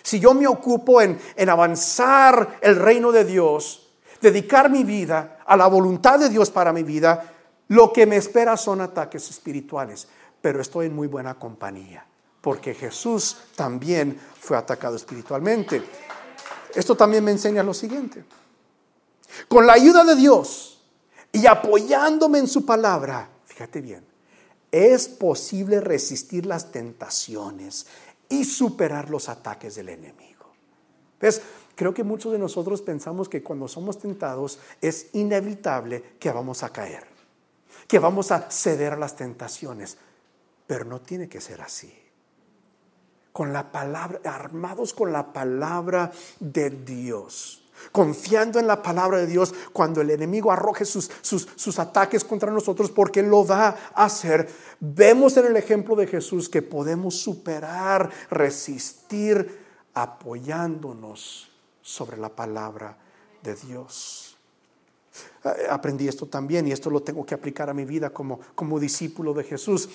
si 0.03 0.21
yo 0.21 0.33
me 0.33 0.47
ocupo 0.47 1.01
en, 1.01 1.19
avanzar 1.49 2.59
el 2.61 2.77
reino 2.77 3.11
de 3.11 3.25
Dios, 3.25 3.89
dedicar 4.21 4.69
mi 4.69 4.85
vida 4.85 5.39
a 5.45 5.57
la 5.57 5.67
voluntad 5.67 6.17
de 6.17 6.29
Dios 6.29 6.49
para 6.49 6.71
mi 6.71 6.83
vida, 6.83 7.33
lo 7.67 7.91
que 7.91 8.05
me 8.05 8.15
espera 8.15 8.55
son 8.55 8.79
ataques 8.79 9.29
espirituales. 9.29 10.07
Pero 10.41 10.61
estoy 10.61 10.87
en 10.87 10.95
muy 10.95 11.07
buena 11.07 11.35
compañía, 11.35 12.05
porque 12.41 12.73
Jesús 12.73 13.37
también 13.55 14.19
fue 14.39 14.57
atacado 14.57 14.95
espiritualmente. 14.95 15.83
Esto 16.73 16.95
también 16.95 17.23
me 17.23 17.31
enseña 17.31 17.63
lo 17.63 17.73
siguiente. 17.73 18.23
Con 19.47 19.65
la 19.67 19.73
ayuda 19.73 20.03
de 20.03 20.15
Dios 20.15 20.81
y 21.31 21.45
apoyándome 21.45 22.39
en 22.39 22.47
su 22.47 22.65
palabra, 22.65 23.29
fíjate 23.45 23.81
bien, 23.81 24.03
es 24.71 25.07
posible 25.07 25.81
resistir 25.81 26.45
las 26.45 26.71
tentaciones 26.71 27.87
y 28.27 28.45
superar 28.45 29.09
los 29.09 29.29
ataques 29.29 29.75
del 29.75 29.89
enemigo. 29.89 30.45
¿Ves? 31.19 31.41
Creo 31.75 31.93
que 31.93 32.03
muchos 32.03 32.31
de 32.31 32.39
nosotros 32.39 32.81
pensamos 32.81 33.29
que 33.29 33.41
cuando 33.41 33.67
somos 33.67 33.97
tentados 33.99 34.59
es 34.81 35.07
inevitable 35.13 36.03
que 36.19 36.31
vamos 36.31 36.61
a 36.63 36.69
caer, 36.69 37.05
que 37.87 37.99
vamos 37.99 38.31
a 38.31 38.51
ceder 38.51 38.93
a 38.93 38.97
las 38.97 39.15
tentaciones, 39.15 39.97
pero 40.69 40.85
no 40.85 41.01
tiene 41.01 41.27
que 41.27 41.41
ser 41.41 41.61
así. 41.61 41.91
Con 43.31 43.51
la 43.51 43.71
palabra, 43.71 44.19
armados 44.23 44.93
con 44.93 45.11
la 45.11 45.33
palabra 45.33 46.11
de 46.39 46.69
Dios 46.69 47.63
confiando 47.93 48.59
en 48.59 48.67
la 48.67 48.83
palabra 48.83 49.19
de 49.19 49.25
Dios 49.25 49.55
cuando 49.71 50.01
el 50.01 50.09
enemigo 50.09 50.51
arroje 50.51 50.83
sus, 50.83 51.09
sus, 51.21 51.79
ataques 51.79 52.25
contra 52.25 52.51
nosotros, 52.51 52.91
porque 52.91 53.23
lo 53.23 53.47
va 53.47 53.69
a 53.95 54.03
hacer. 54.03 54.49
Vemos 54.81 55.37
en 55.37 55.45
el 55.45 55.55
ejemplo 55.55 55.95
de 55.95 56.05
Jesús 56.05 56.49
que 56.49 56.61
podemos 56.61 57.15
superar, 57.15 58.09
resistir, 58.29 59.65
apoyándonos 59.93 61.49
sobre 61.81 62.17
la 62.17 62.27
palabra 62.27 62.97
de 63.41 63.55
Dios. 63.55 64.29
Eh, 65.43 65.67
aprendí 65.69 66.07
esto 66.07 66.25
también 66.25 66.67
y 66.67 66.71
esto 66.71 66.89
lo 66.89 67.01
tengo 67.01 67.25
que 67.25 67.33
aplicar 67.33 67.69
a 67.69 67.73
mi 67.73 67.85
vida 67.85 68.09
como, 68.09 68.39
como 68.55 68.79
discípulo 68.79 69.33
de 69.33 69.43
Jesús. 69.43 69.89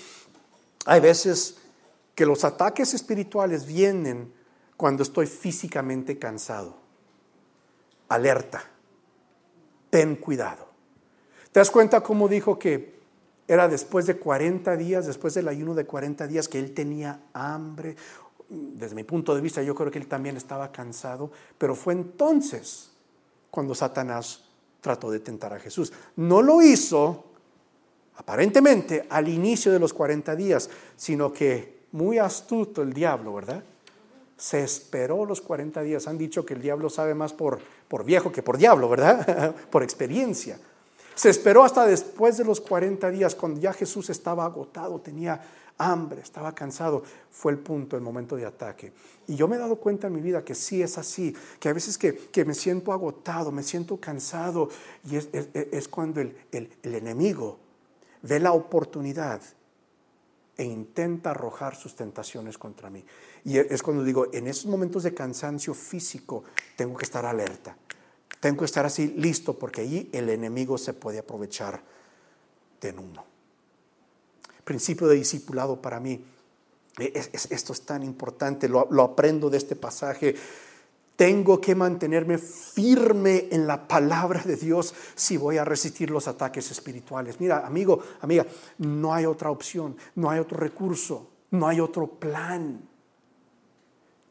Hay 0.84 1.00
veces 1.00 1.56
que 2.14 2.26
los 2.26 2.44
ataques 2.44 2.94
espirituales 2.94 3.66
vienen 3.66 4.32
cuando 4.76 5.02
estoy 5.02 5.26
físicamente 5.26 6.18
cansado 6.18 6.84
alerta, 8.08 8.62
ten 9.90 10.16
cuidado. 10.16 10.68
¿Te 11.52 11.60
das 11.60 11.70
cuenta 11.70 12.00
cómo 12.00 12.28
dijo 12.28 12.58
que 12.58 12.94
era 13.46 13.68
después 13.68 14.06
de 14.06 14.16
40 14.16 14.76
días, 14.76 15.06
después 15.06 15.34
del 15.34 15.48
ayuno 15.48 15.74
de 15.74 15.84
40 15.84 16.26
días, 16.26 16.48
que 16.48 16.58
él 16.58 16.72
tenía 16.72 17.20
hambre? 17.32 17.96
Desde 18.48 18.94
mi 18.94 19.04
punto 19.04 19.34
de 19.34 19.40
vista, 19.40 19.62
yo 19.62 19.74
creo 19.74 19.90
que 19.90 19.98
él 19.98 20.06
también 20.06 20.36
estaba 20.36 20.70
cansado, 20.72 21.30
pero 21.58 21.74
fue 21.74 21.92
entonces 21.92 22.90
cuando 23.50 23.74
Satanás 23.74 24.44
trató 24.80 25.10
de 25.10 25.20
tentar 25.20 25.52
a 25.52 25.60
Jesús. 25.60 25.92
No 26.16 26.42
lo 26.42 26.60
hizo 26.60 27.24
aparentemente 28.16 29.06
al 29.08 29.28
inicio 29.28 29.72
de 29.72 29.78
los 29.78 29.92
40 29.92 30.36
días, 30.36 30.70
sino 30.96 31.32
que 31.32 31.84
muy 31.92 32.18
astuto 32.18 32.82
el 32.82 32.92
diablo, 32.92 33.34
¿verdad? 33.34 33.62
Se 34.36 34.62
esperó 34.62 35.24
los 35.24 35.40
40 35.40 35.82
días. 35.82 36.08
Han 36.08 36.18
dicho 36.18 36.44
que 36.44 36.54
el 36.54 36.62
diablo 36.62 36.90
sabe 36.90 37.14
más 37.14 37.32
por, 37.32 37.60
por 37.88 38.04
viejo 38.04 38.32
que 38.32 38.42
por 38.42 38.58
diablo, 38.58 38.88
¿verdad? 38.88 39.54
por 39.70 39.82
experiencia. 39.82 40.58
Se 41.14 41.30
esperó 41.30 41.62
hasta 41.62 41.86
después 41.86 42.36
de 42.36 42.44
los 42.44 42.60
40 42.60 43.10
días, 43.10 43.36
cuando 43.36 43.60
ya 43.60 43.72
Jesús 43.72 44.10
estaba 44.10 44.44
agotado, 44.44 45.00
tenía 45.00 45.40
hambre, 45.78 46.20
estaba 46.20 46.52
cansado. 46.52 47.04
Fue 47.30 47.52
el 47.52 47.58
punto, 47.58 47.96
el 47.96 48.02
momento 48.02 48.34
de 48.34 48.44
ataque. 48.44 48.92
Y 49.28 49.36
yo 49.36 49.46
me 49.46 49.54
he 49.54 49.60
dado 49.60 49.76
cuenta 49.76 50.08
en 50.08 50.14
mi 50.14 50.20
vida 50.20 50.44
que 50.44 50.56
sí 50.56 50.82
es 50.82 50.98
así, 50.98 51.34
que 51.60 51.68
a 51.68 51.72
veces 51.72 51.96
que, 51.96 52.44
me 52.44 52.54
siento 52.54 52.92
agotado, 52.92 53.52
me 53.52 53.62
siento 53.62 53.98
cansado, 53.98 54.68
y 55.08 55.16
es, 55.16 55.88
cuando 55.88 56.20
el, 56.20 56.36
el 56.50 56.94
enemigo 56.94 57.63
ve 58.24 58.40
la 58.40 58.52
oportunidad 58.52 59.40
e 60.56 60.64
intenta 60.64 61.30
arrojar 61.30 61.76
sus 61.76 61.94
tentaciones 61.94 62.56
contra 62.58 62.88
mí. 62.88 63.04
Y 63.44 63.58
es 63.58 63.82
cuando 63.82 64.02
digo, 64.02 64.28
en 64.32 64.46
esos 64.46 64.66
momentos 64.66 65.02
de 65.02 65.12
cansancio 65.12 65.74
físico, 65.74 66.44
tengo 66.76 66.96
que 66.96 67.04
estar 67.04 67.26
alerta. 67.26 67.76
Tengo 68.40 68.60
que 68.60 68.64
estar 68.64 68.86
así 68.86 69.08
listo 69.08 69.58
porque 69.58 69.82
allí 69.82 70.08
el 70.12 70.28
enemigo 70.30 70.78
se 70.78 70.94
puede 70.94 71.18
aprovechar 71.18 71.82
de 72.80 72.90
uno. 72.92 73.24
Principio 74.64 75.06
de 75.08 75.16
discipulado 75.16 75.80
para 75.80 76.00
mí. 76.00 76.24
esto 76.98 77.72
es 77.72 77.80
tan 77.82 78.02
importante, 78.02 78.68
lo, 78.68 78.88
lo 78.90 79.02
aprendo 79.02 79.50
de 79.50 79.58
este 79.58 79.76
pasaje. 79.76 80.34
Tengo 81.16 81.60
que 81.60 81.76
mantenerme 81.76 82.38
firme 82.38 83.46
en 83.50 83.66
la 83.68 83.86
palabra 83.86 84.42
de 84.42 84.56
Dios 84.56 84.92
si 85.14 85.36
voy 85.36 85.58
a 85.58 85.64
resistir 85.64 86.10
los 86.10 86.26
ataques 86.26 86.70
espirituales. 86.72 87.38
Mira, 87.40 87.64
amigo, 87.64 88.02
amiga, 88.20 88.44
no 88.78 89.14
hay 89.14 89.24
otra 89.24 89.50
opción, 89.50 89.96
no 90.16 90.30
hay 90.30 90.40
otro 90.40 90.58
recurso, 90.58 91.30
no 91.52 91.68
hay 91.68 91.78
otro 91.78 92.08
plan. 92.08 92.80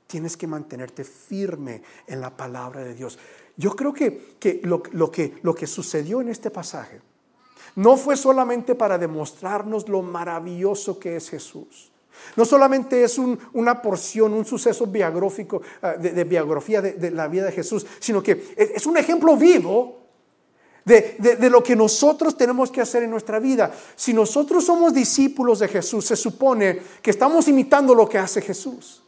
Tienes 0.08 0.36
que 0.36 0.46
mantenerte 0.46 1.06
firme 1.06 1.82
en 2.06 2.20
la 2.20 2.36
palabra 2.36 2.84
de 2.84 2.94
Dios. 2.94 3.18
Yo 3.56 3.76
creo 3.76 3.94
que, 3.94 4.36
lo, 4.64 4.84
que 5.12 5.36
lo 5.42 5.56
que 5.56 5.68
sucedió 5.68 6.20
en 6.20 6.28
este 6.28 6.52
pasaje 6.52 7.00
no 7.76 7.96
fue 7.96 8.18
solamente 8.18 8.76
para 8.76 8.98
demostrarnos 8.98 9.88
lo 9.88 10.02
maravilloso 10.02 11.00
que 11.00 11.16
es 11.16 11.30
Jesús. 11.30 11.93
No 12.36 12.46
solamente 12.46 13.04
es 13.04 13.18
una 13.18 13.82
porción, 13.82 14.34
un 14.34 14.46
suceso 14.46 14.88
biográfico, 14.88 15.62
ah, 15.82 15.94
de, 15.94 16.24
biografía 16.24 16.82
de, 16.82 17.12
la 17.12 17.28
vida 17.28 17.46
de 17.46 17.52
Jesús, 17.52 17.86
sino 18.00 18.24
que 18.24 18.54
es 18.58 18.86
un 18.86 18.98
ejemplo 18.98 19.36
vivo 19.38 20.00
de, 20.86 21.16
de, 21.20 21.50
lo 21.50 21.64
que 21.64 21.76
nosotros 21.76 22.36
tenemos 22.36 22.70
que 22.72 22.82
hacer 22.82 23.04
en 23.04 23.12
nuestra 23.12 23.40
vida. 23.40 23.72
Si 23.96 24.14
nosotros 24.14 24.66
somos 24.66 24.94
discípulos 24.94 25.60
de 25.60 25.68
Jesús, 25.68 26.06
se 26.06 26.16
supone 26.16 26.82
que 27.02 27.12
estamos 27.12 27.48
imitando 27.48 27.96
lo 27.96 28.08
que 28.08 28.18
hace 28.18 28.42
Jesús. 28.42 29.04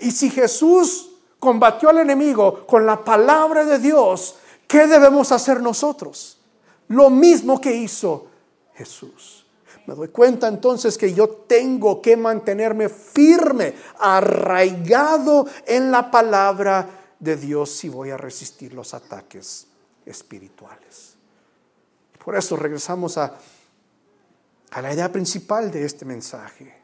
Y 0.00 0.10
si 0.10 0.30
Jesús 0.30 1.10
combatió 1.38 1.90
al 1.90 1.98
enemigo 1.98 2.66
con 2.66 2.86
la 2.86 3.04
palabra 3.04 3.64
de 3.64 3.78
Dios, 3.78 4.36
¿qué 4.66 4.86
debemos 4.86 5.32
hacer 5.32 5.60
nosotros? 5.60 6.38
Lo 6.88 7.10
mismo 7.10 7.60
que 7.60 7.74
hizo 7.74 8.26
Jesús. 8.74 9.41
Me 9.86 9.94
doy 9.94 10.08
cuenta 10.08 10.48
entonces 10.48 10.96
que 10.96 11.12
yo 11.12 11.28
tengo 11.28 12.00
que 12.00 12.16
mantenerme 12.16 12.88
firme, 12.88 13.74
arraigado 13.98 15.46
en 15.66 15.90
la 15.90 16.10
palabra 16.10 16.88
de 17.18 17.36
Dios 17.36 17.70
si 17.70 17.88
voy 17.88 18.10
a 18.10 18.16
resistir 18.16 18.72
los 18.72 18.94
ataques 18.94 19.66
espirituales. 20.06 21.16
Por 22.24 22.36
eso 22.36 22.56
regresamos 22.56 23.18
a, 23.18 23.36
a 24.70 24.82
la 24.82 24.92
idea 24.92 25.10
principal 25.10 25.70
de 25.70 25.84
este 25.84 26.04
mensaje. 26.04 26.82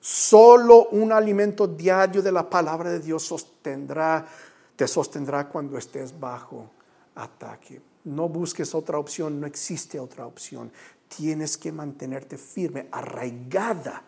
Solo 0.00 0.88
un 0.88 1.12
alimento 1.12 1.66
diario 1.66 2.20
de 2.20 2.32
la 2.32 2.48
palabra 2.50 2.90
de 2.90 3.00
Dios 3.00 3.22
sostendrá, 3.22 4.26
te 4.76 4.86
sostendrá 4.86 5.48
cuando 5.48 5.78
estés 5.78 6.18
bajo 6.18 6.70
ataque. 7.14 7.80
No 8.04 8.28
busques 8.28 8.74
otra 8.74 8.98
opción, 8.98 9.40
no 9.40 9.46
existe 9.46 9.98
otra 9.98 10.26
opción. 10.26 10.70
Tienes 11.08 11.56
que 11.56 11.72
mantenerte 11.72 12.38
firme, 12.38 12.88
arraigada 12.90 14.02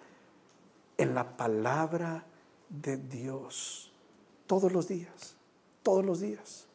en 0.99 1.15
la 1.15 1.37
palabra 1.37 2.25
de 2.69 2.97
Dios 2.97 3.93
todos 4.47 4.73
los 4.73 4.89
días, 4.89 5.35
todos 5.83 6.05
los 6.05 6.21
días, 6.21 6.67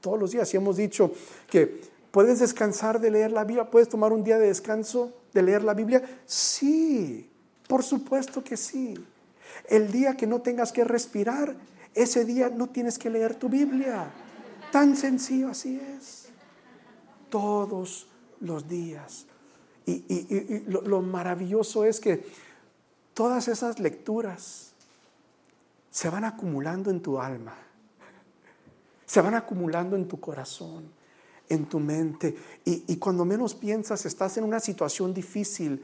todos 0.00 0.18
los 0.18 0.30
días. 0.30 0.52
Y 0.52 0.56
hemos 0.56 0.76
dicho 0.76 1.12
que 1.48 1.82
puedes 2.10 2.38
descansar 2.38 3.00
de 3.00 3.10
leer 3.10 3.32
la 3.32 3.44
Biblia, 3.44 3.70
puedes 3.70 3.88
tomar 3.88 4.12
un 4.12 4.24
día 4.24 4.38
de 4.38 4.48
descanso 4.48 5.12
de 5.32 5.42
leer 5.42 5.62
la 5.62 5.74
Biblia. 5.74 6.02
Sí, 6.24 7.28
por 7.68 7.82
supuesto 7.82 8.42
que 8.42 8.56
sí. 8.56 8.94
El 9.68 9.90
día 9.90 10.16
que 10.16 10.26
no 10.26 10.40
tengas 10.40 10.72
que 10.72 10.84
respirar, 10.84 11.54
ese 11.94 12.24
día 12.24 12.48
no 12.48 12.68
tienes 12.68 12.98
que 12.98 13.10
leer 13.10 13.34
tu 13.34 13.48
Biblia. 13.48 14.10
Tan 14.70 14.96
sencillo 14.96 15.48
así 15.48 15.80
es. 15.96 16.26
Todos 17.30 18.08
los 18.40 18.68
días. 18.68 19.26
Y, 19.86 20.64
lo 20.66 21.00
maravilloso 21.00 21.84
es 21.84 22.00
que 22.00 22.26
todas 23.14 23.46
esas 23.48 23.78
lecturas 23.78 24.72
se 25.90 26.10
van 26.10 26.24
acumulando 26.24 26.90
en 26.90 27.00
tu 27.00 27.20
alma, 27.20 27.54
se 29.06 29.20
van 29.20 29.34
acumulando 29.34 29.96
en 29.96 30.08
tu 30.08 30.18
corazón, 30.18 30.90
en 31.48 31.66
tu 31.66 31.78
mente. 31.78 32.36
Y, 32.64 32.96
cuando 32.96 33.24
menos 33.24 33.54
piensas, 33.54 34.04
estás 34.04 34.36
en 34.36 34.44
una 34.44 34.60
situación 34.60 35.14
difícil, 35.14 35.82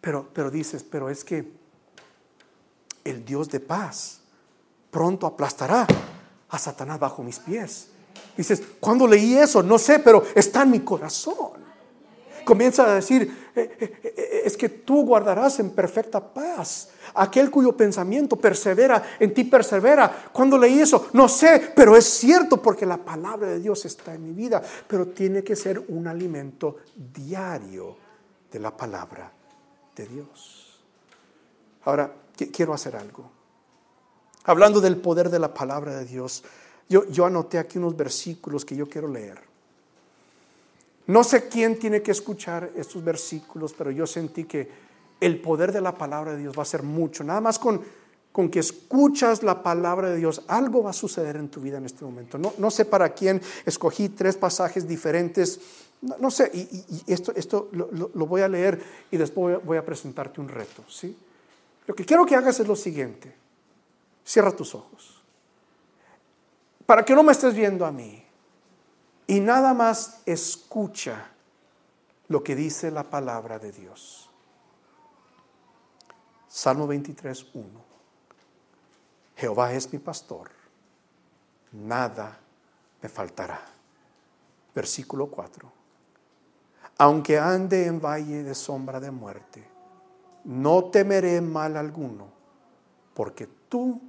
pero, 0.00 0.28
pero 0.34 0.50
dices, 0.50 0.82
pero 0.82 1.08
es 1.08 1.24
que 1.24 1.50
el 3.04 3.24
Dios 3.24 3.48
de 3.48 3.60
paz 3.60 4.20
pronto 4.90 5.26
aplastará 5.26 5.86
a 6.48 6.58
Satanás 6.58 6.98
bajo 6.98 7.22
mis 7.22 7.38
pies. 7.38 7.88
Dices, 8.36 8.62
¿cuándo 8.80 9.06
leí 9.06 9.36
eso? 9.36 9.62
No 9.62 9.78
sé, 9.78 9.98
pero 10.00 10.24
está 10.34 10.62
en 10.62 10.72
mi 10.72 10.80
corazón. 10.80 11.64
Comienza 12.44 12.90
a 12.90 12.94
decir, 12.94 13.50
eh, 13.54 13.76
eh, 13.80 14.00
eh, 14.04 14.42
es 14.44 14.56
que 14.56 14.68
tú 14.68 15.04
guardarás 15.04 15.58
en 15.60 15.70
perfecta 15.70 16.20
paz 16.32 16.90
aquel 17.14 17.50
cuyo 17.50 17.76
pensamiento 17.76 18.36
persevera, 18.36 19.02
en 19.18 19.32
ti 19.32 19.44
persevera. 19.44 20.30
¿Cuándo 20.32 20.58
leí 20.58 20.80
eso? 20.80 21.08
No 21.12 21.28
sé, 21.28 21.72
pero 21.74 21.96
es 21.96 22.04
cierto 22.04 22.60
porque 22.60 22.86
la 22.86 22.98
palabra 22.98 23.48
de 23.48 23.60
Dios 23.60 23.84
está 23.84 24.14
en 24.14 24.24
mi 24.24 24.32
vida, 24.32 24.62
pero 24.86 25.08
tiene 25.08 25.42
que 25.42 25.56
ser 25.56 25.82
un 25.88 26.06
alimento 26.06 26.78
diario 26.94 27.96
de 28.50 28.58
la 28.58 28.76
palabra 28.76 29.32
de 29.96 30.06
Dios. 30.06 30.80
Ahora, 31.84 32.12
quiero 32.52 32.74
hacer 32.74 32.96
algo. 32.96 33.30
Hablando 34.44 34.80
del 34.80 34.96
poder 34.96 35.30
de 35.30 35.38
la 35.38 35.54
palabra 35.54 35.96
de 35.96 36.04
Dios, 36.04 36.44
yo, 36.88 37.06
yo 37.08 37.24
anoté 37.24 37.58
aquí 37.58 37.78
unos 37.78 37.96
versículos 37.96 38.64
que 38.64 38.76
yo 38.76 38.88
quiero 38.88 39.08
leer. 39.08 39.53
No 41.06 41.22
sé 41.22 41.48
quién 41.48 41.78
tiene 41.78 42.02
que 42.02 42.12
escuchar 42.12 42.70
estos 42.76 43.04
versículos, 43.04 43.74
pero 43.74 43.90
yo 43.90 44.06
sentí 44.06 44.44
que 44.44 44.68
el 45.20 45.40
poder 45.40 45.72
de 45.72 45.80
la 45.80 45.96
palabra 45.96 46.32
de 46.32 46.38
Dios 46.38 46.56
va 46.58 46.62
a 46.62 46.66
ser 46.66 46.82
mucho. 46.82 47.24
Nada 47.24 47.40
más 47.40 47.58
con, 47.58 47.82
con 48.32 48.48
que 48.48 48.60
escuchas 48.60 49.42
la 49.42 49.62
palabra 49.62 50.10
de 50.10 50.16
Dios, 50.16 50.42
algo 50.48 50.82
va 50.82 50.90
a 50.90 50.94
suceder 50.94 51.36
en 51.36 51.48
tu 51.48 51.60
vida 51.60 51.78
en 51.78 51.84
este 51.84 52.04
momento. 52.04 52.38
No, 52.38 52.54
no 52.58 52.70
sé 52.70 52.84
para 52.84 53.12
quién 53.12 53.40
escogí 53.66 54.08
tres 54.08 54.36
pasajes 54.36 54.88
diferentes. 54.88 55.60
No, 56.00 56.30
sé, 56.30 56.50
y, 56.52 57.12
esto, 57.12 57.32
esto 57.36 57.68
lo, 57.72 57.88
lo, 57.92 58.26
voy 58.26 58.42
a 58.42 58.48
leer 58.48 58.82
y 59.10 59.16
después 59.16 59.64
voy 59.64 59.76
a 59.76 59.84
presentarte 59.84 60.40
un 60.40 60.48
reto. 60.48 60.84
¿sí? 60.88 61.16
Lo 61.86 61.94
que 61.94 62.04
quiero 62.04 62.24
que 62.26 62.34
hagas 62.34 62.58
es 62.60 62.66
lo 62.66 62.76
siguiente. 62.76 63.34
Cierra 64.24 64.52
tus 64.52 64.74
ojos. 64.74 65.22
Para 66.86 67.04
que 67.04 67.14
no 67.14 67.22
me 67.22 67.32
estés 67.32 67.54
viendo 67.54 67.84
a 67.86 67.92
mí. 67.92 68.23
Y 69.26 69.40
nada 69.40 69.72
más 69.74 70.20
escucha 70.26 71.30
lo 72.28 72.42
que 72.42 72.54
dice 72.54 72.90
la 72.90 73.04
palabra 73.04 73.58
de 73.58 73.72
Dios. 73.72 74.30
Salmo 76.48 76.86
23, 76.86 77.46
1. 77.54 77.68
Jehová 79.36 79.72
es 79.72 79.92
mi 79.92 79.98
pastor, 79.98 80.50
nada 81.72 82.38
me 83.02 83.08
faltará. 83.08 83.60
Versículo 84.74 85.26
4. 85.26 85.72
Aunque 86.98 87.38
ande 87.38 87.86
en 87.86 88.00
valle 88.00 88.44
de 88.44 88.54
sombra 88.54 89.00
de 89.00 89.10
muerte, 89.10 89.66
no 90.44 90.84
temeré 90.84 91.40
mal 91.40 91.76
alguno, 91.76 92.28
porque 93.14 93.48
tú 93.68 94.00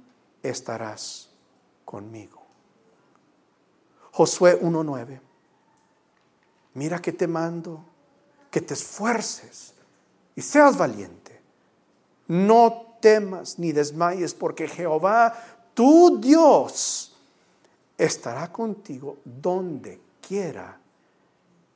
estarás 0.42 1.30
conmigo. 1.84 2.45
Josué 4.16 4.58
1.9. 4.58 5.20
Mira 6.72 7.02
que 7.02 7.12
te 7.12 7.26
mando, 7.26 7.84
que 8.50 8.62
te 8.62 8.72
esfuerces 8.72 9.74
y 10.34 10.40
seas 10.40 10.78
valiente. 10.78 11.38
No 12.26 12.96
temas 13.02 13.58
ni 13.58 13.72
desmayes, 13.72 14.32
porque 14.32 14.68
Jehová, 14.68 15.34
tu 15.74 16.18
Dios, 16.18 17.14
estará 17.98 18.50
contigo 18.50 19.18
donde 19.22 20.00
quiera 20.26 20.80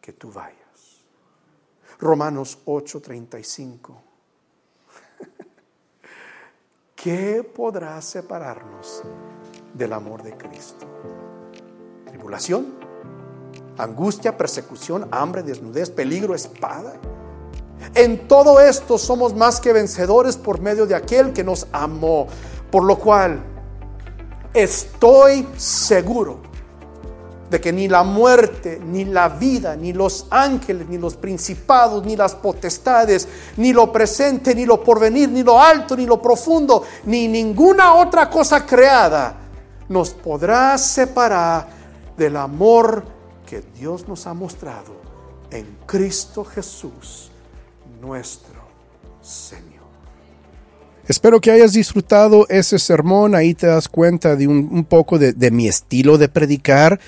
que 0.01 0.15
tú 0.15 0.33
vayas. 0.33 0.57
Romanos 1.99 2.59
8:35. 2.65 3.95
¿Qué 6.97 7.45
podrá 7.45 8.01
separarnos 8.01 9.03
del 9.75 9.93
amor 9.93 10.23
de 10.23 10.35
Cristo? 10.39 11.30
¿Tribulación? 12.11 12.67
¿Angustia, 13.79 14.37
persecución, 14.37 15.07
hambre, 15.13 15.45
desnudez, 15.45 15.91
peligro, 15.91 16.35
espada? 16.35 16.95
En 17.95 18.27
todo 18.27 18.61
esto 18.61 18.99
somos 18.99 19.35
más 19.35 19.61
que 19.61 19.73
vencedores 19.73 20.37
por 20.37 20.61
medio 20.61 20.87
de 20.87 20.97
aquel 20.97 21.33
que 21.33 21.45
nos 21.45 21.69
amó. 21.73 22.27
Por 22.71 22.83
lo 22.83 22.99
cual 22.99 23.41
estoy 24.53 25.47
seguro 25.57 26.41
de 27.49 27.61
que 27.61 27.73
ni 27.73 27.89
la 27.89 28.03
muerte, 28.03 28.81
ni 28.85 29.05
la 29.05 29.29
vida, 29.29 29.77
ni 29.77 29.93
los 29.93 30.27
ángeles, 30.31 30.89
ni 30.89 30.99
los 30.99 31.15
principados, 31.15 32.05
ni 32.05 32.17
las 32.17 32.35
potestades, 32.35 33.29
ni 33.57 33.73
lo 33.73 33.93
presente, 33.93 34.55
ni 34.55 34.67
lo 34.67 34.83
porvenir, 34.83 35.29
ni 35.31 35.45
lo 35.45 35.61
alto, 35.61 35.97
ni 35.97 36.07
lo 36.07 36.21
profundo, 36.21 36.83
ni 37.05 37.29
ninguna 37.29 37.95
otra 37.95 38.29
cosa 38.29 38.67
creada 38.67 39.37
nos 39.89 40.11
podrá 40.11 40.79
separar 40.79 41.80
del 42.21 42.37
amor 42.37 43.03
que 43.49 43.63
Dios 43.79 44.07
nos 44.07 44.27
ha 44.27 44.35
mostrado 44.35 44.95
en 45.51 45.67
Cristo 45.87 46.45
Jesús 46.45 47.31
nuestro 48.03 48.61
Señor. 49.23 49.71
Espero 51.09 51.41
que 51.41 51.51
hayas 51.51 51.73
disfrutado 51.73 52.47
ese 52.51 52.79
sermón. 52.79 53.35
Ahí 53.35 53.55
te 53.55 53.69
das 53.69 53.89
cuenta 53.89 54.37
de 54.37 54.47
un, 54.47 54.85
poco 54.85 55.19
de, 55.19 55.33
de 55.33 55.51
mi 55.51 55.67
estilo 55.67 56.19
de 56.19 56.29
predicar. 56.29 57.01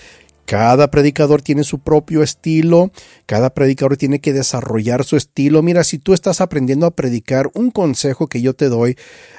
Cada 0.47 0.91
predicador 0.91 1.43
tiene 1.43 1.63
su 1.63 1.79
propio 1.79 2.23
estilo, 2.23 2.91
cada 3.27 3.51
predicador 3.51 3.99
tiene 3.99 4.21
que 4.21 4.33
desarrollar 4.33 5.05
su 5.05 5.17
estilo. 5.17 5.63
Mira, 5.63 5.85
si 5.85 5.99
tú 5.99 6.15
estás 6.15 6.41
aprendiendo 6.41 6.87
a 6.87 6.91
predicar, 6.91 7.51
un 7.53 7.71
consejo 7.71 8.29
que 8.29 8.41
yo 8.41 8.55
te 8.55 8.71
doy, 8.71 8.97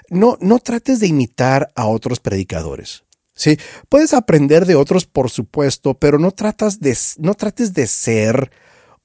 no, 0.09 0.37
no 0.39 0.59
trates 0.59 0.99
de 0.99 1.07
imitar 1.07 1.71
a 1.75 1.87
otros 1.87 2.19
predicadores. 2.19 3.03
Sí, 3.35 3.57
puedes 3.89 4.13
aprender 4.13 4.65
de 4.65 4.75
otros, 4.75 5.05
por 5.05 5.29
supuesto, 5.29 5.95
pero 5.95 6.19
no, 6.19 6.31
tratas 6.31 6.79
de, 6.79 6.95
no 7.17 7.33
trates 7.33 7.73
de 7.73 7.87
ser 7.87 8.51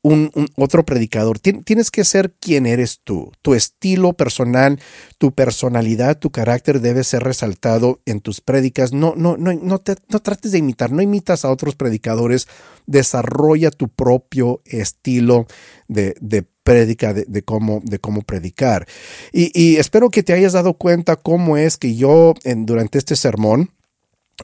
un, 0.03 0.31
otro 0.57 0.85
predicador. 0.85 1.39
tienes 1.39 1.91
que 1.91 2.05
ser 2.05 2.33
quien 2.33 2.67
eres 2.67 3.01
tú. 3.03 3.33
Tu 3.43 3.55
estilo 3.55 4.13
personal, 4.13 4.81
tu 5.19 5.33
personalidad, 5.33 6.19
tu 6.19 6.31
carácter 6.31 6.81
debe 6.81 7.05
ser 7.05 7.23
resaltado 7.25 8.01
en 8.07 8.21
tus 8.21 8.41
prédicas. 8.41 8.93
No, 8.93 9.15
no, 9.17 9.37
no, 9.37 9.53
no, 9.53 9.79
te, 9.79 9.97
trates 9.97 10.53
de 10.53 10.59
imitar, 10.59 10.93
no 10.93 11.03
imitas 11.03 11.45
a 11.45 11.51
otros 11.51 11.75
predicadores. 11.75 12.47
Desarrolla 12.87 13.71
tu 13.71 13.89
propio 13.89 14.63
estilo 14.65 15.47
de, 15.89 16.15
de 16.21 16.43
prédica, 16.63 17.15
de, 17.15 17.43
cómo, 17.43 17.81
de 17.83 17.99
cómo 17.99 18.23
predicar. 18.23 18.87
Y, 19.33 19.77
espero 19.77 20.11
que 20.11 20.23
te 20.23 20.35
hayas 20.35 20.53
dado 20.53 20.75
cuenta 20.75 21.17
cómo 21.17 21.57
es 21.57 21.77
que 21.77 21.97
yo 21.97 22.35
durante 22.45 22.99
este 22.99 23.17
sermón 23.17 23.71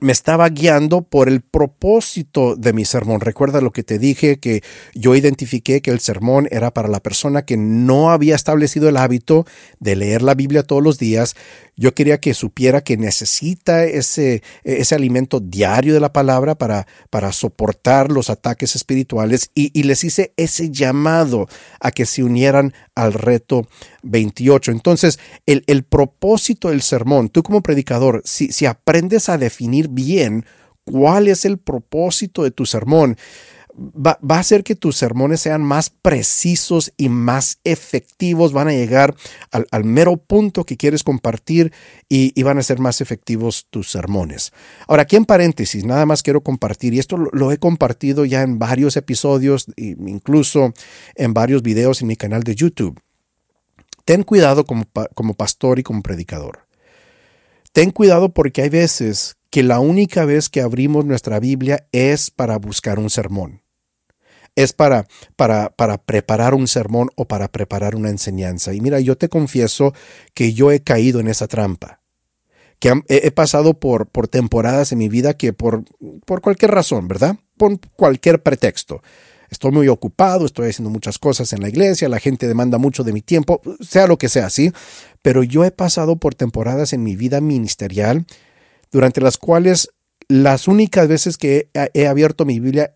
me 0.00 0.12
estaba 0.12 0.48
guiando 0.48 1.02
por 1.02 1.28
el 1.28 1.40
propósito 1.40 2.56
de 2.56 2.72
mi 2.72 2.84
sermón. 2.84 3.20
Recuerda 3.20 3.60
lo 3.60 3.70
que 3.70 3.84
te 3.84 3.98
dije, 3.98 4.38
que 4.38 4.62
yo 4.94 5.14
identifiqué 5.14 5.82
que 5.82 5.90
el 5.90 6.00
sermón 6.00 6.48
era 6.50 6.72
para 6.72 6.88
la 6.88 7.00
persona 7.00 7.44
que 7.44 7.56
no 7.56 8.10
había 8.10 8.34
establecido 8.34 8.88
el 8.88 8.96
hábito 8.96 9.46
de 9.78 9.96
leer 9.96 10.22
la 10.22 10.34
Biblia 10.34 10.64
todos 10.64 10.82
los 10.82 10.98
días. 10.98 11.36
Yo 11.76 11.94
quería 11.94 12.18
que 12.18 12.34
supiera 12.34 12.82
que 12.82 12.96
necesita 12.96 13.84
ese, 13.84 14.42
ese 14.62 14.94
alimento 14.94 15.40
diario 15.40 15.94
de 15.94 16.00
la 16.00 16.12
palabra 16.12 16.54
para, 16.54 16.86
para 17.10 17.32
soportar 17.32 18.12
los 18.12 18.30
ataques 18.30 18.76
espirituales 18.76 19.50
y, 19.54 19.70
y 19.78 19.82
les 19.82 20.04
hice 20.04 20.32
ese 20.36 20.70
llamado 20.70 21.48
a 21.80 21.90
que 21.90 22.06
se 22.06 22.22
unieran 22.22 22.72
al 22.94 23.12
reto 23.12 23.66
28. 24.02 24.70
Entonces, 24.70 25.18
el, 25.46 25.64
el 25.66 25.82
propósito 25.82 26.70
del 26.70 26.82
sermón, 26.82 27.28
tú 27.28 27.42
como 27.42 27.62
predicador, 27.62 28.22
si, 28.24 28.52
si 28.52 28.66
aprendes 28.66 29.28
a 29.28 29.38
definir 29.38 29.88
bien 29.88 30.44
cuál 30.84 31.28
es 31.28 31.44
el 31.44 31.58
propósito 31.58 32.44
de 32.44 32.50
tu 32.50 32.66
sermón, 32.66 33.16
Va, 33.76 34.18
a 34.28 34.38
hacer 34.38 34.62
que 34.62 34.76
tus 34.76 34.96
sermones 34.96 35.40
sean 35.40 35.62
más 35.62 35.90
precisos 35.90 36.92
y 36.96 37.08
más 37.08 37.58
efectivos, 37.64 38.52
van 38.52 38.68
a 38.68 38.72
llegar 38.72 39.16
al, 39.50 39.84
mero 39.84 40.16
punto 40.16 40.64
que 40.64 40.76
quieres 40.76 41.02
compartir 41.02 41.72
y, 42.08 42.40
van 42.44 42.58
a 42.58 42.62
ser 42.62 42.78
más 42.78 43.00
efectivos 43.00 43.66
tus 43.70 43.90
sermones. 43.90 44.52
Ahora, 44.86 45.02
aquí 45.02 45.16
en 45.16 45.24
paréntesis, 45.24 45.84
nada 45.84 46.06
más 46.06 46.22
quiero 46.22 46.42
compartir, 46.42 46.94
y 46.94 47.00
esto 47.00 47.16
lo, 47.16 47.30
lo 47.32 47.50
he 47.50 47.58
compartido 47.58 48.24
ya 48.24 48.42
en 48.42 48.60
varios 48.60 48.96
episodios, 48.96 49.66
incluso 49.76 50.72
en 51.16 51.34
varios 51.34 51.62
videos 51.62 52.00
en 52.00 52.06
mi 52.06 52.14
canal 52.14 52.44
de 52.44 52.54
YouTube. 52.54 53.00
Ten 54.04 54.22
cuidado 54.22 54.64
como, 54.64 54.84
como 55.14 55.34
pastor 55.34 55.80
y 55.80 55.82
como 55.82 56.02
predicador. 56.02 56.68
Ten 57.72 57.90
cuidado 57.90 58.32
porque 58.32 58.62
hay 58.62 58.68
veces 58.68 59.36
que 59.50 59.64
la 59.64 59.80
única 59.80 60.24
vez 60.24 60.48
que 60.48 60.60
abrimos 60.60 61.04
nuestra 61.04 61.40
Biblia 61.40 61.88
es 61.90 62.30
para 62.30 62.56
buscar 62.58 63.00
un 63.00 63.10
sermón. 63.10 63.63
Es 64.56 64.72
para, 64.72 65.06
para, 65.36 65.70
para 65.70 65.98
preparar 65.98 66.54
un 66.54 66.68
sermón 66.68 67.10
o 67.16 67.26
para 67.26 67.48
preparar 67.48 67.96
una 67.96 68.10
enseñanza. 68.10 68.72
Y 68.72 68.80
mira, 68.80 69.00
yo 69.00 69.16
te 69.16 69.28
confieso 69.28 69.92
que 70.32 70.52
yo 70.52 70.70
he 70.70 70.80
caído 70.80 71.20
en 71.20 71.28
esa 71.28 71.48
trampa. 71.48 72.00
Que 72.78 72.92
he, 73.08 73.30
pasado 73.30 73.74
por, 73.74 74.08
por 74.08 74.28
temporadas 74.28 74.92
en 74.92 74.98
mi 74.98 75.08
vida 75.08 75.34
que 75.34 75.52
por, 75.52 75.84
por 76.26 76.40
cualquier 76.40 76.72
razón, 76.72 77.08
¿verdad? 77.08 77.36
Por 77.56 77.78
cualquier 77.96 78.42
pretexto 78.42 79.00
estoy 79.54 79.72
muy 79.72 79.88
ocupado, 79.88 80.44
estoy 80.44 80.68
haciendo 80.68 80.90
muchas 80.90 81.18
cosas 81.18 81.52
en 81.52 81.62
la 81.62 81.68
iglesia, 81.68 82.08
la 82.08 82.20
gente 82.20 82.46
demanda 82.46 82.78
mucho 82.78 83.04
de 83.04 83.12
mi 83.12 83.22
tiempo, 83.22 83.62
sea 83.80 84.06
lo 84.06 84.18
que 84.18 84.28
sea, 84.28 84.50
¿sí? 84.50 84.72
Pero 85.22 85.42
yo 85.42 85.64
he 85.64 85.70
pasado 85.70 86.16
por 86.16 86.34
temporadas 86.34 86.92
en 86.92 87.02
mi 87.02 87.16
vida 87.16 87.40
ministerial 87.40 88.26
durante 88.90 89.20
las 89.20 89.38
cuales 89.38 89.90
las 90.28 90.68
únicas 90.68 91.08
veces 91.08 91.38
que 91.38 91.70
he, 91.72 91.90
he 91.94 92.06
abierto 92.06 92.44
mi 92.44 92.60
Biblia 92.60 92.92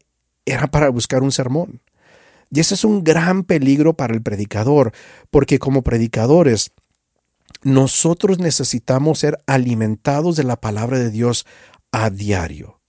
era 0.50 0.66
para 0.66 0.88
buscar 0.88 1.22
un 1.22 1.32
sermón. 1.32 1.80
Y 2.50 2.60
ese 2.60 2.74
es 2.74 2.84
un 2.84 3.04
gran 3.04 3.44
peligro 3.44 3.94
para 3.94 4.14
el 4.14 4.22
predicador, 4.22 4.92
porque 5.30 5.58
como 5.58 5.82
predicadores, 5.82 6.72
nosotros 7.62 8.38
necesitamos 8.38 9.18
ser 9.18 9.38
alimentados 9.46 10.36
de 10.36 10.44
la 10.44 10.56
palabra 10.56 10.98
de 10.98 11.10
Dios 11.10 11.46
a 11.92 12.10
diario, 12.10 12.80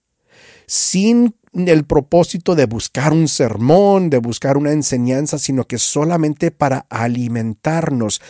sin 0.66 1.36
el 1.54 1.86
propósito 1.86 2.56
de 2.56 2.66
buscar 2.66 3.12
un 3.12 3.28
sermón, 3.28 4.10
de 4.10 4.20
buscar 4.20 4.58
una 4.58 4.72
enseñanza, 4.72 5.40
sino 5.40 5.66
que 5.66 5.78
solamente 5.78 6.52
para 6.52 6.86
alimentarnos. 6.90 8.22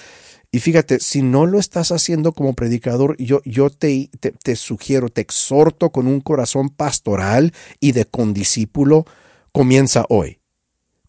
Y 0.51 0.59
fíjate, 0.59 0.99
si 0.99 1.21
no 1.21 1.45
lo 1.45 1.59
estás 1.59 1.91
haciendo 1.91 2.33
como 2.33 2.53
predicador, 2.53 3.15
yo, 3.17 3.69
te, 3.69 4.09
te 4.19 4.55
sugiero, 4.55 5.09
te 5.09 5.21
exhorto 5.21 5.91
con 5.91 6.07
un 6.07 6.21
corazón 6.21 6.69
pastoral 6.69 7.53
y 7.79 7.91
de 7.91 8.05
condiscípulo, 8.05 9.05
comienza 9.51 10.05
hoy. 10.09 10.39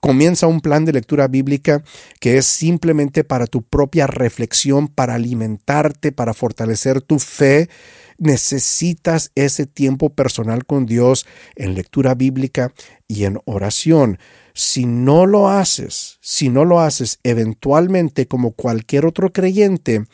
Comienza 0.01 0.47
un 0.47 0.61
plan 0.61 0.87
de 0.87 0.93
lectura 0.93 1.29
bíblica 1.29 1.83
que 2.21 2.39
es 2.39 2.47
simplemente 2.47 3.23
para 3.23 3.47
tu 3.47 3.63
propia 3.63 4.07
reflexión, 4.07 4.89
para 4.89 5.15
alimentarte, 5.15 6.11
para 6.11 6.33
fortalecer 6.33 7.03
tu 7.03 7.19
fe. 7.19 7.69
Necesitas 8.21 9.33
ese 9.35 9.65
tiempo 9.65 10.11
personal 10.11 10.67
con 10.67 10.85
Dios 10.85 11.27
en 11.57 11.75
lectura 11.75 12.15
bíblica 12.15 12.73
y 13.09 13.25
en 13.25 13.41
oración. 13.47 14.19
Si 14.53 14.85
no 14.85 15.25
lo 15.25 15.49
haces, 15.49 16.19
si 16.21 16.51
no 16.51 16.67
lo 16.67 16.81
haces, 16.81 17.19
eventualmente 17.23 18.29
como 18.29 18.53
cualquier 18.53 19.07
otro 19.07 19.33
creyente, 19.33 20.05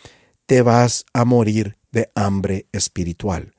te 0.47 0.63
vas 0.63 1.05
a 1.13 1.25
morir 1.25 1.79
de 1.91 2.09
hambre 2.15 2.69
espiritual. 2.71 3.55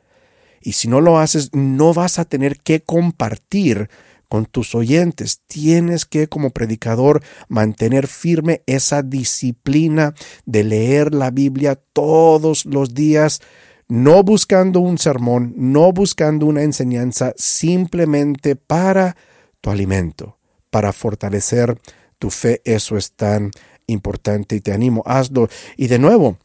Y 0.62 0.74
si 0.74 0.88
no 0.88 1.02
lo 1.02 1.20
haces, 1.20 1.54
no 1.54 1.94
vas 1.94 2.18
a 2.18 2.24
tener 2.24 2.58
que 2.60 2.82
compartir 2.82 3.90
con 4.30 4.46
tus 4.46 4.76
oyentes. 4.76 5.42
Tienes 5.48 6.06
que, 6.06 6.28
como 6.28 6.52
predicador, 6.52 7.22
mantener 7.48 8.08
firme 8.08 8.64
esa 8.66 9.04
disciplina 9.04 10.14
de 10.46 10.64
leer 10.64 11.14
la 11.14 11.32
Biblia 11.32 11.76
todos 11.94 12.66
los 12.66 12.94
días, 12.94 13.42
no 13.88 14.24
buscando 14.24 14.80
un 14.80 14.98
sermón, 14.98 15.54
no 15.56 15.92
buscando 15.92 16.46
una 16.46 16.64
enseñanza, 16.64 17.34
simplemente 17.38 18.56
para 18.56 19.16
tu 19.62 19.70
alimento, 19.70 20.38
para 20.70 20.92
fortalecer 20.94 21.80
tu 22.20 22.30
fe. 22.30 22.62
Eso 22.66 22.98
es 22.98 23.14
tan 23.14 23.52
importante 23.88 24.56
y 24.56 24.62
te 24.62 24.74
animo, 24.74 25.04
hazlo. 25.06 25.48
Y 25.78 25.88
de 25.88 26.00
nuevo, 26.00 26.38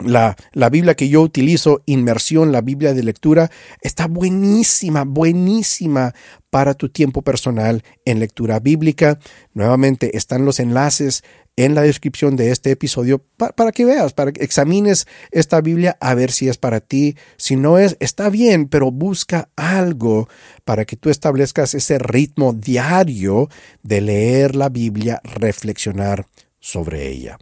la, 0.00 0.36
la, 0.52 0.70
Biblia 0.70 0.94
que 0.94 1.08
yo 1.08 1.22
utilizo, 1.22 1.82
inmersión, 1.86 2.52
la 2.52 2.60
Biblia 2.60 2.94
de 2.94 3.02
lectura, 3.02 3.50
está 3.80 4.06
buenísima, 4.06 5.02
buenísima 5.02 6.14
para 6.50 6.74
tu 6.74 6.88
tiempo 6.88 7.22
personal 7.22 7.82
en 8.04 8.20
lectura 8.20 8.60
bíblica. 8.60 9.18
Nuevamente 9.54 10.16
están 10.16 10.44
los 10.44 10.60
enlaces 10.60 11.24
en 11.58 11.74
la 11.74 11.82
descripción 11.82 12.36
de 12.36 12.52
este 12.52 12.70
episodio 12.70 13.20
para, 13.36 13.72
que 13.72 13.84
veas, 13.84 14.12
para 14.12 14.30
que 14.30 14.44
examines 14.44 15.08
esta 15.32 15.60
Biblia 15.60 15.96
a 16.00 16.14
ver 16.14 16.30
si 16.30 16.48
es 16.48 16.56
para 16.56 16.78
ti. 16.78 17.16
Si 17.36 17.56
no 17.56 17.78
es, 17.78 17.96
está 17.98 18.30
bien, 18.30 18.68
pero 18.68 18.92
busca 18.92 19.48
algo 19.56 20.28
para 20.64 20.84
que 20.84 20.94
tú 20.94 21.10
establezcas 21.10 21.74
ese 21.74 21.98
ritmo 21.98 22.52
diario 22.52 23.48
de 23.82 24.00
leer 24.00 24.54
la 24.54 24.68
Biblia, 24.68 25.20
reflexionar 25.24 26.26
sobre 26.60 27.08
ella. 27.08 27.38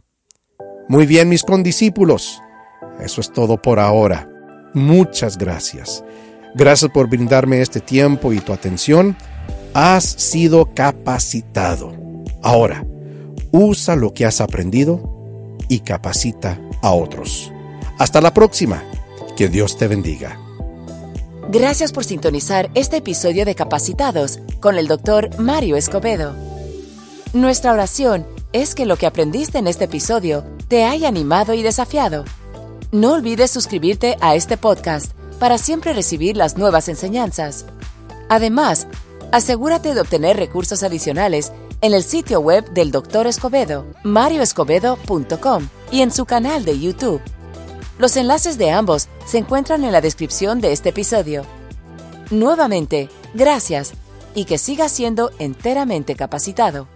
Muy 0.89 1.05
bien, 1.05 1.29
mis 1.29 1.43
condiscípulos. 1.43 2.41
Eso 2.99 3.21
es 3.21 3.31
todo 3.31 3.61
por 3.61 3.79
ahora. 3.79 4.27
Muchas 4.73 5.37
gracias. 5.37 6.03
Gracias 6.55 6.89
por 6.91 7.07
brindarme 7.07 7.61
este 7.61 7.81
tiempo 7.81 8.33
y 8.33 8.39
tu 8.39 8.51
atención. 8.51 9.15
Has 9.75 10.05
sido 10.05 10.73
capacitado. 10.73 11.93
Ahora, 12.41 12.83
usa 13.65 13.95
lo 13.95 14.13
que 14.13 14.25
has 14.25 14.41
aprendido 14.41 15.57
y 15.67 15.79
capacita 15.79 16.59
a 16.81 16.91
otros. 16.91 17.51
Hasta 17.97 18.21
la 18.21 18.33
próxima. 18.33 18.83
Que 19.35 19.49
Dios 19.49 19.77
te 19.77 19.87
bendiga. 19.87 20.39
Gracias 21.49 21.91
por 21.91 22.03
sintonizar 22.03 22.69
este 22.73 22.97
episodio 22.97 23.45
de 23.45 23.55
Capacitados 23.55 24.39
con 24.59 24.77
el 24.77 24.87
doctor 24.87 25.29
Mario 25.39 25.77
Escobedo. 25.77 26.35
Nuestra 27.33 27.71
oración 27.71 28.25
es 28.51 28.73
que 28.73 28.85
lo 28.85 28.97
que 28.97 29.05
aprendiste 29.05 29.59
en 29.59 29.67
este 29.67 29.85
episodio 29.85 30.43
te 30.67 30.85
haya 30.85 31.07
animado 31.07 31.53
y 31.53 31.61
desafiado 31.61 32.25
no 32.91 33.13
olvides 33.13 33.51
suscribirte 33.51 34.15
a 34.21 34.35
este 34.35 34.55
podcast 34.55 35.11
para 35.39 35.57
siempre 35.57 35.91
recibir 35.91 36.37
las 36.37 36.57
nuevas 36.57 36.87
enseñanzas. 36.87 37.65
Además, 38.29 38.87
asegúrate 39.31 39.93
de 39.93 40.01
obtener 40.01 40.37
recursos 40.37 40.83
adicionales 40.83 41.51
en 41.81 41.93
el 41.93 42.03
sitio 42.03 42.39
web 42.39 42.69
del 42.71 42.91
Dr. 42.91 43.27
Escobedo, 43.27 43.85
marioescobedo.com 44.03 45.67
y 45.91 46.01
en 46.01 46.11
su 46.11 46.25
canal 46.25 46.65
de 46.65 46.79
YouTube. 46.79 47.21
Los 47.99 48.17
enlaces 48.17 48.57
de 48.57 48.71
ambos 48.71 49.07
se 49.25 49.37
encuentran 49.37 49.83
en 49.83 49.91
la 49.91 50.01
descripción 50.01 50.61
de 50.61 50.71
este 50.71 50.89
episodio. 50.89 51.43
Nuevamente, 52.29 53.09
gracias 53.33 53.93
y 54.35 54.45
que 54.45 54.57
sigas 54.57 54.91
siendo 54.91 55.31
enteramente 55.39 56.15
capacitado. 56.15 56.87